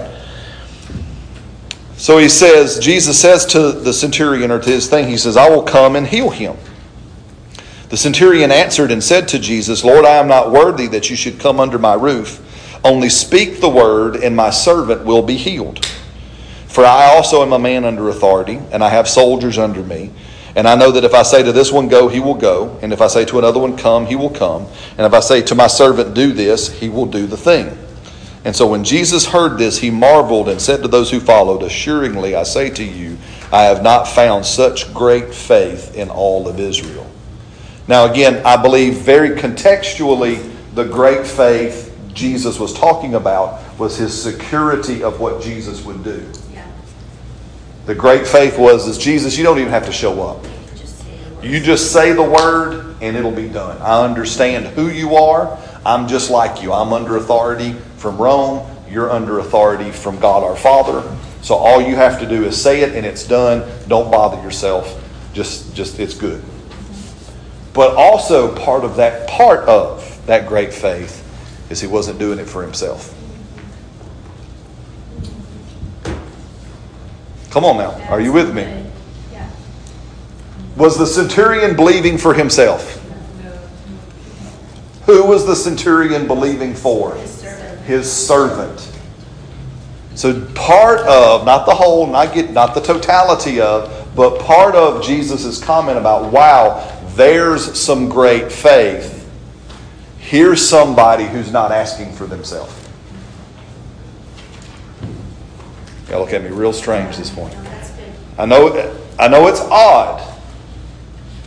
So 1.96 2.18
he 2.18 2.28
says, 2.28 2.78
Jesus 2.78 3.18
says 3.18 3.46
to 3.46 3.72
the 3.72 3.94
centurion 3.94 4.50
or 4.50 4.60
to 4.60 4.70
his 4.70 4.86
thing, 4.86 5.08
he 5.08 5.16
says, 5.16 5.38
I 5.38 5.48
will 5.48 5.62
come 5.62 5.96
and 5.96 6.06
heal 6.06 6.28
him. 6.28 6.54
The 7.88 7.96
centurion 7.96 8.52
answered 8.52 8.90
and 8.90 9.02
said 9.02 9.28
to 9.28 9.38
Jesus, 9.38 9.82
Lord, 9.82 10.04
I 10.04 10.16
am 10.16 10.28
not 10.28 10.52
worthy 10.52 10.88
that 10.88 11.08
you 11.08 11.16
should 11.16 11.40
come 11.40 11.58
under 11.58 11.78
my 11.78 11.94
roof. 11.94 12.42
Only 12.84 13.08
speak 13.08 13.62
the 13.62 13.70
word, 13.70 14.16
and 14.16 14.36
my 14.36 14.50
servant 14.50 15.06
will 15.06 15.22
be 15.22 15.38
healed. 15.38 15.86
For 16.66 16.84
I 16.84 17.06
also 17.06 17.40
am 17.40 17.54
a 17.54 17.58
man 17.58 17.86
under 17.86 18.10
authority, 18.10 18.60
and 18.72 18.84
I 18.84 18.90
have 18.90 19.08
soldiers 19.08 19.56
under 19.56 19.82
me. 19.82 20.10
And 20.54 20.68
I 20.68 20.74
know 20.74 20.90
that 20.90 21.04
if 21.04 21.14
I 21.14 21.22
say 21.22 21.42
to 21.42 21.52
this 21.52 21.72
one, 21.72 21.88
Go, 21.88 22.08
he 22.08 22.20
will 22.20 22.34
go. 22.34 22.78
And 22.82 22.92
if 22.92 23.00
I 23.00 23.06
say 23.06 23.24
to 23.24 23.38
another 23.38 23.60
one, 23.60 23.78
Come, 23.78 24.04
he 24.04 24.16
will 24.16 24.28
come. 24.28 24.66
And 24.98 25.06
if 25.06 25.14
I 25.14 25.20
say 25.20 25.40
to 25.40 25.54
my 25.54 25.66
servant, 25.66 26.14
Do 26.14 26.34
this, 26.34 26.70
he 26.78 26.90
will 26.90 27.06
do 27.06 27.26
the 27.26 27.38
thing. 27.38 27.78
And 28.44 28.54
so 28.54 28.66
when 28.66 28.84
Jesus 28.84 29.24
heard 29.26 29.58
this, 29.58 29.78
he 29.78 29.90
marveled 29.90 30.50
and 30.50 30.60
said 30.60 30.82
to 30.82 30.88
those 30.88 31.10
who 31.10 31.18
followed, 31.18 31.62
Assuringly, 31.62 32.34
I 32.34 32.42
say 32.42 32.68
to 32.70 32.84
you, 32.84 33.16
I 33.50 33.62
have 33.62 33.82
not 33.82 34.06
found 34.06 34.44
such 34.44 34.92
great 34.92 35.34
faith 35.34 35.94
in 35.94 36.10
all 36.10 36.46
of 36.46 36.60
Israel. 36.60 37.10
Now, 37.88 38.10
again, 38.10 38.44
I 38.44 38.60
believe 38.60 38.98
very 38.98 39.30
contextually, 39.30 40.50
the 40.74 40.84
great 40.84 41.26
faith 41.26 41.96
Jesus 42.12 42.58
was 42.58 42.72
talking 42.72 43.14
about 43.14 43.60
was 43.78 43.96
his 43.96 44.20
security 44.20 45.02
of 45.02 45.20
what 45.20 45.42
Jesus 45.42 45.84
would 45.84 46.04
do. 46.04 46.24
yeah. 46.52 46.66
The 47.86 47.94
great 47.94 48.26
faith 48.26 48.58
was 48.58 48.86
is 48.86 48.98
Jesus, 48.98 49.36
you 49.36 49.44
don't 49.44 49.58
even 49.58 49.70
have 49.70 49.86
to 49.86 49.92
show 49.92 50.22
up. 50.22 50.42
Just 50.74 50.98
say 51.00 51.16
the 51.16 51.34
word. 51.34 51.44
You 51.44 51.60
just 51.60 51.92
say 51.92 52.12
the 52.12 52.22
word 52.22 52.96
and 53.00 53.16
it'll 53.16 53.32
be 53.32 53.48
done. 53.48 53.80
I 53.82 54.04
understand 54.04 54.66
who 54.68 54.88
you 54.88 55.16
are. 55.16 55.58
I'm 55.86 56.08
just 56.08 56.30
like 56.30 56.62
you. 56.62 56.72
I'm 56.72 56.92
under 56.92 57.16
authority 57.16 57.72
from 57.96 58.16
Rome. 58.16 58.66
You're 58.88 59.10
under 59.10 59.38
authority 59.38 59.90
from 59.90 60.18
God 60.18 60.42
our 60.42 60.56
Father. 60.56 61.02
So 61.42 61.54
all 61.54 61.82
you 61.82 61.94
have 61.96 62.20
to 62.20 62.26
do 62.26 62.44
is 62.44 62.60
say 62.60 62.80
it 62.80 62.94
and 62.94 63.04
it's 63.04 63.26
done. 63.26 63.68
Don't 63.86 64.10
bother 64.10 64.42
yourself. 64.42 65.00
Just 65.34 65.74
just 65.74 65.98
it's 65.98 66.14
good. 66.14 66.42
But 67.74 67.96
also 67.96 68.54
part 68.56 68.84
of 68.84 68.96
that 68.96 69.28
part 69.28 69.68
of 69.68 70.24
that 70.26 70.48
great 70.48 70.72
faith 70.72 71.20
is 71.70 71.80
he 71.80 71.86
wasn't 71.86 72.18
doing 72.18 72.38
it 72.38 72.46
for 72.46 72.62
himself. 72.62 73.14
Come 77.50 77.64
on 77.64 77.76
now. 77.76 77.92
Are 78.08 78.20
you 78.20 78.32
with 78.32 78.54
me? 78.54 78.84
Was 80.76 80.98
the 80.98 81.06
centurion 81.06 81.76
believing 81.76 82.18
for 82.18 82.34
himself? 82.34 83.00
Who 85.06 85.24
was 85.24 85.46
the 85.46 85.54
centurion 85.54 86.26
believing 86.26 86.74
for? 86.74 87.14
His 87.14 87.30
servant. 87.30 87.80
His 87.82 88.12
servant. 88.12 88.92
So 90.14 90.44
part 90.54 91.00
of, 91.00 91.44
not 91.44 91.66
the 91.66 91.74
whole, 91.74 92.06
not 92.06 92.32
get, 92.32 92.50
not 92.52 92.74
the 92.74 92.80
totality 92.80 93.60
of, 93.60 94.12
but 94.14 94.38
part 94.38 94.74
of 94.74 95.04
Jesus' 95.04 95.62
comment 95.62 95.98
about, 95.98 96.32
wow, 96.32 96.90
there's 97.16 97.78
some 97.78 98.08
great 98.08 98.50
faith. 98.50 99.28
Here's 100.18 100.66
somebody 100.66 101.24
who's 101.24 101.52
not 101.52 101.70
asking 101.70 102.12
for 102.12 102.26
themselves. 102.26 102.72
Y'all 106.08 106.20
look 106.20 106.32
at 106.32 106.42
me 106.42 106.50
real 106.50 106.72
strange 106.72 107.16
this 107.16 107.34
morning. 107.34 107.56
No, 107.58 107.64
that's 107.64 107.90
good. 107.90 108.12
I 108.38 108.46
know, 108.46 108.96
I 109.18 109.28
know 109.28 109.48
it's 109.48 109.60
odd 109.60 110.34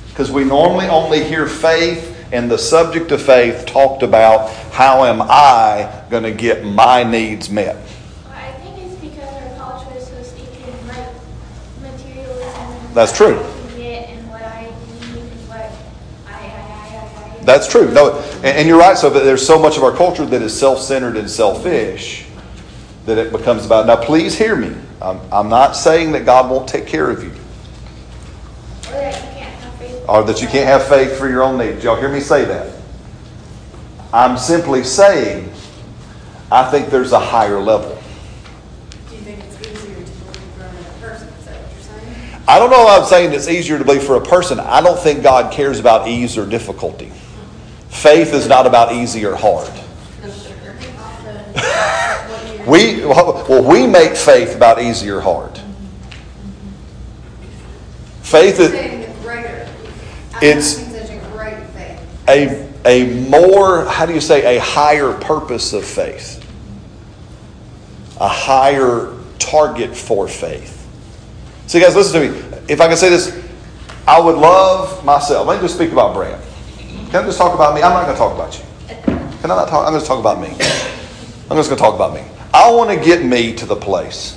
because 0.10 0.32
we 0.32 0.44
normally 0.44 0.88
only 0.88 1.24
hear 1.24 1.48
faith 1.48 2.17
and 2.32 2.52
the 2.52 2.58
subject 2.58 3.12
of 3.12 3.22
faith 3.22 3.66
talked 3.66 4.04
about 4.04 4.50
how 4.72 5.06
am 5.06 5.22
I 5.22 6.04
going 6.10 6.24
to 6.24 6.32
get 6.32 6.66
my 6.66 7.04
needs 7.04 7.50
met. 7.50 7.78
I 8.30 8.52
think 8.54 8.78
it's 8.80 8.96
because 8.96 9.34
our 9.34 9.56
culture 9.58 9.98
is 9.98 10.08
so 10.08 10.22
steeped 10.24 10.56
in 10.56 10.88
like 10.88 11.08
materialism. 11.82 12.94
That's 12.94 13.16
true. 13.16 13.46
That's 17.48 17.66
true. 17.66 17.90
No, 17.94 18.20
and 18.44 18.68
you're 18.68 18.78
right. 18.78 18.98
So 18.98 19.10
there's 19.10 19.46
so 19.48 19.58
much 19.58 19.78
of 19.78 19.84
our 19.84 19.96
culture 19.96 20.26
that 20.26 20.42
is 20.42 20.54
self-centered 20.60 21.16
and 21.16 21.30
selfish 21.30 22.28
that 23.06 23.18
it 23.18 23.32
becomes 23.32 23.66
about. 23.66 23.88
Now, 23.88 23.96
please 23.96 24.38
hear 24.38 24.54
me. 24.54 24.76
I'm, 25.02 25.22
I'm 25.32 25.48
not 25.48 25.78
saying 25.78 26.12
that 26.12 26.26
God 26.26 26.52
won't 26.52 26.68
take 26.68 26.88
care 26.88 27.10
of 27.10 27.24
you. 27.24 27.32
Or 30.08 30.24
that 30.24 30.24
you 30.24 30.24
can't 30.24 30.24
have 30.24 30.24
faith. 30.24 30.24
or 30.24 30.24
that 30.24 30.42
you 30.42 30.48
can't 30.48 30.68
have 30.68 30.88
faith 30.88 31.18
for 31.20 31.30
your 31.30 31.44
own 31.44 31.58
needs. 31.58 31.84
Y'all 31.84 31.96
hear 31.96 32.10
me 32.10 32.20
say 32.20 32.46
that? 32.46 32.74
I'm 34.14 34.38
simply 34.38 34.84
saying, 34.84 35.52
I 36.52 36.70
think 36.72 36.90
there's 36.90 37.12
a 37.12 37.20
higher 37.20 37.60
level. 37.60 38.02
Do 39.10 39.16
you 39.16 39.22
think 39.22 39.40
it's 39.40 39.60
easier 39.62 39.96
to 39.96 40.12
believe 40.12 40.38
for 40.56 40.64
another 40.64 40.90
person? 41.02 41.28
Is 41.28 41.46
that 41.46 41.62
what 41.62 41.74
you're 41.74 41.82
saying? 41.82 42.42
I 42.48 42.60
don't 42.60 42.70
know 42.70 42.84
if 42.84 42.90
I'm 43.02 43.06
saying 43.06 43.34
it's 43.34 43.48
easier 43.48 43.78
to 43.78 43.86
believe 43.86 44.04
for 44.04 44.16
a 44.16 44.26
person. 44.26 44.60
I 44.60 44.82
don't 44.82 45.00
think 45.00 45.24
God 45.24 45.52
cares 45.52 45.80
about 45.80 46.08
ease 46.08 46.38
or 46.38 46.46
difficulty. 46.46 47.12
Faith 47.90 48.34
is 48.34 48.48
not 48.48 48.66
about 48.66 48.94
easy 48.94 49.26
or 49.26 49.36
hard. 49.36 49.72
We, 52.68 53.06
well, 53.06 53.64
we 53.64 53.88
make 53.88 54.18
faith 54.18 54.54
about 54.54 54.82
easy 54.82 55.10
or 55.10 55.22
hard. 55.22 55.58
Faith 58.22 58.60
is 58.60 58.72
saying 58.72 59.02
the 59.02 59.08
greater. 59.22 59.66
I'm 59.66 60.27
It's- 60.42 60.84
a 62.30 62.68
a, 62.88 63.06
more, 63.30 63.86
how 63.86 64.06
do 64.06 64.14
you 64.14 64.22
say, 64.22 64.58
a 64.58 64.62
higher 64.62 65.14
purpose 65.14 65.74
of 65.74 65.84
faith, 65.84 66.44
a 68.20 68.28
higher 68.28 69.14
target 69.40 69.96
for 69.96 70.28
faith. 70.28 70.74
See, 71.68 71.82
guys, 71.82 71.96
listen 71.96 72.22
to 72.22 72.30
me. 72.30 72.58
If 72.70 72.80
I 72.80 72.88
can 72.88 72.96
say 72.96 73.10
this, 73.10 73.38
I 74.08 74.20
would 74.22 74.38
love 74.38 75.04
myself. 75.04 75.48
Let 75.48 75.58
me 75.58 75.62
just 75.62 75.76
speak 75.76 75.92
about 75.92 76.16
Brad. 76.16 76.42
Can 76.78 77.24
I 77.24 77.26
just 77.26 77.38
talk 77.38 77.54
about 77.54 77.76
me? 77.76 77.82
I'm 77.82 77.92
not 77.92 78.06
going 78.06 78.16
to 78.16 78.20
talk 78.20 78.34
about 78.34 78.58
you. 78.58 78.64
Can 79.42 79.52
I 79.52 79.56
not 79.56 79.68
talk? 79.68 79.86
I'm 79.86 79.92
going 79.92 80.02
to 80.02 80.08
talk 80.08 80.20
about 80.20 80.40
me. 80.40 80.48
I'm 81.50 81.58
just 81.58 81.70
going 81.70 81.78
to 81.78 81.84
talk 81.84 81.96
about 81.96 82.14
me. 82.14 82.24
I 82.54 82.72
want 82.72 82.90
to 82.90 83.06
get 83.06 83.24
me 83.24 83.54
to 83.56 83.66
the 83.66 83.76
place 83.76 84.36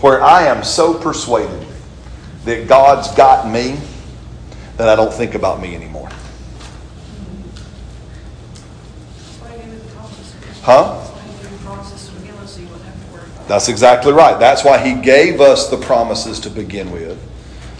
where 0.00 0.22
I 0.22 0.44
am 0.44 0.64
so 0.64 0.94
persuaded 0.94 1.66
that 2.44 2.66
God's 2.66 3.14
got 3.14 3.50
me 3.50 3.78
that 4.78 4.88
I 4.88 4.96
don't 4.96 5.12
think 5.12 5.34
about 5.34 5.60
me 5.60 5.74
anymore. 5.74 6.08
Huh? 10.62 11.04
That's 13.48 13.68
exactly 13.68 14.12
right. 14.12 14.38
That's 14.38 14.64
why 14.64 14.78
he 14.78 15.00
gave 15.00 15.40
us 15.40 15.68
the 15.68 15.78
promises 15.78 16.38
to 16.40 16.50
begin 16.50 16.92
with. 16.92 17.18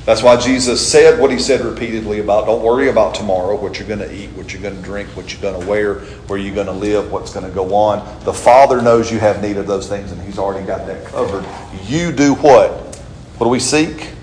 That's 0.07 0.23
why 0.23 0.37
Jesus 0.37 0.91
said 0.91 1.21
what 1.21 1.31
he 1.31 1.39
said 1.39 1.61
repeatedly 1.61 2.21
about 2.21 2.47
don't 2.47 2.63
worry 2.63 2.89
about 2.89 3.15
tomorrow, 3.15 3.55
what 3.55 3.79
you're 3.79 3.87
going 3.87 4.01
to 4.01 4.11
eat, 4.11 4.31
what 4.31 4.55
you're 4.55 4.63
going 4.63 4.75
to 4.75 4.83
drink, 4.83 5.09
what 5.11 5.31
you're 5.33 5.43
going 5.43 5.61
to 5.61 5.67
wear, 5.69 5.97
where 6.27 6.39
you're 6.39 6.55
going 6.55 6.67
to 6.67 6.73
live, 6.73 7.13
what's 7.13 7.33
going 7.33 7.45
to 7.45 7.53
go 7.53 7.75
on. 7.75 7.99
The 8.25 8.33
Father 8.33 8.81
knows 8.81 9.13
you 9.13 9.19
have 9.19 9.43
need 9.43 9.59
of 9.59 9.67
those 9.67 9.87
things, 9.87 10.11
and 10.11 10.21
he's 10.23 10.39
already 10.39 10.67
got 10.67 10.87
that 10.87 11.05
covered. 11.05 11.45
You 11.85 12.11
do 12.11 12.35
what? 12.37 12.97
What 13.37 13.45
do 13.45 13.51
we 13.51 13.61
seek? 13.61 14.15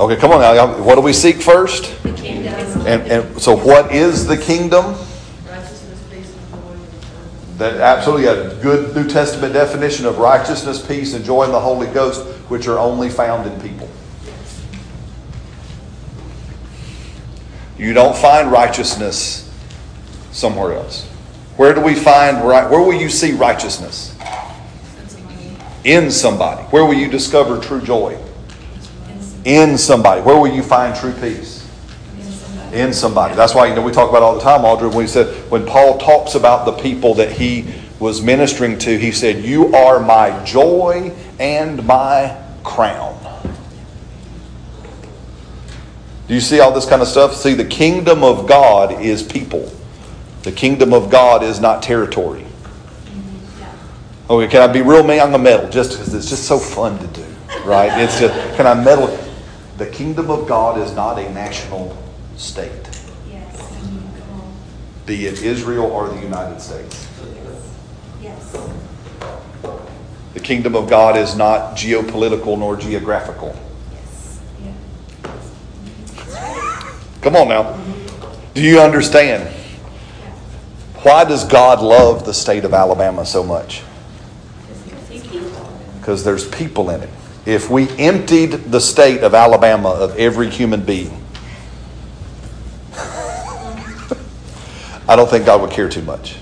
Okay, 0.00 0.16
come 0.16 0.32
on 0.32 0.40
now. 0.40 0.82
What 0.82 0.94
do 0.94 1.02
we 1.02 1.12
seek 1.12 1.42
first? 1.42 1.94
And, 2.06 3.02
and 3.12 3.38
so, 3.38 3.54
what 3.54 3.92
is 3.92 4.26
the 4.26 4.34
kingdom? 4.34 4.94
Righteousness, 5.46 6.02
peace, 6.10 6.34
and 6.34 6.50
joy. 6.50 6.72
and 6.72 7.58
That 7.58 7.74
absolutely 7.82 8.26
a 8.28 8.54
good 8.62 8.96
New 8.96 9.06
Testament 9.06 9.52
definition 9.52 10.06
of 10.06 10.16
righteousness, 10.16 10.84
peace, 10.84 11.12
and 11.12 11.22
joy 11.22 11.44
in 11.44 11.52
the 11.52 11.60
Holy 11.60 11.86
Ghost, 11.88 12.26
which 12.48 12.66
are 12.66 12.78
only 12.78 13.10
found 13.10 13.46
in 13.46 13.60
people. 13.60 13.90
You 17.76 17.92
don't 17.92 18.16
find 18.16 18.50
righteousness 18.50 19.52
somewhere 20.32 20.72
else. 20.72 21.06
Where 21.58 21.74
do 21.74 21.82
we 21.82 21.94
find 21.94 22.42
right? 22.48 22.70
Where 22.70 22.80
will 22.80 22.98
you 22.98 23.10
see 23.10 23.32
righteousness? 23.32 24.16
In 25.84 26.10
somebody. 26.10 26.62
Where 26.68 26.86
will 26.86 26.94
you 26.94 27.10
discover 27.10 27.60
true 27.60 27.82
joy? 27.82 28.18
In 29.44 29.78
somebody. 29.78 30.20
Where 30.20 30.38
will 30.38 30.52
you 30.52 30.62
find 30.62 30.94
true 30.94 31.12
peace? 31.12 31.60
in 32.72 32.92
somebody. 32.92 33.34
That's 33.34 33.54
why 33.54 33.66
you 33.66 33.74
know 33.74 33.82
we 33.82 33.92
talk 33.92 34.08
about 34.08 34.22
all 34.22 34.34
the 34.34 34.40
time, 34.40 34.64
Audrey. 34.64 34.88
When 34.88 34.98
we 34.98 35.06
said 35.06 35.50
when 35.50 35.66
Paul 35.66 35.98
talks 35.98 36.34
about 36.34 36.64
the 36.64 36.72
people 36.72 37.14
that 37.14 37.32
he 37.32 37.72
was 37.98 38.22
ministering 38.22 38.78
to, 38.78 38.98
he 38.98 39.12
said, 39.12 39.44
"You 39.44 39.74
are 39.74 40.00
my 40.00 40.42
joy 40.44 41.12
and 41.38 41.84
my 41.84 42.36
crown." 42.62 43.16
Do 46.28 46.34
you 46.34 46.40
see 46.40 46.60
all 46.60 46.70
this 46.70 46.86
kind 46.86 47.02
of 47.02 47.08
stuff? 47.08 47.34
See, 47.34 47.54
the 47.54 47.64
kingdom 47.64 48.22
of 48.22 48.46
God 48.46 49.00
is 49.00 49.22
people. 49.22 49.70
The 50.42 50.52
kingdom 50.52 50.94
of 50.94 51.10
God 51.10 51.42
is 51.42 51.60
not 51.60 51.82
territory. 51.82 52.46
Okay, 54.28 54.46
can 54.46 54.62
I 54.62 54.72
be 54.72 54.80
real 54.80 55.02
mean? 55.02 55.18
I'm 55.18 55.32
gonna 55.32 55.42
meddle 55.42 55.68
just 55.68 55.90
because 55.90 56.14
it's 56.14 56.30
just 56.30 56.44
so 56.44 56.58
fun 56.58 56.98
to 57.00 57.06
do, 57.08 57.26
right? 57.64 57.90
It's 58.00 58.20
just 58.20 58.32
can 58.56 58.66
I 58.66 58.74
meddle? 58.74 59.08
The 59.80 59.86
kingdom 59.86 60.30
of 60.30 60.46
God 60.46 60.78
is 60.78 60.92
not 60.92 61.18
a 61.18 61.32
national 61.32 61.96
state, 62.36 62.70
Yes, 63.26 63.78
be 65.06 65.24
it 65.24 65.40
Israel 65.40 65.86
or 65.86 66.10
the 66.10 66.20
United 66.20 66.60
States. 66.60 67.08
yes. 68.20 68.54
The 70.34 70.40
kingdom 70.40 70.76
of 70.76 70.90
God 70.90 71.16
is 71.16 71.34
not 71.34 71.78
geopolitical 71.78 72.58
nor 72.58 72.76
geographical. 72.76 73.58
Come 77.22 77.36
on 77.36 77.48
now. 77.48 77.82
Do 78.52 78.60
you 78.60 78.80
understand? 78.80 79.48
Why 80.96 81.24
does 81.24 81.44
God 81.44 81.80
love 81.80 82.26
the 82.26 82.34
state 82.34 82.66
of 82.66 82.74
Alabama 82.74 83.24
so 83.24 83.42
much? 83.42 83.82
Because 85.98 86.22
there's 86.22 86.46
people 86.50 86.90
in 86.90 87.00
it. 87.02 87.08
If 87.46 87.70
we 87.70 87.88
emptied 87.98 88.50
the 88.70 88.80
state 88.80 89.22
of 89.22 89.34
Alabama 89.34 89.90
of 89.90 90.16
every 90.16 90.50
human 90.50 90.84
being, 90.84 91.24
I 95.08 95.16
don't 95.16 95.28
think 95.28 95.46
God 95.46 95.62
would 95.62 95.70
care 95.70 95.88
too 95.88 96.02
much. 96.02 96.36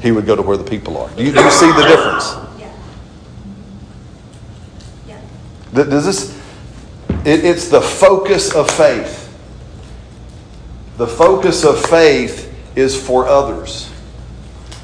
He 0.00 0.10
would 0.10 0.26
go 0.26 0.34
to 0.34 0.42
where 0.42 0.56
the 0.56 0.64
people 0.64 0.98
are. 0.98 1.08
Do 1.10 1.22
you, 1.22 1.32
do 1.32 1.40
you 1.40 1.50
see 1.50 1.70
the 1.72 1.84
difference? 1.84 2.34
Yeah. 2.58 2.72
Yeah. 5.06 5.84
Does 5.84 6.04
this? 6.04 6.42
It, 7.24 7.44
it's 7.44 7.68
the 7.68 7.80
focus 7.80 8.52
of 8.52 8.68
faith. 8.68 9.20
The 10.96 11.06
focus 11.06 11.64
of 11.64 11.80
faith 11.80 12.52
is 12.76 13.00
for 13.00 13.28
others. 13.28 13.90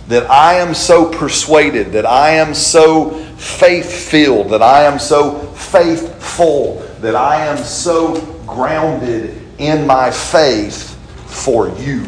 That 0.07 0.31
I 0.31 0.55
am 0.55 0.73
so 0.73 1.11
persuaded, 1.11 1.93
that 1.93 2.07
I 2.07 2.31
am 2.31 2.55
so 2.55 3.28
faith 3.39 4.11
filled, 4.11 4.51
that 4.51 4.63
I 4.63 4.83
am 4.83 4.99
so 4.99 5.39
faithful, 5.53 6.77
that 7.01 7.15
I 7.15 7.47
am 7.47 7.57
so 7.57 8.21
grounded 8.47 9.41
in 9.59 9.87
my 9.87 10.11
faith 10.11 10.97
for 11.27 11.69
you. 11.79 12.05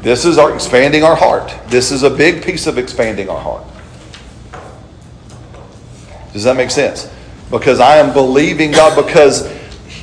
This 0.00 0.24
is 0.24 0.38
our 0.38 0.54
expanding 0.54 1.04
our 1.04 1.14
heart. 1.14 1.52
This 1.66 1.90
is 1.90 2.04
a 2.04 2.10
big 2.10 2.42
piece 2.42 2.66
of 2.66 2.78
expanding 2.78 3.28
our 3.28 3.40
heart. 3.40 3.64
Does 6.32 6.44
that 6.44 6.56
make 6.56 6.70
sense? 6.70 7.12
Because 7.50 7.80
I 7.80 7.96
am 7.96 8.14
believing 8.14 8.70
God, 8.70 8.96
because 8.96 9.52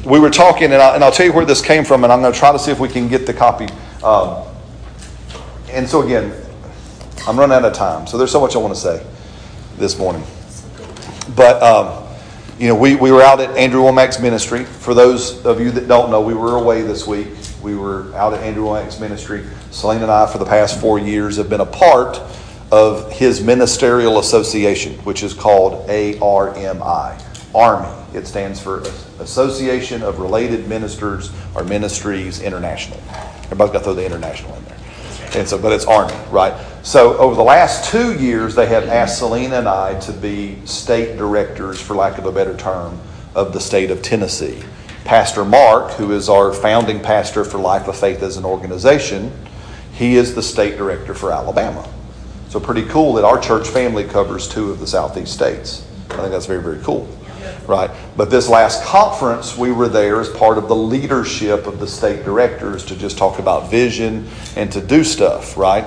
we 0.05 0.19
were 0.19 0.29
talking, 0.29 0.65
and, 0.65 0.81
I, 0.81 0.95
and 0.95 1.03
I'll 1.03 1.11
tell 1.11 1.25
you 1.25 1.33
where 1.33 1.45
this 1.45 1.61
came 1.61 1.83
from, 1.83 2.03
and 2.03 2.13
I'm 2.13 2.21
going 2.21 2.33
to 2.33 2.37
try 2.37 2.51
to 2.51 2.59
see 2.59 2.71
if 2.71 2.79
we 2.79 2.89
can 2.89 3.07
get 3.07 3.25
the 3.25 3.33
copy. 3.33 3.67
Um, 4.03 4.43
and 5.69 5.87
so, 5.87 6.01
again, 6.01 6.33
I'm 7.27 7.37
running 7.37 7.55
out 7.55 7.65
of 7.65 7.73
time, 7.73 8.07
so 8.07 8.17
there's 8.17 8.31
so 8.31 8.39
much 8.39 8.55
I 8.55 8.59
want 8.59 8.73
to 8.73 8.79
say 8.79 9.05
this 9.77 9.97
morning. 9.97 10.23
But, 11.35 11.61
um, 11.61 12.07
you 12.57 12.67
know, 12.67 12.75
we, 12.75 12.95
we 12.95 13.11
were 13.11 13.21
out 13.21 13.39
at 13.39 13.55
Andrew 13.57 13.81
Wommack's 13.81 14.19
ministry. 14.19 14.63
For 14.63 14.93
those 14.93 15.45
of 15.45 15.59
you 15.59 15.71
that 15.71 15.87
don't 15.87 16.09
know, 16.09 16.21
we 16.21 16.33
were 16.33 16.55
away 16.55 16.81
this 16.81 17.05
week. 17.05 17.27
We 17.61 17.75
were 17.75 18.13
out 18.15 18.33
at 18.33 18.41
Andrew 18.41 18.65
Wommack's 18.65 18.99
ministry. 18.99 19.45
Selene 19.71 20.01
and 20.01 20.11
I, 20.11 20.31
for 20.31 20.37
the 20.37 20.45
past 20.45 20.79
four 20.79 20.99
years, 20.99 21.37
have 21.37 21.49
been 21.49 21.61
a 21.61 21.65
part 21.65 22.19
of 22.71 23.11
his 23.11 23.41
ministerial 23.41 24.19
association, 24.19 24.93
which 24.99 25.23
is 25.23 25.33
called 25.33 25.87
ARMI. 25.89 27.21
Army. 27.53 28.05
It 28.13 28.27
stands 28.27 28.59
for 28.59 28.79
Association 29.19 30.03
of 30.03 30.19
Related 30.19 30.67
Ministers 30.67 31.31
or 31.55 31.63
Ministries 31.63 32.41
International. 32.41 32.99
Everybody's 33.45 33.73
got 33.73 33.79
to 33.79 33.83
throw 33.85 33.93
the 33.93 34.05
international 34.05 34.55
in 34.55 34.65
there. 34.65 34.76
And 35.35 35.47
so, 35.47 35.57
but 35.57 35.73
it's 35.73 35.85
Army, 35.85 36.15
right? 36.31 36.53
So 36.83 37.17
over 37.17 37.35
the 37.35 37.43
last 37.43 37.91
two 37.91 38.17
years, 38.17 38.55
they 38.55 38.67
have 38.67 38.87
asked 38.87 39.19
Selena 39.19 39.57
and 39.57 39.67
I 39.67 39.99
to 40.01 40.13
be 40.13 40.57
state 40.65 41.17
directors, 41.17 41.81
for 41.81 41.95
lack 41.95 42.17
of 42.17 42.25
a 42.25 42.31
better 42.31 42.55
term, 42.55 42.99
of 43.35 43.53
the 43.53 43.59
state 43.59 43.91
of 43.91 44.01
Tennessee. 44.01 44.63
Pastor 45.03 45.45
Mark, 45.45 45.91
who 45.91 46.11
is 46.11 46.29
our 46.29 46.53
founding 46.53 47.01
pastor 47.01 47.43
for 47.43 47.57
Life 47.59 47.87
of 47.87 47.97
Faith 47.97 48.23
as 48.23 48.37
an 48.37 48.45
organization, 48.45 49.31
he 49.93 50.15
is 50.15 50.35
the 50.35 50.43
state 50.43 50.77
director 50.77 51.13
for 51.13 51.31
Alabama. 51.31 51.87
So 52.49 52.59
pretty 52.59 52.83
cool 52.83 53.13
that 53.13 53.25
our 53.25 53.39
church 53.39 53.67
family 53.67 54.03
covers 54.03 54.47
two 54.47 54.71
of 54.71 54.79
the 54.79 54.87
southeast 54.87 55.33
states. 55.33 55.85
I 56.09 56.17
think 56.17 56.31
that's 56.31 56.45
very, 56.45 56.61
very 56.61 56.81
cool. 56.83 57.07
Right? 57.67 57.91
But 58.15 58.29
this 58.29 58.49
last 58.49 58.83
conference, 58.83 59.57
we 59.57 59.71
were 59.71 59.87
there 59.87 60.19
as 60.19 60.29
part 60.29 60.57
of 60.57 60.67
the 60.67 60.75
leadership 60.75 61.67
of 61.67 61.79
the 61.79 61.87
state 61.87 62.23
directors 62.23 62.85
to 62.85 62.95
just 62.95 63.17
talk 63.17 63.39
about 63.39 63.69
vision 63.69 64.27
and 64.55 64.71
to 64.71 64.81
do 64.81 65.03
stuff, 65.03 65.57
right? 65.57 65.85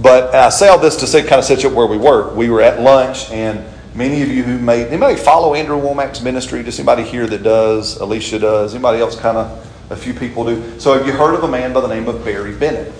But 0.00 0.34
I 0.34 0.48
say 0.50 0.68
all 0.68 0.78
this 0.78 0.96
to 0.96 1.06
say, 1.06 1.22
kind 1.22 1.34
of 1.34 1.44
set 1.44 1.62
you 1.62 1.68
up 1.68 1.74
where 1.74 1.86
we 1.86 1.98
were. 1.98 2.32
We 2.34 2.48
were 2.48 2.62
at 2.62 2.80
lunch, 2.80 3.30
and 3.30 3.64
many 3.94 4.22
of 4.22 4.28
you 4.28 4.42
who 4.42 4.58
may 4.58 4.86
anybody 4.86 5.16
follow 5.16 5.54
Andrew 5.54 5.80
Wommack's 5.80 6.22
ministry? 6.22 6.62
Does 6.62 6.78
anybody 6.78 7.02
here 7.02 7.26
that 7.26 7.42
does? 7.42 7.98
Alicia 7.98 8.38
does. 8.38 8.74
Anybody 8.74 9.00
else? 9.00 9.18
Kind 9.18 9.36
of 9.36 9.66
a 9.90 9.96
few 9.96 10.14
people 10.14 10.44
do. 10.44 10.78
So 10.78 10.96
have 10.96 11.06
you 11.06 11.12
heard 11.12 11.34
of 11.34 11.42
a 11.42 11.48
man 11.48 11.72
by 11.72 11.80
the 11.80 11.88
name 11.88 12.08
of 12.08 12.24
Barry 12.24 12.54
Bennett? 12.54 12.92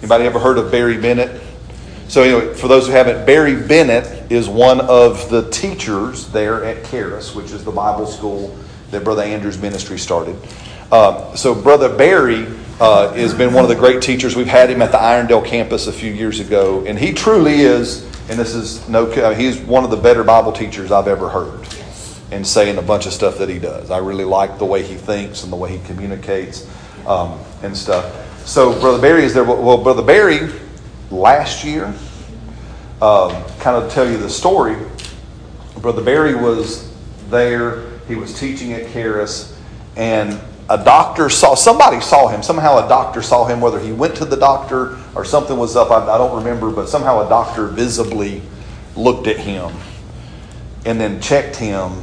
Anybody 0.00 0.24
ever 0.24 0.38
heard 0.38 0.58
of 0.58 0.70
Barry 0.70 0.98
Bennett? 0.98 1.40
So 2.12 2.22
anyway, 2.22 2.52
for 2.52 2.68
those 2.68 2.88
who 2.88 2.92
haven't, 2.92 3.24
Barry 3.24 3.56
Bennett 3.56 4.30
is 4.30 4.46
one 4.46 4.82
of 4.82 5.30
the 5.30 5.48
teachers 5.48 6.28
there 6.28 6.62
at 6.62 6.84
Charis, 6.84 7.34
which 7.34 7.52
is 7.52 7.64
the 7.64 7.70
Bible 7.70 8.04
school 8.06 8.54
that 8.90 9.02
Brother 9.02 9.22
Andrew's 9.22 9.56
ministry 9.56 9.98
started. 9.98 10.36
Um, 10.92 11.34
so 11.34 11.54
Brother 11.54 11.88
Barry 11.88 12.48
uh, 12.80 13.14
has 13.14 13.32
been 13.32 13.54
one 13.54 13.64
of 13.64 13.70
the 13.70 13.76
great 13.76 14.02
teachers. 14.02 14.36
We've 14.36 14.46
had 14.46 14.68
him 14.68 14.82
at 14.82 14.92
the 14.92 14.98
Irondale 14.98 15.42
campus 15.42 15.86
a 15.86 15.92
few 15.92 16.12
years 16.12 16.38
ago, 16.38 16.84
and 16.86 16.98
he 16.98 17.14
truly 17.14 17.62
is. 17.62 18.04
And 18.28 18.38
this 18.38 18.54
is 18.54 18.86
no, 18.90 19.06
he's 19.32 19.58
one 19.60 19.82
of 19.82 19.90
the 19.90 19.96
better 19.96 20.22
Bible 20.22 20.52
teachers 20.52 20.92
I've 20.92 21.08
ever 21.08 21.30
heard, 21.30 21.66
and 22.30 22.46
saying 22.46 22.76
a 22.76 22.82
bunch 22.82 23.06
of 23.06 23.14
stuff 23.14 23.38
that 23.38 23.48
he 23.48 23.58
does. 23.58 23.90
I 23.90 23.96
really 23.96 24.24
like 24.24 24.58
the 24.58 24.66
way 24.66 24.82
he 24.82 24.96
thinks 24.96 25.44
and 25.44 25.50
the 25.50 25.56
way 25.56 25.78
he 25.78 25.82
communicates 25.86 26.68
um, 27.06 27.40
and 27.62 27.74
stuff. 27.74 28.46
So 28.46 28.78
Brother 28.80 29.00
Barry 29.00 29.24
is 29.24 29.32
there. 29.32 29.44
Well, 29.44 29.82
Brother 29.82 30.02
Barry 30.02 30.50
last 31.12 31.64
year. 31.64 31.94
Um, 33.00 33.44
kind 33.58 33.76
of 33.76 33.92
tell 33.92 34.08
you 34.08 34.16
the 34.16 34.30
story. 34.30 34.76
Brother 35.78 36.02
Barry 36.02 36.34
was 36.34 36.92
there. 37.30 37.88
He 38.08 38.14
was 38.14 38.38
teaching 38.38 38.72
at 38.72 38.92
Charis, 38.92 39.58
and 39.96 40.40
a 40.68 40.82
doctor 40.82 41.28
saw 41.28 41.54
somebody 41.54 42.00
saw 42.00 42.28
him. 42.28 42.42
Somehow 42.42 42.84
a 42.84 42.88
doctor 42.88 43.22
saw 43.22 43.44
him. 43.44 43.60
Whether 43.60 43.80
he 43.80 43.92
went 43.92 44.16
to 44.16 44.24
the 44.24 44.36
doctor 44.36 44.98
or 45.14 45.24
something 45.24 45.56
was 45.56 45.76
up, 45.76 45.90
I, 45.90 46.14
I 46.14 46.18
don't 46.18 46.36
remember. 46.36 46.70
But 46.70 46.88
somehow 46.88 47.26
a 47.26 47.28
doctor 47.28 47.66
visibly 47.66 48.42
looked 48.94 49.26
at 49.26 49.38
him 49.38 49.74
and 50.86 51.00
then 51.00 51.20
checked 51.20 51.56
him 51.56 52.02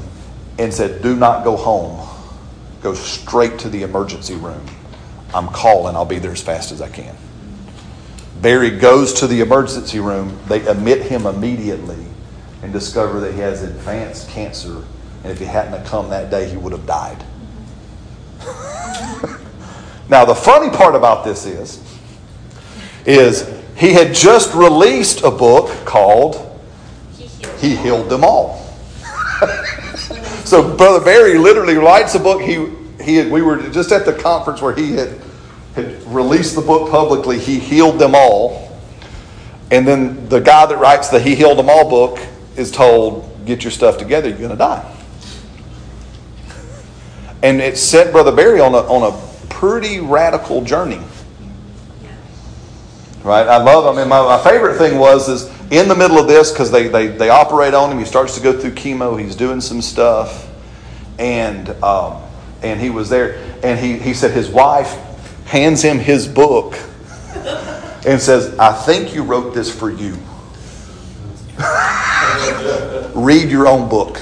and 0.58 0.74
said, 0.74 1.02
"Do 1.02 1.16
not 1.16 1.46
go 1.46 1.56
home. 1.56 2.06
Go 2.82 2.94
straight 2.94 3.60
to 3.60 3.70
the 3.70 3.84
emergency 3.84 4.36
room. 4.36 4.66
I'm 5.34 5.48
calling. 5.48 5.96
I'll 5.96 6.06
be 6.06 6.20
there 6.20 6.32
as 6.32 6.42
fast 6.42 6.74
as 6.74 6.82
I 6.82 6.90
can." 6.90 7.16
Barry 8.42 8.70
goes 8.70 9.14
to 9.16 9.28
the 9.28 9.42
emergency 9.42 10.00
room. 10.00 10.40
They 10.48 10.66
admit 10.66 11.02
him 11.02 11.26
immediately 11.26 12.06
and 12.62 12.72
discover 12.72 13.20
that 13.20 13.34
he 13.34 13.40
has 13.40 13.64
advanced 13.64 14.30
cancer. 14.30 14.84
And 15.24 15.32
if 15.32 15.40
he 15.40 15.46
hadn't 15.46 15.74
have 15.74 15.86
come 15.86 16.10
that 16.10 16.30
day, 16.32 16.50
he 16.50 16.56
would 16.56 16.72
have 16.72 16.86
died. 16.86 17.24
now, 20.10 20.24
the 20.24 20.36
funny 20.36 20.70
part 20.70 20.96
about 20.96 21.26
this 21.26 21.46
is, 21.46 21.84
is 23.06 23.50
he 23.76 23.92
had 23.92 24.14
just 24.14 24.54
released 24.54 25.24
a 25.24 25.32
book 25.32 25.70
called 25.86 26.62
He 27.60 27.76
Healed 27.76 28.10
Them 28.10 28.24
All. 28.24 28.58
so 30.46 30.76
Brother 30.78 31.04
Barry 31.04 31.38
literally 31.38 31.76
writes 31.76 32.16
a 32.16 32.20
book. 32.20 32.42
He, 32.42 32.68
he 33.04 33.18
had, 33.18 33.30
we 33.30 33.42
were 33.42 33.70
just 33.70 33.92
at 33.92 34.06
the 34.06 34.14
conference 34.14 34.62
where 34.62 34.74
he 34.74 34.94
had 34.94 35.20
had 35.82 36.04
released 36.04 36.56
the 36.56 36.62
book 36.62 36.90
publicly, 36.90 37.40
He 37.40 37.60
Healed 37.60 38.00
Them 38.00 38.14
All. 38.16 38.78
And 39.72 39.88
then 39.88 40.28
the 40.30 40.40
guy 40.40 40.66
that 40.66 40.78
writes 40.78 41.10
the 41.10 41.20
He 41.20 41.36
Healed 41.36 41.58
Them 41.58 41.70
All 41.70 41.90
book 41.90 42.20
is 42.56 42.72
told, 42.72 43.26
Get 43.46 43.64
your 43.64 43.72
stuff 43.72 43.98
together, 43.98 44.30
you're 44.30 44.38
going 44.38 44.52
to 44.52 44.56
die. 44.56 44.96
And 47.42 47.62
it 47.62 47.78
set 47.78 48.12
Brother 48.12 48.32
Barry 48.32 48.60
on 48.60 48.74
a, 48.74 48.80
on 48.80 49.14
a 49.14 49.48
pretty 49.48 50.00
radical 50.00 50.64
journey. 50.64 51.02
Right? 53.24 53.48
I 53.48 53.58
love, 53.58 53.86
I 53.86 54.00
mean, 54.00 54.10
my, 54.10 54.22
my 54.22 54.44
favorite 54.44 54.78
thing 54.78 54.98
was 54.98 55.30
is 55.30 55.50
in 55.72 55.88
the 55.88 55.96
middle 55.96 56.18
of 56.18 56.28
this, 56.28 56.52
because 56.52 56.72
they, 56.72 56.88
they, 56.88 57.08
they 57.08 57.30
operate 57.30 57.74
on 57.74 57.92
him, 57.92 58.00
he 58.00 58.06
starts 58.06 58.36
to 58.36 58.42
go 58.42 58.58
through 58.58 58.72
chemo, 58.72 59.20
he's 59.20 59.36
doing 59.36 59.62
some 59.62 59.82
stuff. 59.82 60.48
And, 61.18 61.70
um, 61.84 62.22
and 62.62 62.80
he 62.80 62.90
was 62.90 63.10
there. 63.10 63.36
And 63.64 63.80
he, 63.80 63.98
he 63.98 64.14
said 64.14 64.32
his 64.32 64.50
wife 64.50 64.98
hands 65.50 65.82
him 65.82 65.98
his 65.98 66.28
book 66.28 66.78
and 68.06 68.22
says, 68.22 68.58
I 68.60 68.72
think 68.72 69.16
you 69.16 69.24
wrote 69.24 69.56
this 69.56 69.74
for 69.74 69.90
you. 69.90 70.16
Read 73.16 73.50
your 73.50 73.68
own 73.68 73.90
book. 73.90 74.22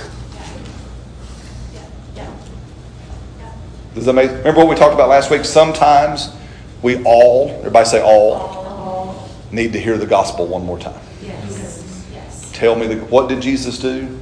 Does 3.93 4.05
that 4.05 4.13
make, 4.13 4.29
remember 4.29 4.61
what 4.61 4.69
we 4.69 4.75
talked 4.75 4.93
about 4.93 5.09
last 5.09 5.29
week? 5.29 5.43
Sometimes 5.43 6.33
we 6.81 7.03
all, 7.03 7.49
everybody 7.49 7.85
say 7.89 8.01
all, 8.01 9.27
need 9.51 9.73
to 9.73 9.81
hear 9.81 9.97
the 9.97 10.05
gospel 10.05 10.47
one 10.47 10.65
more 10.65 10.79
time. 10.79 11.01
Yes. 11.21 12.51
Tell 12.53 12.75
me, 12.77 12.87
the, 12.87 12.95
what 13.05 13.27
did 13.27 13.41
Jesus 13.41 13.79
do? 13.79 14.17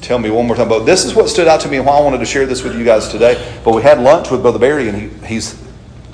Tell 0.00 0.18
me 0.18 0.30
one 0.30 0.46
more 0.46 0.56
time. 0.56 0.68
But 0.68 0.86
this 0.86 1.04
is 1.04 1.14
what 1.14 1.28
stood 1.28 1.46
out 1.46 1.60
to 1.60 1.68
me 1.68 1.76
and 1.76 1.86
why 1.86 1.98
I 1.98 2.00
wanted 2.00 2.18
to 2.18 2.26
share 2.26 2.46
this 2.46 2.64
with 2.64 2.76
you 2.76 2.84
guys 2.84 3.08
today. 3.08 3.60
But 3.64 3.74
we 3.74 3.82
had 3.82 4.00
lunch 4.00 4.30
with 4.30 4.42
Brother 4.42 4.58
Barry, 4.58 4.88
and 4.88 4.98
he, 4.98 5.26
he's 5.26 5.65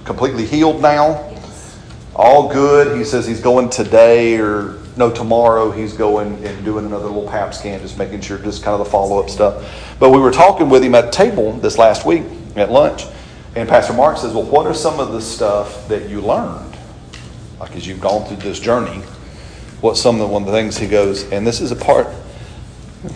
completely 0.04 0.46
healed 0.46 0.80
now. 0.80 1.30
All 2.14 2.52
good. 2.52 2.96
He 2.96 3.04
says 3.04 3.26
he's 3.26 3.40
going 3.40 3.70
today 3.70 4.38
or 4.38 4.78
no 4.96 5.10
tomorrow. 5.10 5.70
He's 5.70 5.94
going 5.94 6.44
and 6.44 6.64
doing 6.64 6.84
another 6.84 7.06
little 7.06 7.28
PAP 7.28 7.54
scan, 7.54 7.80
just 7.80 7.98
making 7.98 8.20
sure, 8.20 8.38
just 8.38 8.62
kind 8.62 8.78
of 8.78 8.84
the 8.84 8.90
follow 8.90 9.22
up 9.22 9.30
stuff. 9.30 9.96
But 9.98 10.10
we 10.10 10.18
were 10.18 10.30
talking 10.30 10.68
with 10.68 10.84
him 10.84 10.94
at 10.94 11.12
table 11.12 11.52
this 11.54 11.78
last 11.78 12.04
week 12.04 12.24
at 12.56 12.70
lunch, 12.70 13.04
and 13.56 13.68
Pastor 13.68 13.94
Mark 13.94 14.18
says, 14.18 14.34
"Well, 14.34 14.44
what 14.44 14.66
are 14.66 14.74
some 14.74 15.00
of 15.00 15.12
the 15.12 15.20
stuff 15.20 15.88
that 15.88 16.08
you 16.10 16.20
learned, 16.20 16.76
like 17.58 17.74
as 17.74 17.86
you've 17.86 18.00
gone 18.00 18.26
through 18.26 18.38
this 18.38 18.60
journey? 18.60 19.02
What's 19.80 20.00
some 20.00 20.16
of 20.16 20.20
the 20.20 20.26
one 20.26 20.42
of 20.42 20.46
the 20.46 20.52
things 20.52 20.78
he 20.78 20.86
goes? 20.86 21.30
And 21.32 21.46
this 21.46 21.60
is 21.60 21.72
a 21.72 21.76
part. 21.76 22.08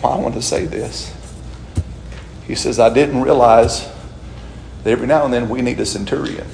I 0.03 0.17
want 0.17 0.33
to 0.33 0.41
say 0.41 0.65
this. 0.65 1.13
He 2.45 2.55
says, 2.55 2.79
I 2.79 2.93
didn't 2.93 3.21
realize 3.21 3.89
that 4.83 4.91
every 4.91 5.07
now 5.07 5.25
and 5.25 5.33
then 5.33 5.49
we 5.49 5.61
need 5.61 5.79
a 5.79 5.85
centurion. 5.85 6.47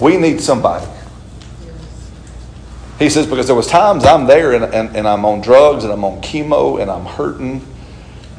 We 0.00 0.16
need 0.16 0.40
somebody. 0.40 0.86
He 2.98 3.08
says, 3.08 3.26
because 3.26 3.46
there 3.46 3.54
was 3.54 3.68
times 3.68 4.04
I'm 4.04 4.26
there 4.26 4.54
and, 4.54 4.64
and, 4.74 4.96
and 4.96 5.06
I'm 5.06 5.24
on 5.24 5.40
drugs 5.40 5.84
and 5.84 5.92
I'm 5.92 6.04
on 6.04 6.20
chemo 6.20 6.82
and 6.82 6.90
I'm 6.90 7.04
hurting. 7.04 7.64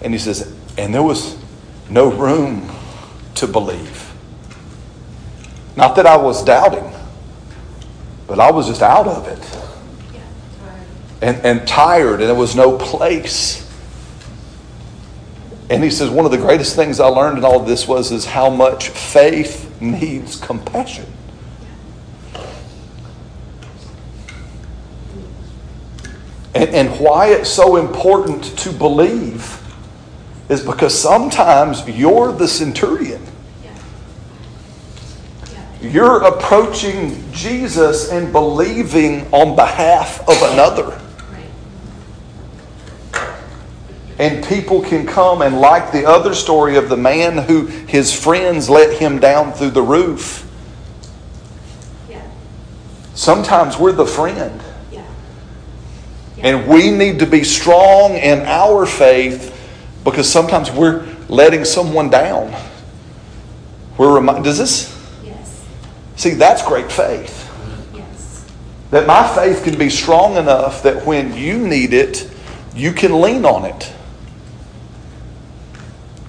And 0.01 0.14
he 0.14 0.20
says, 0.20 0.53
and 0.78 0.93
there 0.93 1.03
was 1.03 1.38
no 1.89 2.12
room 2.12 2.70
to 3.36 3.47
believe. 3.47 4.14
Not 5.78 5.95
that 5.95 6.05
I 6.05 6.18
was 6.18 6.43
doubting, 6.43 6.93
but 8.28 8.39
I 8.39 8.51
was 8.51 8.68
just 8.68 8.82
out 8.82 9.07
of 9.07 9.28
it. 9.28 9.57
And, 11.22 11.38
and 11.45 11.68
tired, 11.68 12.20
and 12.20 12.30
there 12.30 12.36
was 12.36 12.55
no 12.55 12.78
place. 12.78 13.66
And 15.70 15.84
he 15.84 15.89
says, 15.89 16.10
one 16.10 16.26
of 16.26 16.32
the 16.32 16.38
greatest 16.38 16.76
things 16.76 16.99
I 16.99 17.07
learned 17.07 17.38
in 17.38 17.45
all 17.45 17.60
this 17.60 17.88
was 17.88 18.12
is 18.12 18.26
how 18.26 18.49
much 18.49 18.89
faith 18.89 19.82
needs 19.82 20.36
compassion. 20.36 21.05
And, 26.56 26.70
and 26.70 27.00
why 27.00 27.28
it's 27.28 27.50
so 27.50 27.76
important 27.76 28.43
to 28.60 28.72
believe 28.72 29.60
is 30.50 30.66
because 30.66 31.00
sometimes 31.00 31.88
you're 31.88 32.32
the 32.32 32.47
centurion. 32.47 33.22
You're 35.82 36.24
approaching 36.24 37.32
Jesus 37.32 38.12
and 38.12 38.34
believing 38.34 39.32
on 39.32 39.56
behalf 39.56 40.20
of 40.28 40.41
another. 40.52 41.00
And 44.18 44.43
people 44.43 44.82
can 44.82 45.08
come 45.08 45.41
and, 45.41 45.62
like 45.62 45.93
the 45.93 46.06
other 46.06 46.34
story 46.34 46.76
of 46.76 46.89
the 46.89 46.97
man 46.97 47.38
who 47.38 47.68
his 47.68 48.14
friends 48.14 48.70
let 48.70 49.00
him 49.00 49.20
down 49.20 49.54
through 49.54 49.70
the 49.70 49.82
roof, 49.82 50.45
sometimes 53.14 53.78
we're 53.78 53.93
the 53.93 54.06
friend. 54.06 54.62
And 56.41 56.67
we 56.67 56.91
need 56.91 57.19
to 57.19 57.25
be 57.25 57.43
strong 57.43 58.13
in 58.13 58.39
our 58.41 58.85
faith 58.85 59.55
because 60.03 60.31
sometimes 60.31 60.71
we're 60.71 61.05
letting 61.27 61.65
someone 61.65 62.09
down. 62.09 62.55
We're 63.97 64.15
remind, 64.15 64.45
does 64.45 64.57
this? 64.57 64.95
Yes. 65.23 65.67
See, 66.15 66.31
that's 66.31 66.65
great 66.65 66.91
faith. 66.91 67.51
Yes. 67.93 68.45
That 68.91 69.05
my 69.05 69.27
faith 69.35 69.63
can 69.63 69.77
be 69.77 69.89
strong 69.89 70.37
enough 70.37 70.83
that 70.83 71.05
when 71.05 71.35
you 71.35 71.57
need 71.67 71.93
it, 71.93 72.29
you 72.73 72.93
can 72.93 73.19
lean 73.19 73.45
on 73.45 73.65
it. 73.65 73.83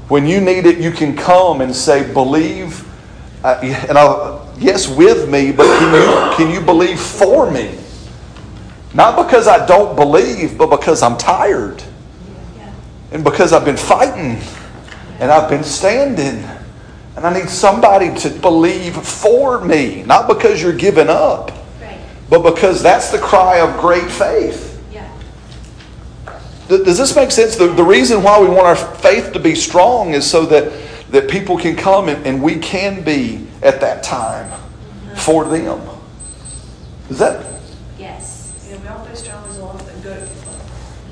When 0.09 0.27
you 0.27 0.41
need 0.41 0.67
it, 0.67 0.79
you 0.79 0.91
can 0.91 1.17
come 1.17 1.61
and 1.61 1.75
say, 1.75 2.13
"Believe," 2.13 2.85
uh, 3.45 3.61
and 3.63 3.97
I'll, 3.97 4.53
yes, 4.59 4.89
with 4.89 5.29
me, 5.31 5.53
but 5.53 5.67
can 5.79 5.95
you 5.95 6.37
can 6.37 6.53
you 6.53 6.61
believe 6.61 6.99
for 6.99 7.49
me? 7.49 7.79
Not 8.93 9.25
because 9.25 9.47
I 9.47 9.67
don't 9.67 9.95
believe, 9.97 10.59
but 10.59 10.71
because 10.71 11.03
I'm 11.03 11.17
tired. 11.17 11.83
And 13.13 13.25
because 13.25 13.53
I've 13.53 13.65
been 13.65 13.77
fighting 13.77 14.41
and 15.19 15.31
I've 15.31 15.49
been 15.51 15.65
standing. 15.65 16.45
And 17.17 17.27
I 17.27 17.35
need 17.35 17.49
somebody 17.49 18.15
to 18.21 18.31
believe 18.31 18.95
for 18.97 19.65
me. 19.65 20.03
Not 20.05 20.29
because 20.29 20.63
you're 20.63 20.73
giving 20.73 21.09
up, 21.09 21.51
but 22.29 22.55
because 22.55 22.83
that's 22.83 23.11
the 23.11 23.19
cry 23.19 23.59
of 23.59 23.79
great 23.81 24.11
faith. 24.11 24.71
Does 26.79 26.99
this 26.99 27.17
make 27.17 27.33
sense? 27.33 27.57
The, 27.57 27.67
the 27.67 27.83
reason 27.83 28.23
why 28.23 28.41
we 28.41 28.47
want 28.47 28.61
our 28.61 28.77
faith 28.77 29.33
to 29.33 29.41
be 29.41 29.57
strong 29.57 30.15
is 30.15 30.29
so 30.29 30.47
that, 30.47 30.73
that 31.11 31.29
people 31.29 31.59
can 31.59 31.75
come 31.75 32.09
and, 32.09 32.25
and 32.25 32.41
we 32.41 32.59
can 32.61 33.03
be 33.03 33.49
at 33.61 33.81
that 33.81 34.05
time 34.05 34.53
for 35.17 35.45
them. 35.45 35.81
Is 37.09 37.19
that 37.19 37.45
Yes. 37.99 38.69
Yeah, 38.71 38.81
we 38.81 38.87
all 38.87 39.05
face 39.05 39.23
challenges 39.23 39.59
along 39.59 39.79
that 39.79 40.03
go, 40.03 40.29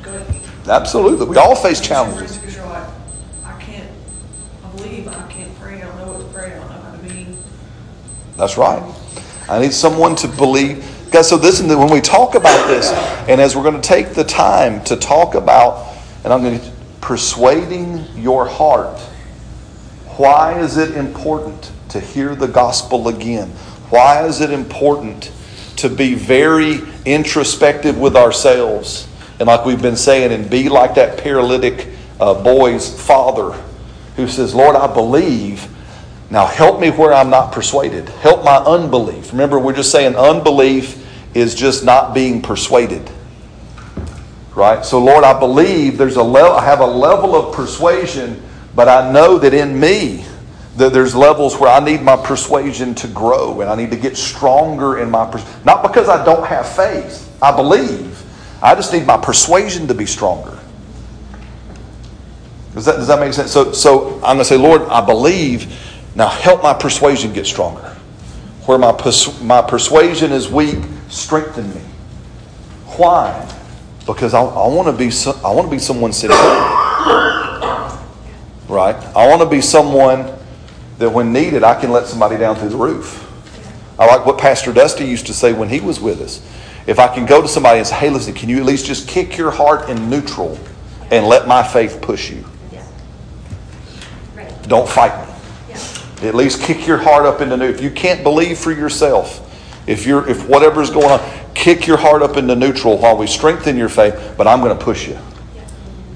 go. 0.03 0.27
Absolutely? 0.69 1.27
We 1.27 1.37
all 1.37 1.55
face 1.55 1.81
challenges. 1.81 2.39
Because 2.39 2.57
you're 2.57 2.67
like, 2.67 2.89
I 3.45 3.61
can't, 3.61 3.91
I 4.65 4.77
believe, 4.77 5.09
I 5.09 5.27
can't 5.31 5.55
pray, 5.59 5.83
I 5.83 5.87
don't 5.87 5.97
know 5.99 6.13
what 6.13 6.19
to 6.21 6.39
pray, 6.39 6.53
I 6.53 6.59
don't 6.59 6.69
know 6.69 6.81
how 6.81 6.93
to 6.93 6.99
be. 6.99 7.27
That's 8.37 8.57
right. 8.57 8.83
I 9.49 9.59
need 9.61 9.73
someone 9.73 10.15
to 10.17 10.29
believe. 10.29 10.85
Guys, 11.11 11.29
so 11.31 11.37
listen, 11.37 11.69
when 11.69 11.91
we 11.91 12.01
talk 12.01 12.35
about 12.35 12.69
this, 12.69 12.91
and 13.29 13.41
as 13.41 13.57
we're 13.57 13.63
going 13.63 13.81
to 13.81 13.89
take 13.89 14.11
the 14.15 14.25
time 14.25 14.85
to 14.85 14.97
talk 14.97 15.35
about, 15.35 15.97
and 16.23 16.33
I'm 16.33 16.43
going 16.43 16.61
to 16.61 16.71
persuading 17.01 18.05
your 18.17 18.47
heart, 18.47 18.99
why 20.19 20.61
is 20.61 20.77
it 20.77 20.97
important 20.97 21.73
to 21.91 22.01
hear 22.01 22.35
the 22.35 22.49
gospel 22.49 23.09
again? 23.09 23.49
Why 23.89 24.27
is 24.27 24.43
it 24.43 24.51
important 24.51 25.33
to 25.77 25.89
be 25.89 26.15
very 26.15 26.81
introspective 27.07 27.97
with 27.97 28.17
ourselves? 28.17 29.09
And 29.39 29.47
like 29.47 29.65
we've 29.65 29.81
been 29.81 29.97
saying, 29.97 30.33
and 30.33 30.51
be 30.51 30.69
like 30.69 30.95
that 30.95 31.19
paralytic 31.19 31.89
uh, 32.21 32.43
boy's 32.43 33.01
father 33.01 33.53
who 34.17 34.27
says, 34.27 34.55
Lord, 34.55 34.77
I 34.77 34.93
believe. 34.93 35.69
Now 36.31 36.47
help 36.47 36.81
me 36.81 36.91
where 36.91 37.13
I'm 37.13 37.31
not 37.31 37.53
persuaded. 37.53 38.09
Help 38.09 38.45
my 38.45 38.57
unbelief. 38.57 39.33
Remember, 39.33 39.59
we're 39.59 39.75
just 39.75 39.91
saying 39.91 40.15
unbelief 40.15 41.07
is 41.35 41.55
just 41.55 41.85
not 41.85 42.15
being 42.15 42.43
persuaded. 42.43 43.11
Right? 44.55 44.85
So 44.85 45.03
Lord, 45.03 45.25
I 45.25 45.39
believe 45.39 45.97
there's 45.97 46.17
a 46.17 46.23
level 46.23 46.53
I 46.53 46.65
have 46.65 46.81
a 46.81 46.87
level 46.87 47.35
of 47.35 47.55
persuasion, 47.55 48.43
but 48.75 48.89
I 48.89 49.11
know 49.13 49.39
that 49.39 49.55
in 49.55 49.79
me 49.79 50.25
that 50.77 50.93
there's 50.93 51.15
levels 51.15 51.59
where 51.59 51.71
I 51.71 51.81
need 51.81 52.03
my 52.03 52.17
persuasion 52.17 52.95
to 52.97 53.09
grow 53.09 53.61
and 53.61 53.71
I 53.71 53.75
need 53.75 53.91
to 53.91 53.97
get 53.97 54.17
stronger 54.17 54.99
in 54.99 55.11
my 55.11 55.31
pers- 55.31 55.45
not 55.65 55.83
because 55.83 56.09
I 56.09 56.25
don't 56.25 56.47
have 56.47 56.69
faith. 56.69 57.25
I 57.41 57.55
believe. 57.55 58.08
I 58.63 58.75
just 58.75 58.93
need 58.93 59.07
my 59.07 59.17
persuasion 59.17 59.87
to 59.89 59.95
be 59.95 60.07
stronger. 60.07 60.59
Does 62.75 62.85
that, 62.85 62.97
does 62.97 63.09
that 63.09 63.21
make 63.21 63.33
sense? 63.33 63.51
So, 63.51 63.73
so 63.73 64.15
I'm 64.17 64.37
going 64.37 64.39
to 64.39 64.45
say, 64.45 64.57
Lord, 64.57 64.83
I 64.83 65.05
believe. 65.05 65.85
Now 66.15 66.29
help 66.29 66.63
my 66.63 66.75
persuasion 66.75 67.33
get 67.33 67.47
stronger. 67.47 67.97
Where 68.67 68.79
my, 68.79 68.93
my 69.43 69.63
persuasion 69.63 70.33
is 70.33 70.49
weak, 70.49 70.79
strengthen 71.09 71.73
me. 71.73 71.81
Why? 72.97 73.49
Because 74.05 74.35
I, 74.35 74.41
I 74.43 74.67
want 74.69 74.89
to 74.89 74.93
be 74.93 75.11
so, 75.11 75.39
I 75.45 75.53
want 75.53 75.69
to 75.69 75.71
be 75.71 75.79
someone 75.79 76.13
sincere. 76.13 76.37
Right? 78.69 78.97
I 79.15 79.29
want 79.29 79.41
to 79.43 79.49
be 79.49 79.61
someone 79.61 80.33
that 80.99 81.09
when 81.11 81.33
needed, 81.33 81.63
I 81.63 81.81
can 81.81 81.91
let 81.91 82.07
somebody 82.07 82.37
down 82.37 82.57
through 82.57 82.71
the 82.71 82.77
roof. 82.77 83.25
I 83.99 84.07
like 84.07 84.27
what 84.27 84.39
Pastor 84.39 84.73
Dusty 84.73 85.05
used 85.05 85.27
to 85.27 85.35
say 85.35 85.53
when 85.53 85.69
he 85.69 85.81
was 85.81 86.01
with 86.01 86.21
us. 86.21 86.43
If 86.89 86.99
I 86.99 87.07
can 87.15 87.27
go 87.27 87.43
to 87.43 87.47
somebody 87.49 87.81
and 87.81 87.87
say, 87.87 87.97
hey, 87.97 88.09
listen, 88.09 88.33
can 88.33 88.49
you 88.49 88.57
at 88.57 88.65
least 88.65 88.87
just 88.87 89.07
kick 89.07 89.37
your 89.37 89.51
heart 89.51 89.91
in 89.91 90.09
neutral 90.09 90.59
and 91.11 91.27
let 91.27 91.47
my 91.47 91.63
faith 91.63 92.01
push 92.01 92.31
you? 92.31 92.43
Yeah. 92.73 92.83
Right, 94.35 94.69
Don't 94.69 94.89
fight 94.89 95.29
me. 95.29 95.35
yeah. 95.69 96.29
At 96.29 96.35
least 96.35 96.63
kick 96.63 96.87
your 96.87 96.97
heart 96.97 97.27
up 97.27 97.43
into 97.43 97.59
new. 97.59 97.67
If 97.67 97.83
you 97.83 97.91
can't 97.91 98.23
believe 98.23 98.57
for 98.59 98.73
yourself, 98.73 99.45
if 99.87 100.07
you're 100.07 100.27
if 100.31 100.49
whatever's 100.49 100.89
going 100.89 101.11
on, 101.11 101.21
kick 101.55 101.87
your 101.87 101.99
heart 101.99 102.23
up 102.23 102.39
into 102.39 102.57
neutral 102.57 102.97
while 102.97 103.19
we 103.19 103.27
strengthen 103.27 103.77
your 103.77 103.91
faith. 103.91 104.35
But 104.39 104.47
I'm 104.47 104.61
going 104.63 104.77
to 104.77 104.83
push 104.83 105.07
you. 105.07 105.19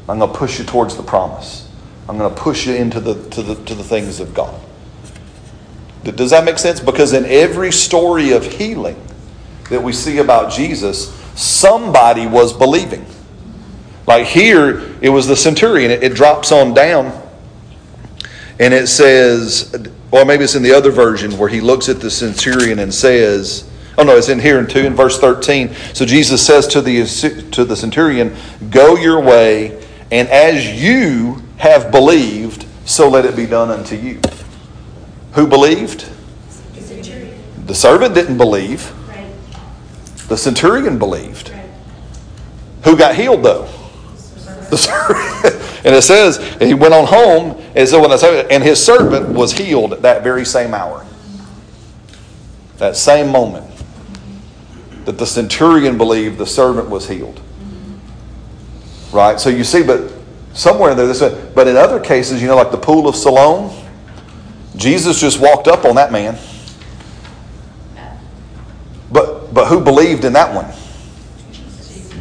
I'm 0.09 0.19
going 0.19 0.33
to 0.33 0.39
push 0.39 0.59
you 0.59 0.65
towards 0.65 0.97
the 0.97 1.03
promise. 1.03 1.69
I'm 2.09 2.17
going 2.17 2.35
to 2.35 2.41
push 2.41 2.67
you 2.67 2.75
into 2.75 2.99
the 2.99 3.29
to 3.29 3.43
the 3.43 3.57
to 3.67 3.75
the 3.75 3.85
things 3.85 4.21
of 4.21 4.33
God. 4.33 4.59
Does 6.03 6.31
that 6.31 6.47
make 6.47 6.57
sense? 6.59 6.81
Because 6.81 7.13
in 7.13 7.27
every 7.27 7.73
story 7.73 8.33
of 8.33 8.45
healing 8.45 8.97
that 9.73 9.83
we 9.83 9.93
see 9.93 10.19
about 10.19 10.53
Jesus, 10.53 11.13
somebody 11.35 12.27
was 12.27 12.53
believing. 12.53 13.05
Like 14.07 14.27
here, 14.27 14.95
it 15.01 15.09
was 15.09 15.27
the 15.27 15.37
centurion. 15.37 15.91
It, 15.91 16.03
it 16.03 16.15
drops 16.15 16.53
on 16.53 16.75
down 16.75 17.23
and 18.59 18.73
it 18.73 18.87
says, 18.87 19.75
or 20.11 20.25
maybe 20.25 20.45
it's 20.45 20.55
in 20.55 20.63
the 20.63 20.73
other 20.73 20.91
version 20.91 21.37
where 21.39 21.49
he 21.49 21.61
looks 21.61 21.89
at 21.89 22.01
the 22.01 22.11
centurion 22.11 22.79
and 22.79 22.93
says, 22.93 23.69
oh 23.99 24.03
no, 24.03 24.17
it's 24.17 24.29
in 24.29 24.39
here 24.39 24.59
in 24.59 24.67
2 24.67 24.81
in 24.81 24.95
verse 24.95 25.19
13. 25.19 25.75
So 25.95 26.05
Jesus 26.05 26.45
says 26.47 26.67
to 26.69 26.81
the, 26.81 27.05
to 27.51 27.65
the 27.65 27.77
centurion, 27.77 28.37
Go 28.71 28.97
your 28.97 29.21
way, 29.21 29.85
and 30.11 30.29
as 30.29 30.81
you 30.81 31.43
have 31.57 31.91
believed, 31.91 32.67
so 32.85 33.09
let 33.09 33.25
it 33.25 33.35
be 33.35 33.47
done 33.47 33.71
unto 33.71 33.97
you. 33.97 34.21
Who 35.33 35.47
believed? 35.47 36.09
The 36.75 36.81
The 37.67 37.75
servant 37.75 38.15
didn't 38.15 38.37
believe, 38.37 38.93
the 40.29 40.37
centurion 40.37 40.99
believed. 40.99 41.53
Who 42.85 42.97
got 42.97 43.15
healed 43.15 43.43
though? 43.43 43.69
The 44.71 44.79
servant. 44.79 45.59
And 45.85 45.97
it 45.97 46.03
says, 46.03 46.39
he 46.61 46.75
went 46.75 46.95
on 46.95 47.07
home, 47.07 47.61
and 47.75 47.89
so 47.89 48.01
when 48.01 48.13
I 48.13 48.17
say, 48.17 48.47
and 48.51 48.63
his 48.63 48.85
servant 48.85 49.31
was 49.31 49.53
healed 49.53 49.93
at 49.93 50.03
that 50.03 50.23
very 50.23 50.45
same 50.45 50.75
hour. 50.75 51.05
That 52.79 52.97
same 52.97 53.29
moment 53.31 53.69
that 55.05 55.19
the 55.19 55.27
centurion 55.27 55.99
believed 55.99 56.39
the 56.39 56.47
servant 56.47 56.89
was 56.89 57.09
healed. 57.09 57.41
Right? 59.13 59.41
So 59.41 59.51
you 59.51 59.65
see, 59.65 59.83
but 59.83 60.13
somewhere 60.53 60.93
in 60.93 60.97
there, 60.97 61.07
this, 61.09 61.21
but 61.55 61.67
in 61.67 61.77
other 61.77 61.99
cases, 61.99 62.41
you 62.41 62.47
know, 62.47 62.57
like 62.57 62.71
the 62.71 62.79
pool 62.79 63.09
of 63.09 63.17
Siloam, 63.17 63.77
Jesus 64.77 65.21
just 65.21 65.41
walked 65.41 65.67
up 65.67 65.85
on 65.85 65.97
that 65.97 66.13
man. 66.13 66.39
But 69.53 69.67
who 69.67 69.83
believed 69.83 70.25
in 70.25 70.33
that 70.33 70.55
one? 70.55 70.67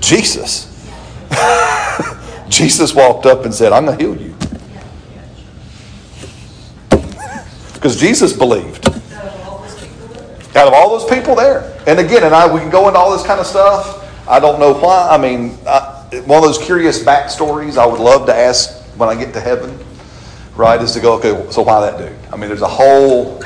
Jesus. 0.01 0.67
Jesus 2.49 2.93
walked 2.93 3.25
up 3.25 3.45
and 3.45 3.53
said, 3.53 3.71
I'm 3.71 3.85
going 3.85 3.97
to 3.97 4.03
heal 4.03 4.21
you. 4.21 4.35
Because 7.73 7.99
Jesus 7.99 8.31
believed. 8.31 8.87
Out 10.55 10.67
of 10.67 10.73
all 10.73 10.99
those 10.99 11.09
people 11.09 11.33
there. 11.33 11.75
And 11.87 11.99
again, 11.99 12.23
and 12.23 12.35
I, 12.35 12.53
we 12.53 12.59
can 12.59 12.69
go 12.69 12.87
into 12.87 12.99
all 12.99 13.11
this 13.11 13.25
kind 13.25 13.39
of 13.39 13.47
stuff. 13.47 14.27
I 14.27 14.39
don't 14.39 14.59
know 14.59 14.73
why. 14.73 15.07
I 15.09 15.17
mean, 15.17 15.57
I, 15.65 16.01
one 16.25 16.37
of 16.37 16.43
those 16.43 16.57
curious 16.63 17.03
backstories 17.03 17.77
I 17.77 17.85
would 17.85 17.99
love 17.99 18.27
to 18.27 18.35
ask 18.35 18.83
when 18.97 19.09
I 19.09 19.15
get 19.15 19.33
to 19.33 19.39
heaven, 19.39 19.79
right, 20.55 20.79
is 20.81 20.91
to 20.91 20.99
go, 20.99 21.13
okay, 21.13 21.51
so 21.51 21.61
why 21.61 21.89
that 21.89 21.97
dude? 21.97 22.15
I 22.31 22.35
mean, 22.35 22.49
there's 22.49 22.61
a 22.61 22.67
whole. 22.67 23.41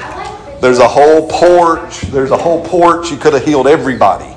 There's 0.61 0.79
a 0.79 0.87
whole 0.87 1.29
porch, 1.29 2.01
there's 2.01 2.31
a 2.31 2.37
whole 2.37 2.65
porch. 2.65 3.11
You 3.11 3.17
could 3.17 3.33
have 3.33 3.45
healed 3.45 3.67
everybody. 3.67 4.35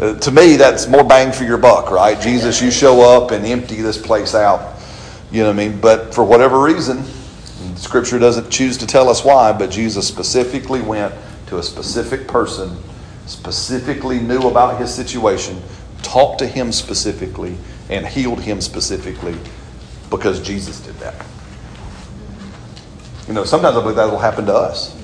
Uh, 0.00 0.18
to 0.18 0.30
me, 0.30 0.56
that's 0.56 0.88
more 0.88 1.04
bang 1.04 1.32
for 1.32 1.44
your 1.44 1.58
buck, 1.58 1.90
right? 1.90 2.20
Jesus, 2.20 2.62
you 2.62 2.70
show 2.70 3.00
up 3.02 3.32
and 3.32 3.44
empty 3.44 3.82
this 3.82 3.98
place 3.98 4.34
out. 4.34 4.76
You 5.30 5.42
know 5.42 5.48
what 5.48 5.60
I 5.60 5.68
mean? 5.68 5.80
But 5.80 6.14
for 6.14 6.24
whatever 6.24 6.60
reason, 6.60 7.04
Scripture 7.76 8.18
doesn't 8.18 8.50
choose 8.50 8.76
to 8.78 8.86
tell 8.86 9.08
us 9.08 9.24
why, 9.24 9.52
but 9.52 9.70
Jesus 9.70 10.06
specifically 10.06 10.80
went 10.80 11.14
to 11.46 11.58
a 11.58 11.62
specific 11.62 12.28
person, 12.28 12.76
specifically 13.26 14.20
knew 14.20 14.48
about 14.48 14.78
his 14.80 14.94
situation, 14.94 15.60
talked 16.02 16.38
to 16.40 16.46
him 16.46 16.72
specifically, 16.72 17.56
and 17.88 18.06
healed 18.06 18.40
him 18.40 18.60
specifically 18.60 19.36
because 20.10 20.40
Jesus 20.40 20.80
did 20.80 20.94
that. 20.96 21.24
You 23.28 23.34
know, 23.34 23.44
sometimes 23.44 23.76
I 23.76 23.80
believe 23.80 23.96
that 23.96 24.10
will 24.10 24.18
happen 24.18 24.46
to 24.46 24.54
us. 24.54 24.96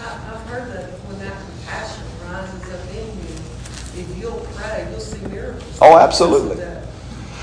I- 0.00 0.04
I've 0.04 0.46
heard 0.46 0.72
that 0.72 0.84
when 1.08 1.18
that 1.20 1.34
compassion 1.34 2.04
rises 2.30 2.62
up 2.72 2.80
in 2.94 3.06
you, 3.18 4.00
if 4.00 4.16
you'll 4.16 4.46
pray, 4.54 4.86
you'll 4.90 5.00
see 5.00 5.18
miracles. 5.26 5.67
Oh, 5.80 5.98
absolutely. 5.98 6.64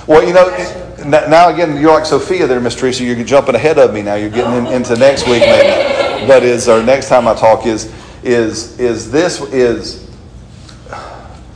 Well, 0.08 0.26
you 0.26 0.34
know, 0.34 1.28
now 1.28 1.50
again, 1.50 1.78
you're 1.82 1.94
like 1.94 2.06
Sophia 2.06 2.48
there, 2.48 2.60
Miss 2.60 2.76
Teresa. 2.76 3.04
You're 3.04 3.24
jumping 3.24 3.56
ahead 3.56 3.80
of 3.80 3.94
me 3.94 4.02
now. 4.02 4.16
You're 4.16 4.30
getting 4.30 4.66
in, 4.66 4.74
into 4.74 4.96
next 4.96 5.28
week, 5.28 5.42
maybe. 5.42 6.28
But 6.28 6.44
is 6.44 6.68
or 6.68 6.84
next 6.84 7.10
time 7.10 7.28
I 7.28 7.34
talk 7.36 7.66
is 7.66 7.92
is 8.24 8.80
is 8.80 9.12
this 9.12 9.42
is 9.42 10.10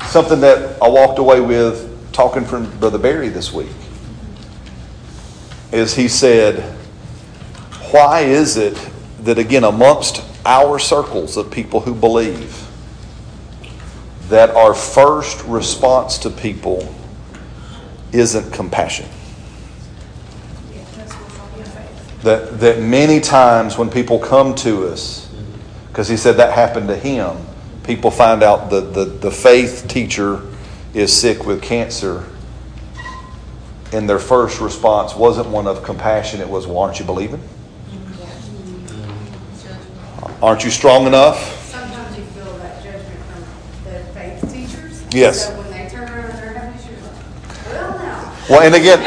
something 0.06 0.40
that 0.42 0.82
I 0.82 0.88
walked 0.88 1.20
away 1.20 1.42
with 1.42 2.12
talking 2.12 2.46
from 2.46 2.70
Brother 2.80 2.98
Barry 2.98 3.30
this 3.30 3.54
week. 3.54 3.70
Is 5.72 5.96
he 5.96 6.08
said, 6.08 6.62
why 7.92 8.22
is 8.22 8.58
it 8.58 8.90
that 9.22 9.38
again 9.38 9.64
amongst 9.64 10.24
our 10.46 10.80
circles 10.80 11.38
of 11.38 11.52
people 11.52 11.82
who 11.82 11.94
believe, 11.94 12.68
that 14.30 14.52
our 14.52 14.74
first 14.74 15.44
response 15.46 16.18
to 16.20 16.30
people 16.30 16.94
isn't 18.12 18.52
compassion. 18.54 19.08
That, 22.24 22.60
that 22.60 22.82
many 22.82 23.22
times 23.22 23.78
when 23.78 23.90
people 23.90 24.20
come 24.20 24.54
to 24.56 24.88
us, 24.88 25.34
because 25.88 26.08
he 26.08 26.18
said 26.18 26.38
that 26.38 26.54
happened 26.54 26.90
to 26.90 26.96
him, 26.96 27.38
people 27.84 28.12
find 28.12 28.44
out 28.44 28.70
that 28.72 28.94
the, 28.94 29.06
the 29.06 29.32
faith 29.32 29.86
teacher 29.88 30.42
is 30.94 31.16
sick 31.16 31.46
with 31.46 31.62
cancer, 31.62 32.26
and 33.92 34.08
their 34.08 34.20
first 34.20 34.60
response 34.60 35.16
wasn't 35.16 35.48
one 35.48 35.66
of 35.66 35.84
compassion, 35.84 36.42
it 36.42 36.50
was, 36.50 36.68
well, 36.68 36.80
aren't 36.80 37.00
you 37.00 37.06
believing? 37.06 37.42
Aren't 40.42 40.64
you 40.64 40.72
strong 40.72 41.06
enough? 41.06 41.68
Sometimes 41.68 42.18
you 42.18 42.24
feel 42.24 42.58
that 42.60 42.82
judgment 42.82 43.20
from 43.26 43.44
the 43.84 44.00
faith 44.14 44.42
teachers. 44.54 44.99
Yes. 45.12 45.48
So 45.48 45.58
when 45.58 45.72
they 45.72 45.90
turn 45.90 46.08
around 46.08 46.30
and 46.30 46.38
they're 46.38 46.54
having 46.54 46.80
issues, 46.80 47.02
like, 47.02 47.18
well, 47.74 47.98
now. 47.98 48.34
Well, 48.50 48.62
and 48.62 48.76
again, 48.76 49.00
I 49.02 49.04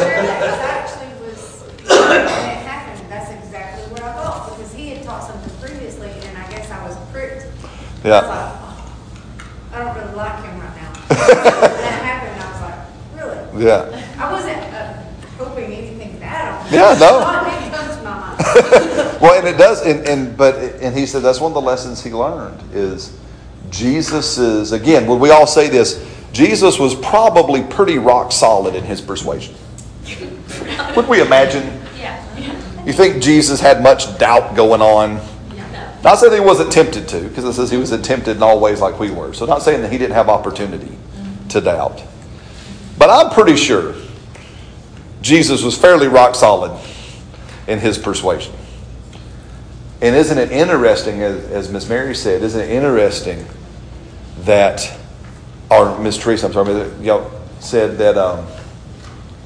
shared 0.00 0.24
that, 0.24 0.40
because 0.40 0.60
I 0.60 0.72
actually 0.80 1.12
was, 1.20 1.40
when 1.84 2.24
it 2.24 2.64
happened, 2.64 3.04
that's 3.10 3.30
exactly 3.32 3.84
what 3.92 4.02
I 4.02 4.12
thought, 4.14 4.56
because 4.56 4.72
he 4.72 4.88
had 4.90 5.02
taught 5.04 5.24
something 5.24 5.52
previously, 5.60 6.08
and 6.08 6.38
I 6.38 6.48
guess 6.50 6.70
I 6.70 6.86
was 6.86 6.96
pricked. 7.12 7.44
I 8.04 8.08
Yeah. 8.08 8.20
was 8.22 8.28
like, 8.32 8.54
oh, 8.64 9.72
I 9.72 9.78
don't 9.84 9.94
really 9.96 10.14
like 10.16 10.44
him 10.44 10.56
right 10.60 10.76
now. 10.76 10.92
When 11.76 11.84
that 11.84 12.00
happened, 12.00 12.40
I 12.40 12.48
was 12.48 12.60
like, 12.64 12.80
really? 13.12 13.40
yeah. 13.64 13.92
I 14.18 14.32
wasn't 14.32 14.62
uh, 14.72 15.04
hoping 15.36 15.68
anything 15.72 16.18
bad 16.18 16.48
on 16.48 16.64
him. 16.66 16.72
Yeah, 16.74 16.96
no. 16.96 17.20
Thought 17.20 17.44
maybe 17.44 17.68
comes 17.76 17.96
to 17.96 18.02
my 18.02 18.16
mind. 18.16 18.95
Well, 19.20 19.38
and 19.38 19.46
it 19.46 19.58
does, 19.58 19.84
and, 19.84 20.06
and 20.06 20.36
but 20.36 20.54
and 20.56 20.96
he 20.96 21.06
said 21.06 21.22
that's 21.22 21.40
one 21.40 21.50
of 21.50 21.54
the 21.54 21.60
lessons 21.60 22.02
he 22.02 22.10
learned 22.10 22.60
is 22.72 23.18
Jesus 23.70 24.38
is 24.38 24.72
again. 24.72 25.06
When 25.06 25.18
we 25.18 25.30
all 25.30 25.46
say 25.46 25.68
this, 25.68 26.04
Jesus 26.32 26.78
was 26.78 26.94
probably 26.94 27.62
pretty 27.62 27.98
rock 27.98 28.32
solid 28.32 28.74
in 28.74 28.84
his 28.84 29.00
persuasion. 29.00 29.54
Would 30.94 31.08
we 31.08 31.20
imagine? 31.20 31.64
Yeah. 31.96 32.84
You 32.84 32.92
think 32.92 33.22
Jesus 33.22 33.60
had 33.60 33.82
much 33.82 34.18
doubt 34.18 34.54
going 34.54 34.82
on? 34.82 35.20
Not 36.04 36.18
saying 36.18 36.34
he 36.34 36.40
wasn't 36.40 36.70
tempted 36.70 37.08
to, 37.08 37.20
because 37.20 37.44
it 37.44 37.54
says 37.54 37.70
he 37.70 37.76
was 37.76 37.90
tempted 38.02 38.36
in 38.36 38.42
all 38.42 38.60
ways 38.60 38.80
like 38.80 39.00
we 39.00 39.10
were. 39.10 39.32
So 39.32 39.44
not 39.44 39.62
saying 39.62 39.82
that 39.82 39.90
he 39.90 39.98
didn't 39.98 40.14
have 40.14 40.28
opportunity 40.28 40.86
mm-hmm. 40.86 41.48
to 41.48 41.60
doubt. 41.60 42.02
But 42.96 43.10
I'm 43.10 43.30
pretty 43.30 43.56
sure 43.56 43.94
Jesus 45.20 45.64
was 45.64 45.76
fairly 45.76 46.06
rock 46.06 46.34
solid 46.36 46.80
in 47.66 47.80
his 47.80 47.98
persuasion. 47.98 48.52
And 50.00 50.14
isn't 50.14 50.36
it 50.36 50.52
interesting, 50.52 51.22
as, 51.22 51.44
as 51.50 51.70
Miss 51.70 51.88
Mary 51.88 52.14
said, 52.14 52.42
isn't 52.42 52.60
it 52.60 52.70
interesting 52.70 53.46
that, 54.40 54.98
or 55.70 55.98
Miss 55.98 56.18
Teresa, 56.18 56.46
I'm 56.46 56.52
sorry, 56.52 56.90
know, 57.06 57.30
said 57.60 57.96
that 57.98 58.18
um, 58.18 58.46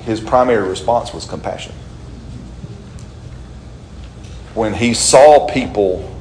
his 0.01 0.21
primary 0.21 0.69
response 0.69 1.15
was 1.15 1.25
compassion. 1.25 1.73
When 4.55 4.75
he 4.75 4.93
saw 4.93 5.49
people, 5.49 6.13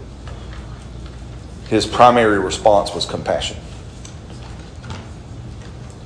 his 1.68 1.88
primary 1.88 2.40
response 2.40 2.94
was 2.94 3.06
compassion. 3.06 3.58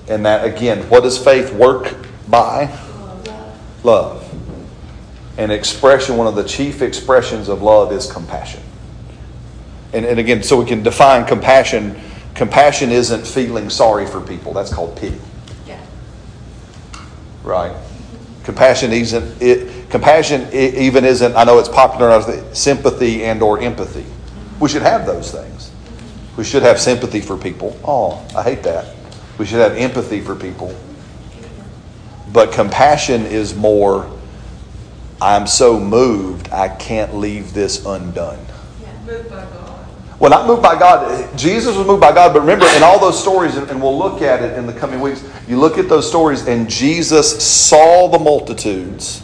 And 0.07 0.25
that, 0.25 0.45
again, 0.45 0.89
what 0.89 1.03
does 1.03 1.17
faith 1.17 1.53
work 1.53 1.95
by? 2.29 2.69
Love. 3.83 4.22
An 5.37 5.51
expression, 5.51 6.17
one 6.17 6.27
of 6.27 6.35
the 6.35 6.43
chief 6.43 6.81
expressions 6.81 7.49
of 7.49 7.61
love 7.61 7.91
is 7.91 8.11
compassion. 8.11 8.61
And, 9.93 10.05
and 10.05 10.19
again, 10.19 10.43
so 10.43 10.59
we 10.59 10.65
can 10.65 10.83
define 10.83 11.25
compassion. 11.25 11.99
Compassion 12.35 12.91
isn't 12.91 13.25
feeling 13.25 13.69
sorry 13.69 14.05
for 14.05 14.21
people, 14.21 14.53
that's 14.53 14.73
called 14.73 14.95
pity. 14.97 15.19
Yeah. 15.67 15.79
Right. 17.43 17.75
Compassion 18.43 18.91
isn't 18.91 19.41
it. 19.41 19.89
Compassion 19.89 20.51
even 20.53 21.05
isn't. 21.05 21.35
I 21.35 21.43
know 21.43 21.59
it's 21.59 21.69
popular 21.69 22.09
as 22.09 22.57
sympathy 22.57 23.23
and 23.23 23.41
or 23.41 23.59
empathy. 23.59 24.05
We 24.59 24.67
should 24.69 24.81
have 24.81 25.05
those 25.05 25.31
things. 25.31 25.71
We 26.35 26.43
should 26.43 26.63
have 26.63 26.79
sympathy 26.79 27.21
for 27.21 27.37
people. 27.37 27.79
Oh, 27.83 28.25
I 28.35 28.43
hate 28.43 28.63
that. 28.63 28.95
We 29.37 29.45
should 29.45 29.59
have 29.59 29.77
empathy 29.77 30.19
for 30.19 30.35
people. 30.35 30.75
But 32.31 32.51
compassion 32.51 33.25
is 33.25 33.55
more. 33.55 34.09
I'm 35.23 35.47
so 35.47 35.79
moved. 35.79 36.51
I 36.51 36.67
can't 36.67 37.15
leave 37.15 37.53
this 37.53 37.85
undone. 37.85 38.45
Moved 39.05 39.29
by 39.29 39.45
God. 39.45 39.87
Well, 40.19 40.29
not 40.29 40.47
moved 40.47 40.61
by 40.61 40.77
God. 40.77 41.37
Jesus 41.37 41.77
was 41.77 41.87
moved 41.87 42.01
by 42.01 42.13
God, 42.13 42.33
but 42.33 42.41
remember, 42.41 42.65
in 42.75 42.83
all 42.83 42.99
those 42.99 43.17
stories, 43.17 43.55
and 43.55 43.69
and 43.69 43.81
we'll 43.81 43.97
look 43.97 44.21
at 44.21 44.43
it 44.43 44.57
in 44.57 44.65
the 44.65 44.73
coming 44.73 44.99
weeks, 44.99 45.23
you 45.47 45.57
look 45.57 45.77
at 45.77 45.87
those 45.87 46.05
stories, 46.05 46.45
and 46.45 46.69
Jesus 46.69 47.41
saw 47.41 48.09
the 48.09 48.19
multitudes, 48.19 49.23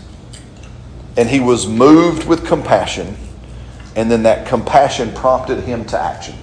and 1.18 1.28
he 1.28 1.41
was 1.41 1.68
moved 1.68 2.26
with 2.26 2.45
compassion, 2.45 3.18
and 3.97 4.10
then 4.10 4.24
that 4.24 4.47
compassion 4.47 5.12
prompted 5.14 5.66
him 5.66 5.84
to 5.88 6.00
action. 6.00 6.36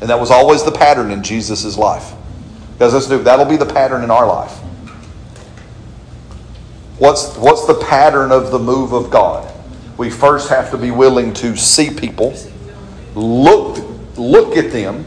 And 0.00 0.08
that 0.08 0.18
was 0.18 0.30
always 0.30 0.64
the 0.64 0.72
pattern 0.72 1.10
in 1.10 1.22
Jesus' 1.22 1.76
life. 1.76 2.14
Guys, 2.78 2.94
let's 2.94 3.08
do 3.08 3.22
that'll 3.22 3.44
be 3.44 3.58
the 3.58 3.66
pattern 3.66 4.02
in 4.02 4.10
our 4.10 4.26
life. 4.26 4.61
What's, 7.02 7.36
what's 7.36 7.66
the 7.66 7.74
pattern 7.74 8.30
of 8.30 8.52
the 8.52 8.60
move 8.60 8.92
of 8.92 9.10
God? 9.10 9.52
We 9.98 10.08
first 10.08 10.48
have 10.50 10.70
to 10.70 10.78
be 10.78 10.92
willing 10.92 11.34
to 11.34 11.56
see 11.56 11.90
people 11.92 12.32
look, 13.16 13.84
look 14.16 14.56
at 14.56 14.70
them. 14.70 15.04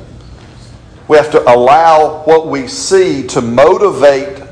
We 1.08 1.16
have 1.16 1.32
to 1.32 1.42
allow 1.50 2.24
what 2.24 2.48
we 2.48 2.68
see 2.68 3.26
to 3.28 3.42
motivate 3.42 4.44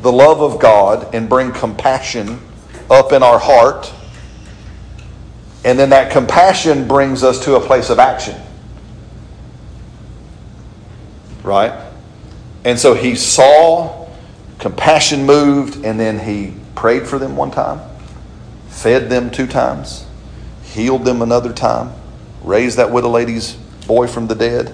the 0.00 0.10
love 0.10 0.40
of 0.40 0.58
God 0.58 1.14
and 1.14 1.28
bring 1.28 1.52
compassion 1.52 2.40
up 2.88 3.12
in 3.12 3.22
our 3.22 3.38
heart. 3.38 3.92
And 5.66 5.78
then 5.78 5.90
that 5.90 6.10
compassion 6.10 6.88
brings 6.88 7.22
us 7.22 7.44
to 7.44 7.56
a 7.56 7.60
place 7.60 7.90
of 7.90 7.98
action. 7.98 8.40
Right? 11.42 11.78
And 12.64 12.78
so 12.78 12.94
he 12.94 13.16
saw, 13.16 14.08
compassion 14.58 15.26
moved, 15.26 15.84
and 15.84 16.00
then 16.00 16.18
he 16.18 16.54
prayed 16.76 17.06
for 17.08 17.18
them 17.18 17.36
one 17.36 17.50
time, 17.50 17.80
fed 18.68 19.10
them 19.10 19.30
two 19.30 19.46
times, 19.46 20.06
healed 20.62 21.04
them 21.04 21.22
another 21.22 21.52
time, 21.52 21.92
raised 22.42 22.76
that 22.76 22.90
widow 22.92 23.08
lady's 23.08 23.54
boy 23.86 24.06
from 24.06 24.28
the 24.28 24.34
dead. 24.34 24.72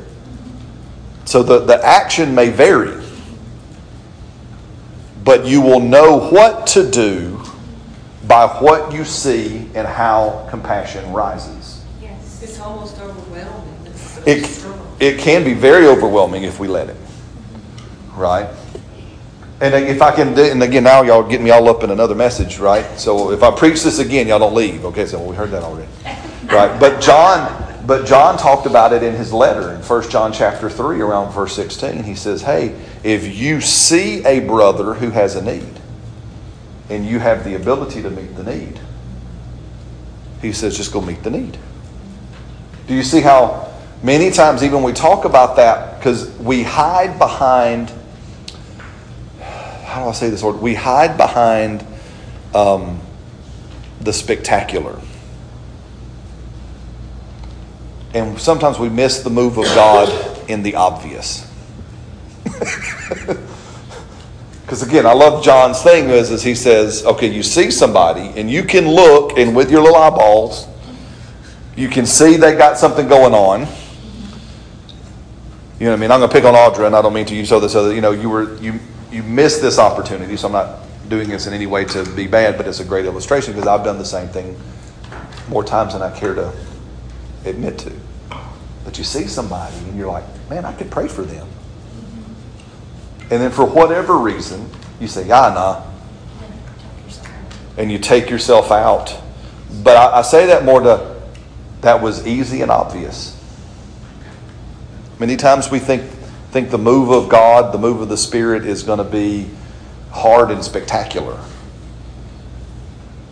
So 1.25 1.43
the, 1.43 1.61
the 1.61 1.83
action 1.83 2.35
may 2.35 2.51
vary, 2.51 3.01
but 5.25 5.47
you 5.47 5.61
will 5.61 5.81
know 5.81 6.29
what 6.29 6.67
to 6.69 6.91
do 6.91 7.41
by 8.27 8.47
what 8.47 8.93
you 8.93 9.05
see 9.05 9.69
and 9.75 9.87
how 9.87 10.47
compassion 10.51 11.13
rises. 11.13 11.85
Yes. 12.01 12.43
It's 12.43 12.59
almost 12.61 12.99
overwhelming. 13.01 13.75
It's 13.87 14.01
so 14.01 14.23
It, 14.27 14.45
strong. 14.45 14.97
it 14.99 15.19
can 15.19 15.45
be 15.45 15.55
very 15.55 15.87
overwhelming 15.87 16.43
if 16.43 16.59
we 16.59 16.67
let 16.67 16.89
it. 16.89 16.97
Right? 18.15 18.49
And 19.63 19.75
if 19.75 20.03
I 20.03 20.15
can 20.15 20.35
do, 20.35 20.43
and 20.43 20.61
again, 20.63 20.83
now 20.83 21.03
y'all 21.03 21.23
get 21.23 21.41
me 21.41 21.51
all 21.51 21.69
up 21.69 21.85
in 21.85 21.91
another 21.91 22.17
message, 22.17 22.59
right? 22.59 22.85
So 22.99 23.31
if 23.31 23.45
I 23.45 23.55
preach 23.55 23.83
this 23.85 24.01
again, 24.01 24.27
y'all 24.27 24.41
don't 24.41 24.55
leave. 24.55 24.85
Okay, 24.87 25.07
so 25.07 25.23
we 25.23 25.37
heard 25.37 25.53
that 25.53 25.63
already. 25.63 25.89
Right? 26.47 26.79
But 26.81 27.01
John, 27.01 27.87
but 27.87 28.05
John 28.05 28.37
talked 28.37 28.67
about 28.67 28.93
it 28.93 29.05
in 29.05 29.15
his 29.15 29.33
letter 29.33 29.73
in 29.73 29.81
1 29.81 30.11
John 30.11 30.33
chapter 30.33 30.69
3 30.69 31.01
around 31.01 31.33
verse 31.33 31.55
16. 31.55 32.03
He 32.03 32.17
says, 32.17 32.43
Hey, 32.43 32.77
if 33.05 33.37
you 33.37 33.61
see 33.61 34.25
a 34.25 34.41
brother 34.41 34.95
who 34.95 35.11
has 35.11 35.37
a 35.37 35.43
need, 35.43 35.79
and 36.91 37.07
you 37.07 37.21
have 37.21 37.45
the 37.45 37.55
ability 37.55 38.03
to 38.03 38.11
meet 38.11 38.35
the 38.37 38.43
need, 38.43 38.79
he 40.43 40.53
says, 40.53 40.77
just 40.77 40.93
go 40.93 41.01
meet 41.01 41.23
the 41.23 41.31
need. 41.31 41.57
Do 42.89 42.95
you 42.95 43.03
see 43.05 43.21
how 43.21 43.73
many 44.03 44.31
times, 44.31 44.65
even 44.65 44.83
we 44.83 44.93
talk 44.93 45.25
about 45.25 45.57
that, 45.57 45.99
because 45.99 46.37
we 46.39 46.65
hide 46.65 47.19
behind, 47.19 47.93
how 49.93 50.05
do 50.05 50.09
I 50.09 50.13
say 50.13 50.31
this 50.31 50.43
word? 50.43 50.57
We 50.57 50.75
hide 50.75 51.17
behind 51.17 51.87
um, 52.55 53.01
the 54.01 54.13
spectacular. 54.13 54.99
And 58.15 58.39
sometimes 58.41 58.79
we 58.79 58.89
miss 58.89 59.23
the 59.23 59.31
move 59.31 59.59
of 59.59 59.65
God 59.67 60.51
in 60.51 60.63
the 60.63 60.75
obvious. 60.75 61.49
Because 64.73 64.89
again, 64.89 65.05
I 65.05 65.13
love 65.13 65.45
John's 65.45 65.83
thing 65.83 66.09
is, 66.09 66.31
is 66.31 66.43
he 66.43 66.55
says, 66.55 67.05
okay, 67.05 67.27
you 67.27 67.43
see 67.43 67.71
somebody 67.71 68.33
and 68.41 68.51
you 68.51 68.63
can 68.63 68.89
look 68.89 69.37
and 69.37 69.55
with 69.55 69.71
your 69.71 69.83
little 69.83 69.99
eyeballs, 69.99 70.67
you 71.77 71.89
can 71.89 72.07
see 72.07 72.39
they 72.39 72.57
got 72.57 72.79
something 72.79 73.07
going 73.07 73.35
on. 73.35 73.69
You 75.79 75.87
know 75.87 75.91
what 75.91 75.99
I 75.99 76.01
mean? 76.01 76.11
I'm 76.11 76.21
going 76.21 76.31
to 76.31 76.35
pick 76.35 76.45
on 76.45 76.55
Audra, 76.55 76.87
and 76.87 76.97
I 76.97 77.03
don't 77.03 77.13
mean 77.13 77.27
to 77.27 77.35
use 77.35 77.51
so 77.51 77.61
this 77.61 77.75
other. 77.75 77.95
You 77.95 78.01
know, 78.01 78.13
you 78.13 78.31
were 78.31 78.57
you 78.63 78.81
you 79.13 79.23
miss 79.23 79.59
this 79.59 79.79
opportunity, 79.79 80.37
so 80.37 80.47
I'm 80.47 80.53
not 80.53 80.79
doing 81.09 81.29
this 81.29 81.47
in 81.47 81.53
any 81.53 81.67
way 81.67 81.85
to 81.85 82.05
be 82.15 82.27
bad, 82.27 82.57
but 82.57 82.67
it's 82.67 82.81
a 82.81 82.85
great 82.85 83.05
illustration 83.05 83.53
because 83.53 83.69
I've 83.69 83.85
done 83.85 83.99
the 83.99 84.05
same 84.05 84.29
thing 84.29 84.59
more 85.49 85.63
times 85.63 85.93
than 85.93 86.03
I 86.03 86.11
care 86.17 86.35
to 86.35 86.53
admit 87.45 87.79
to. 87.81 87.93
But 88.85 88.99
you 88.99 89.05
see 89.05 89.27
somebody 89.27 89.77
and 89.77 89.97
you're 89.97 90.11
like, 90.11 90.25
man, 90.49 90.65
I 90.65 90.73
could 90.73 90.91
pray 90.91 91.09
for 91.09 91.23
them. 91.23 91.47
And 93.31 93.41
then 93.41 93.51
for 93.51 93.65
whatever 93.65 94.19
reason, 94.19 94.69
you 95.01 95.09
say, 95.09 95.27
yeah, 95.27 95.53
nah. 95.55 95.85
And 97.77 97.91
you 97.91 97.99
take 97.99 98.29
yourself 98.29 98.71
out. 98.71 99.17
But 99.83 99.97
I, 99.97 100.19
I 100.19 100.23
say 100.23 100.47
that 100.47 100.65
more 100.65 100.81
to, 100.81 101.23
that 101.81 102.03
was 102.03 102.27
easy 102.27 102.63
and 102.63 102.71
obvious. 102.71 103.39
Many 105.19 105.37
times 105.37 105.71
we 105.71 105.79
think, 105.79 106.03
think 106.53 106.71
the 106.71 106.79
move 106.79 107.09
of 107.09 107.31
God, 107.31 107.73
the 107.73 107.79
move 107.79 108.03
of 108.03 108.11
the 108.11 108.19
Spirit 108.19 108.67
is 108.67 108.83
going 108.83 108.99
to 108.99 109.05
be 109.05 109.49
hard 110.11 110.51
and 110.51 110.63
spectacular. 110.63 111.43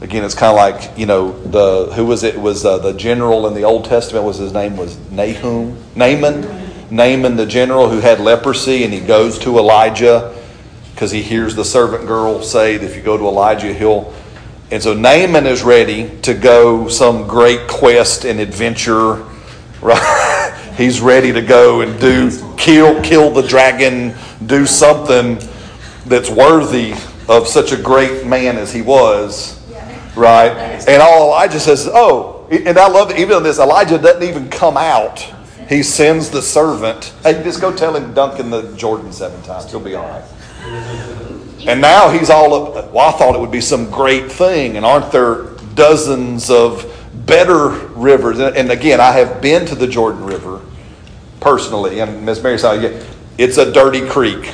Again, 0.00 0.24
it's 0.24 0.34
kind 0.34 0.50
of 0.50 0.56
like 0.56 0.98
you 0.98 1.04
know 1.04 1.38
the 1.42 1.92
who 1.92 2.06
was 2.06 2.22
it? 2.22 2.36
it 2.36 2.40
was 2.40 2.64
uh, 2.64 2.78
the 2.78 2.94
general 2.94 3.46
in 3.46 3.52
the 3.52 3.64
Old 3.64 3.84
Testament? 3.84 4.24
Was 4.24 4.38
his 4.38 4.54
name 4.54 4.78
was 4.78 4.96
Nahum 5.10 5.76
Naaman? 5.94 6.40
Naaman 6.90 7.36
the 7.36 7.44
general 7.44 7.90
who 7.90 8.00
had 8.00 8.20
leprosy, 8.20 8.84
and 8.84 8.92
he 8.92 9.00
goes 9.00 9.38
to 9.40 9.58
Elijah 9.58 10.34
because 10.94 11.10
he 11.10 11.22
hears 11.22 11.54
the 11.54 11.64
servant 11.64 12.06
girl 12.06 12.42
say, 12.42 12.78
that 12.78 12.86
"If 12.86 12.96
you 12.96 13.02
go 13.02 13.18
to 13.18 13.24
Elijah, 13.24 13.74
he'll." 13.74 14.14
And 14.70 14.82
so 14.82 14.94
Naaman 14.94 15.46
is 15.46 15.62
ready 15.62 16.18
to 16.22 16.32
go 16.32 16.88
some 16.88 17.28
great 17.28 17.68
quest 17.68 18.24
and 18.24 18.40
adventure. 18.40 19.26
Right? 19.82 20.39
He's 20.80 21.00
ready 21.00 21.32
to 21.32 21.42
go 21.42 21.82
and 21.82 22.00
do 22.00 22.30
kill 22.56 23.02
kill 23.02 23.30
the 23.30 23.42
dragon, 23.42 24.14
do 24.46 24.66
something 24.66 25.38
that's 26.06 26.30
worthy 26.30 26.94
of 27.28 27.46
such 27.46 27.72
a 27.72 27.76
great 27.76 28.26
man 28.26 28.56
as 28.56 28.72
he 28.72 28.82
was 28.82 29.60
right? 30.16 30.52
And 30.88 31.02
all 31.02 31.28
Elijah 31.28 31.60
says, 31.60 31.88
oh, 31.92 32.46
and 32.50 32.78
I 32.78 32.88
love 32.88 33.16
even 33.18 33.42
this, 33.42 33.58
Elijah 33.58 33.98
doesn't 33.98 34.22
even 34.22 34.48
come 34.48 34.76
out. 34.76 35.20
He 35.68 35.82
sends 35.82 36.30
the 36.30 36.42
servant. 36.42 37.12
Hey, 37.22 37.42
just 37.44 37.60
go 37.60 37.74
tell 37.74 37.94
him 37.94 38.12
dunk 38.12 38.40
in 38.40 38.50
the 38.50 38.74
Jordan 38.76 39.12
seven 39.12 39.40
times. 39.42 39.70
He'll 39.70 39.78
be 39.78 39.94
all 39.94 40.08
right. 40.08 40.24
And 41.66 41.80
now 41.80 42.10
he's 42.10 42.28
all 42.28 42.76
up. 42.76 42.92
Well, 42.92 43.08
I 43.08 43.12
thought 43.12 43.36
it 43.36 43.40
would 43.40 43.52
be 43.52 43.60
some 43.60 43.88
great 43.88 44.32
thing. 44.32 44.76
And 44.76 44.84
aren't 44.84 45.12
there 45.12 45.44
dozens 45.74 46.50
of 46.50 46.86
better 47.24 47.68
rivers? 47.68 48.40
And 48.40 48.70
again, 48.72 49.00
I 49.00 49.12
have 49.12 49.40
been 49.40 49.64
to 49.66 49.76
the 49.76 49.86
Jordan 49.86 50.24
River 50.24 50.60
personally. 51.40 52.00
And 52.00 52.24
Miss 52.24 52.42
Mary 52.42 52.58
said, 52.58 53.04
it's 53.38 53.56
a 53.56 53.72
dirty 53.72 54.06
creek. 54.06 54.52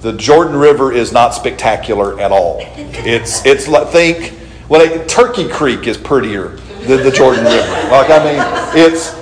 The 0.00 0.12
Jordan 0.12 0.54
River 0.54 0.92
is 0.92 1.12
not 1.12 1.34
spectacular 1.34 2.20
at 2.20 2.30
all. 2.30 2.58
It's 2.76 3.44
it's 3.44 3.66
like 3.66 3.88
think 3.88 4.32
well 4.68 5.04
Turkey 5.06 5.48
Creek 5.48 5.88
is 5.88 5.96
prettier 5.96 6.50
than 6.86 7.02
the 7.02 7.10
Jordan 7.10 7.44
River. 7.44 7.90
Like 7.90 8.08
I 8.08 8.22
mean, 8.22 8.84
it's 8.84 9.18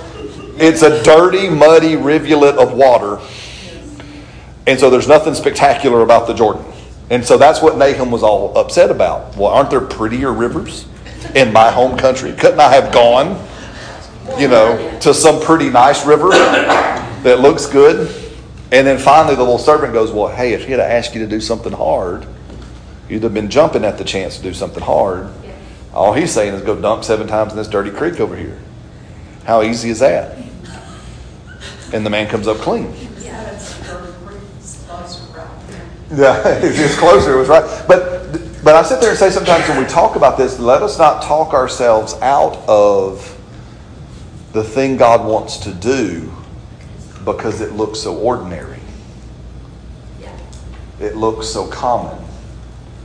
it's 0.59 0.83
a 0.83 1.01
dirty, 1.03 1.49
muddy 1.49 1.95
rivulet 1.95 2.57
of 2.57 2.73
water, 2.73 3.19
and 4.67 4.79
so 4.79 4.91
there's 4.91 5.07
nothing 5.07 5.33
spectacular 5.33 6.01
about 6.01 6.27
the 6.27 6.33
Jordan. 6.35 6.63
And 7.09 7.25
so 7.25 7.37
that's 7.37 7.61
what 7.61 7.77
Nahum 7.77 8.11
was 8.11 8.21
all 8.21 8.55
upset 8.57 8.91
about. 8.91 9.35
Well, 9.35 9.47
aren't 9.47 9.71
there 9.71 9.81
prettier 9.81 10.31
rivers 10.31 10.85
in 11.33 11.53
my 11.53 11.71
home 11.71 11.97
country? 11.97 12.33
Couldn't 12.33 12.59
I 12.59 12.69
have 12.73 12.93
gone, 12.93 13.41
you 14.37 14.47
know, 14.47 14.99
to 15.01 15.13
some 15.13 15.41
pretty 15.41 15.69
nice 15.69 16.05
river 16.05 16.29
that 16.29 17.39
looks 17.39 17.65
good? 17.65 18.07
And 18.71 18.85
then 18.85 18.99
finally, 18.99 19.35
the 19.35 19.41
little 19.41 19.57
servant 19.57 19.93
goes, 19.93 20.11
Well, 20.11 20.27
hey, 20.27 20.53
if 20.53 20.65
he 20.65 20.71
had 20.71 20.79
asked 20.79 21.15
you 21.15 21.21
to 21.21 21.27
do 21.27 21.39
something 21.39 21.71
hard, 21.71 22.25
you'd 23.07 23.23
have 23.23 23.33
been 23.33 23.49
jumping 23.49 23.85
at 23.85 23.97
the 23.97 24.03
chance 24.03 24.37
to 24.37 24.43
do 24.43 24.53
something 24.53 24.83
hard. 24.83 25.31
All 25.93 26.13
he's 26.13 26.31
saying 26.31 26.53
is 26.53 26.61
go 26.61 26.79
dunk 26.79 27.03
seven 27.03 27.27
times 27.27 27.53
in 27.53 27.57
this 27.57 27.67
dirty 27.67 27.91
creek 27.91 28.19
over 28.19 28.35
here. 28.35 28.59
How 29.45 29.63
easy 29.63 29.89
is 29.89 29.99
that? 29.99 30.37
And 31.93 32.05
the 32.05 32.09
man 32.09 32.27
comes 32.27 32.47
up 32.47 32.57
clean. 32.57 32.93
Yeah, 36.11 36.41
it's 36.61 36.97
closer. 36.97 37.35
It 37.35 37.37
was 37.37 37.47
right. 37.47 37.87
But 37.87 38.63
but 38.63 38.75
I 38.75 38.83
sit 38.83 38.99
there 38.99 39.11
and 39.11 39.17
say 39.17 39.29
sometimes 39.29 39.67
when 39.69 39.79
we 39.79 39.85
talk 39.85 40.17
about 40.17 40.37
this, 40.37 40.59
let 40.59 40.81
us 40.81 40.97
not 40.97 41.23
talk 41.23 41.53
ourselves 41.53 42.15
out 42.15 42.57
of 42.67 43.36
the 44.53 44.63
thing 44.63 44.97
God 44.97 45.25
wants 45.25 45.57
to 45.57 45.73
do 45.73 46.31
because 47.25 47.61
it 47.61 47.73
looks 47.73 47.99
so 47.99 48.15
ordinary. 48.17 48.79
It 50.99 51.15
looks 51.15 51.47
so 51.47 51.67
common. 51.67 52.23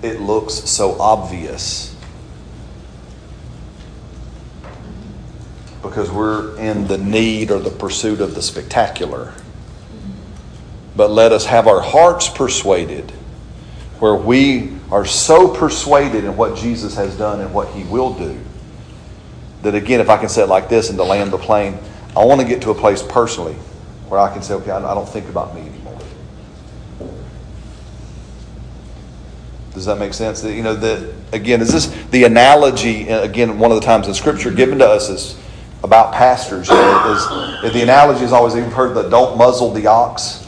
It 0.02 0.20
looks 0.20 0.54
so 0.54 0.98
obvious. 1.00 1.94
Because 5.82 6.10
we're 6.10 6.56
in 6.58 6.86
the 6.86 6.98
need 6.98 7.50
or 7.50 7.58
the 7.58 7.70
pursuit 7.70 8.20
of 8.20 8.34
the 8.34 8.42
spectacular. 8.42 9.34
But 10.96 11.10
let 11.10 11.32
us 11.32 11.44
have 11.46 11.66
our 11.66 11.80
hearts 11.80 12.28
persuaded 12.28 13.10
where 13.98 14.14
we 14.14 14.72
are 14.90 15.04
so 15.04 15.48
persuaded 15.48 16.24
in 16.24 16.36
what 16.36 16.56
Jesus 16.56 16.96
has 16.96 17.16
done 17.16 17.40
and 17.40 17.52
what 17.52 17.68
he 17.68 17.84
will 17.84 18.14
do 18.14 18.40
that, 19.62 19.74
again, 19.74 20.00
if 20.00 20.08
I 20.08 20.16
can 20.16 20.28
say 20.28 20.42
it 20.42 20.48
like 20.48 20.68
this 20.68 20.90
and 20.90 20.98
to 20.98 21.04
land 21.04 21.30
the 21.30 21.38
plane, 21.38 21.78
I 22.16 22.24
want 22.24 22.40
to 22.40 22.46
get 22.46 22.62
to 22.62 22.70
a 22.70 22.74
place 22.74 23.02
personally 23.02 23.54
where 24.08 24.20
I 24.20 24.32
can 24.32 24.42
say, 24.42 24.54
okay, 24.54 24.70
I 24.70 24.94
don't 24.94 25.08
think 25.08 25.28
about 25.28 25.54
me 25.54 25.62
anymore. 25.62 25.98
Does 29.72 29.86
that 29.86 29.98
make 29.98 30.12
sense? 30.12 30.44
You 30.44 30.62
know, 30.62 30.74
that 30.74 31.14
again, 31.32 31.62
is 31.62 31.72
this 31.72 31.86
the 32.10 32.24
analogy? 32.24 33.08
Uh, 33.08 33.22
again, 33.22 33.58
one 33.58 33.72
of 33.72 33.80
the 33.80 33.86
times 33.86 34.06
in 34.06 34.12
Scripture 34.12 34.50
given 34.50 34.78
to 34.78 34.86
us 34.86 35.08
is 35.08 35.38
about 35.82 36.12
pastors. 36.12 36.68
You 36.68 36.74
know, 36.74 37.60
is, 37.62 37.72
the 37.72 37.82
analogy 37.82 38.24
is 38.24 38.32
always 38.32 38.54
you've 38.54 38.72
heard 38.72 38.94
the 38.94 39.08
"don't 39.08 39.38
muzzle 39.38 39.72
the 39.72 39.86
ox 39.86 40.46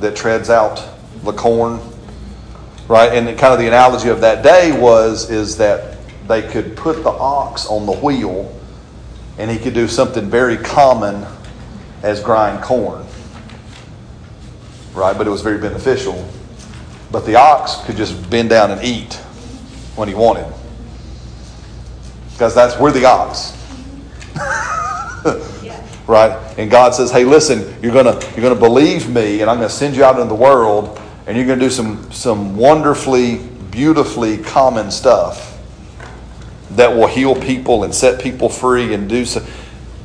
that 0.00 0.16
treads 0.16 0.48
out 0.48 0.82
the 1.22 1.32
corn," 1.32 1.80
right? 2.88 3.12
And 3.12 3.38
kind 3.38 3.52
of 3.52 3.58
the 3.58 3.66
analogy 3.66 4.08
of 4.08 4.22
that 4.22 4.42
day 4.42 4.72
was 4.72 5.30
is 5.30 5.58
that 5.58 5.89
they 6.30 6.42
could 6.42 6.76
put 6.76 7.02
the 7.02 7.10
ox 7.10 7.66
on 7.66 7.86
the 7.86 7.92
wheel, 7.92 8.56
and 9.36 9.50
he 9.50 9.58
could 9.58 9.74
do 9.74 9.88
something 9.88 10.30
very 10.30 10.56
common 10.56 11.26
as 12.02 12.22
grind 12.22 12.62
corn. 12.62 13.04
Right? 14.94 15.18
But 15.18 15.26
it 15.26 15.30
was 15.30 15.42
very 15.42 15.58
beneficial. 15.58 16.28
But 17.10 17.26
the 17.26 17.34
ox 17.34 17.84
could 17.84 17.96
just 17.96 18.30
bend 18.30 18.50
down 18.50 18.70
and 18.70 18.82
eat 18.84 19.14
when 19.96 20.08
he 20.08 20.14
wanted. 20.14 20.46
Because 22.32 22.54
that's 22.54 22.78
we're 22.78 22.92
the 22.92 23.06
ox. 23.06 23.56
right? 26.06 26.38
And 26.56 26.70
God 26.70 26.94
says, 26.94 27.10
Hey, 27.10 27.24
listen, 27.24 27.76
you're 27.82 27.92
gonna 27.92 28.20
you're 28.36 28.42
gonna 28.42 28.54
believe 28.54 29.08
me, 29.10 29.40
and 29.40 29.50
I'm 29.50 29.56
gonna 29.56 29.68
send 29.68 29.96
you 29.96 30.04
out 30.04 30.14
into 30.14 30.28
the 30.28 30.34
world, 30.40 31.00
and 31.26 31.36
you're 31.36 31.46
gonna 31.46 31.60
do 31.60 31.70
some 31.70 32.10
some 32.12 32.56
wonderfully, 32.56 33.38
beautifully 33.70 34.38
common 34.38 34.92
stuff 34.92 35.49
that 36.76 36.94
will 36.94 37.06
heal 37.06 37.34
people 37.34 37.84
and 37.84 37.94
set 37.94 38.20
people 38.20 38.48
free 38.48 38.94
and 38.94 39.08
do 39.08 39.24
so 39.24 39.44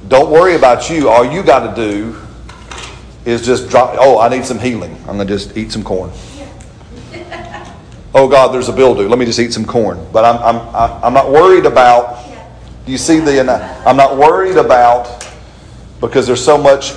don't 0.08 0.32
worry 0.32 0.56
about 0.56 0.90
you. 0.90 1.10
All 1.10 1.26
you 1.26 1.42
got 1.42 1.76
to 1.76 1.76
do 1.76 2.16
is 3.26 3.44
just 3.44 3.70
drop. 3.70 3.96
Oh, 3.98 4.20
I 4.20 4.30
need 4.30 4.46
some 4.46 4.60
healing. 4.60 4.96
I'm 5.08 5.16
going 5.16 5.28
to 5.28 5.34
just 5.34 5.58
eat 5.58 5.72
some 5.72 5.84
corn. 5.84 6.12
oh, 8.14 8.28
God, 8.28 8.54
there's 8.54 8.70
a 8.70 8.76
mildew. 8.76 9.08
Let 9.08 9.18
me 9.18 9.26
just 9.26 9.40
eat 9.40 9.52
some 9.52 9.66
corn. 9.66 10.06
But 10.12 10.26
I'm, 10.26 10.38
I'm, 10.44 11.04
I'm 11.04 11.14
not 11.14 11.32
worried 11.32 11.66
about. 11.66 12.24
Do 12.86 12.92
you 12.92 13.00
see 13.00 13.20
the. 13.20 13.42
I'm 13.86 13.98
not 13.98 14.18
worried 14.18 14.58
about 14.58 15.28
because 16.00 16.28
there's 16.28 16.44
so 16.44 16.58
much 16.58 16.94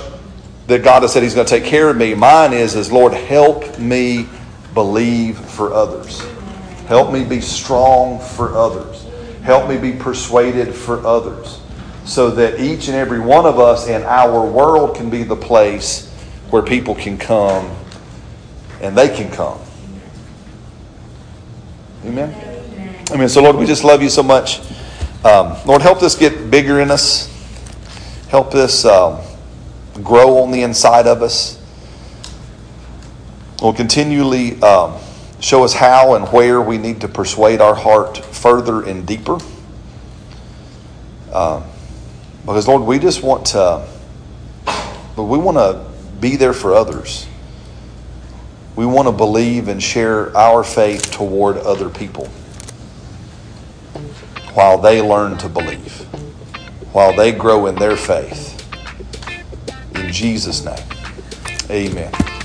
that 0.67 0.83
God 0.83 1.01
has 1.01 1.13
said 1.13 1.23
He's 1.23 1.33
going 1.33 1.47
to 1.47 1.59
take 1.59 1.67
care 1.67 1.89
of 1.89 1.97
me. 1.97 2.13
Mine 2.13 2.53
is, 2.53 2.75
is 2.75 2.91
Lord, 2.91 3.13
help 3.13 3.79
me 3.79 4.27
believe 4.75 5.39
for 5.39 5.73
others. 5.73 6.21
Help 6.85 7.11
me 7.11 7.23
be 7.23 7.41
strong 7.41 8.19
for 8.19 8.55
others. 8.55 9.08
Help 9.49 9.67
me 9.67 9.79
be 9.79 9.97
persuaded 9.97 10.75
for 10.75 11.03
others 11.03 11.59
so 12.05 12.29
that 12.29 12.59
each 12.59 12.87
and 12.87 12.95
every 12.95 13.19
one 13.19 13.47
of 13.47 13.57
us 13.57 13.87
in 13.87 14.03
our 14.03 14.45
world 14.45 14.95
can 14.95 15.09
be 15.09 15.23
the 15.23 15.35
place 15.35 16.07
where 16.51 16.61
people 16.61 16.93
can 16.93 17.17
come 17.17 17.75
and 18.79 18.95
they 18.95 19.09
can 19.09 19.31
come. 19.31 19.59
Amen? 22.05 22.29
Amen. 22.31 23.05
Amen. 23.11 23.27
So, 23.27 23.41
Lord, 23.41 23.55
we 23.55 23.65
just 23.65 23.83
love 23.83 24.03
you 24.03 24.09
so 24.09 24.21
much. 24.21 24.59
Um, 25.25 25.57
Lord, 25.65 25.81
help 25.81 25.99
this 25.99 26.13
get 26.13 26.51
bigger 26.51 26.79
in 26.79 26.91
us. 26.91 27.27
Help 28.27 28.51
this 28.51 28.85
um, 28.85 29.19
grow 30.03 30.43
on 30.43 30.51
the 30.51 30.61
inside 30.61 31.07
of 31.07 31.23
us. 31.23 31.59
We'll 33.63 33.73
continually 33.73 34.61
um, 34.61 34.93
show 35.39 35.63
us 35.63 35.73
how 35.73 36.15
and 36.15 36.27
where 36.29 36.61
we 36.61 36.77
need 36.77 37.01
to 37.01 37.07
persuade 37.07 37.61
our 37.61 37.75
heart 37.75 38.17
further 38.17 38.83
and 38.83 39.05
deeper. 39.05 39.37
Um, 41.31 41.63
because, 42.45 42.67
Lord, 42.67 42.83
we 42.83 42.99
just 42.99 43.23
want 43.23 43.45
to, 43.47 43.87
but 45.15 45.23
we 45.23 45.37
want 45.37 45.57
to 45.57 45.85
be 46.19 46.35
there 46.35 46.53
for 46.53 46.73
others. 46.73 47.27
We 48.75 48.85
want 48.85 49.07
to 49.07 49.11
believe 49.11 49.67
and 49.67 49.81
share 49.81 50.35
our 50.35 50.63
faith 50.63 51.11
toward 51.11 51.57
other 51.57 51.89
people 51.89 52.27
while 54.53 54.77
they 54.77 55.01
learn 55.01 55.37
to 55.37 55.49
believe, 55.49 56.01
while 56.91 57.15
they 57.15 57.31
grow 57.31 57.67
in 57.67 57.75
their 57.75 57.95
faith. 57.95 58.55
In 59.95 60.11
Jesus' 60.11 60.63
name, 60.63 60.77
amen. 61.69 62.38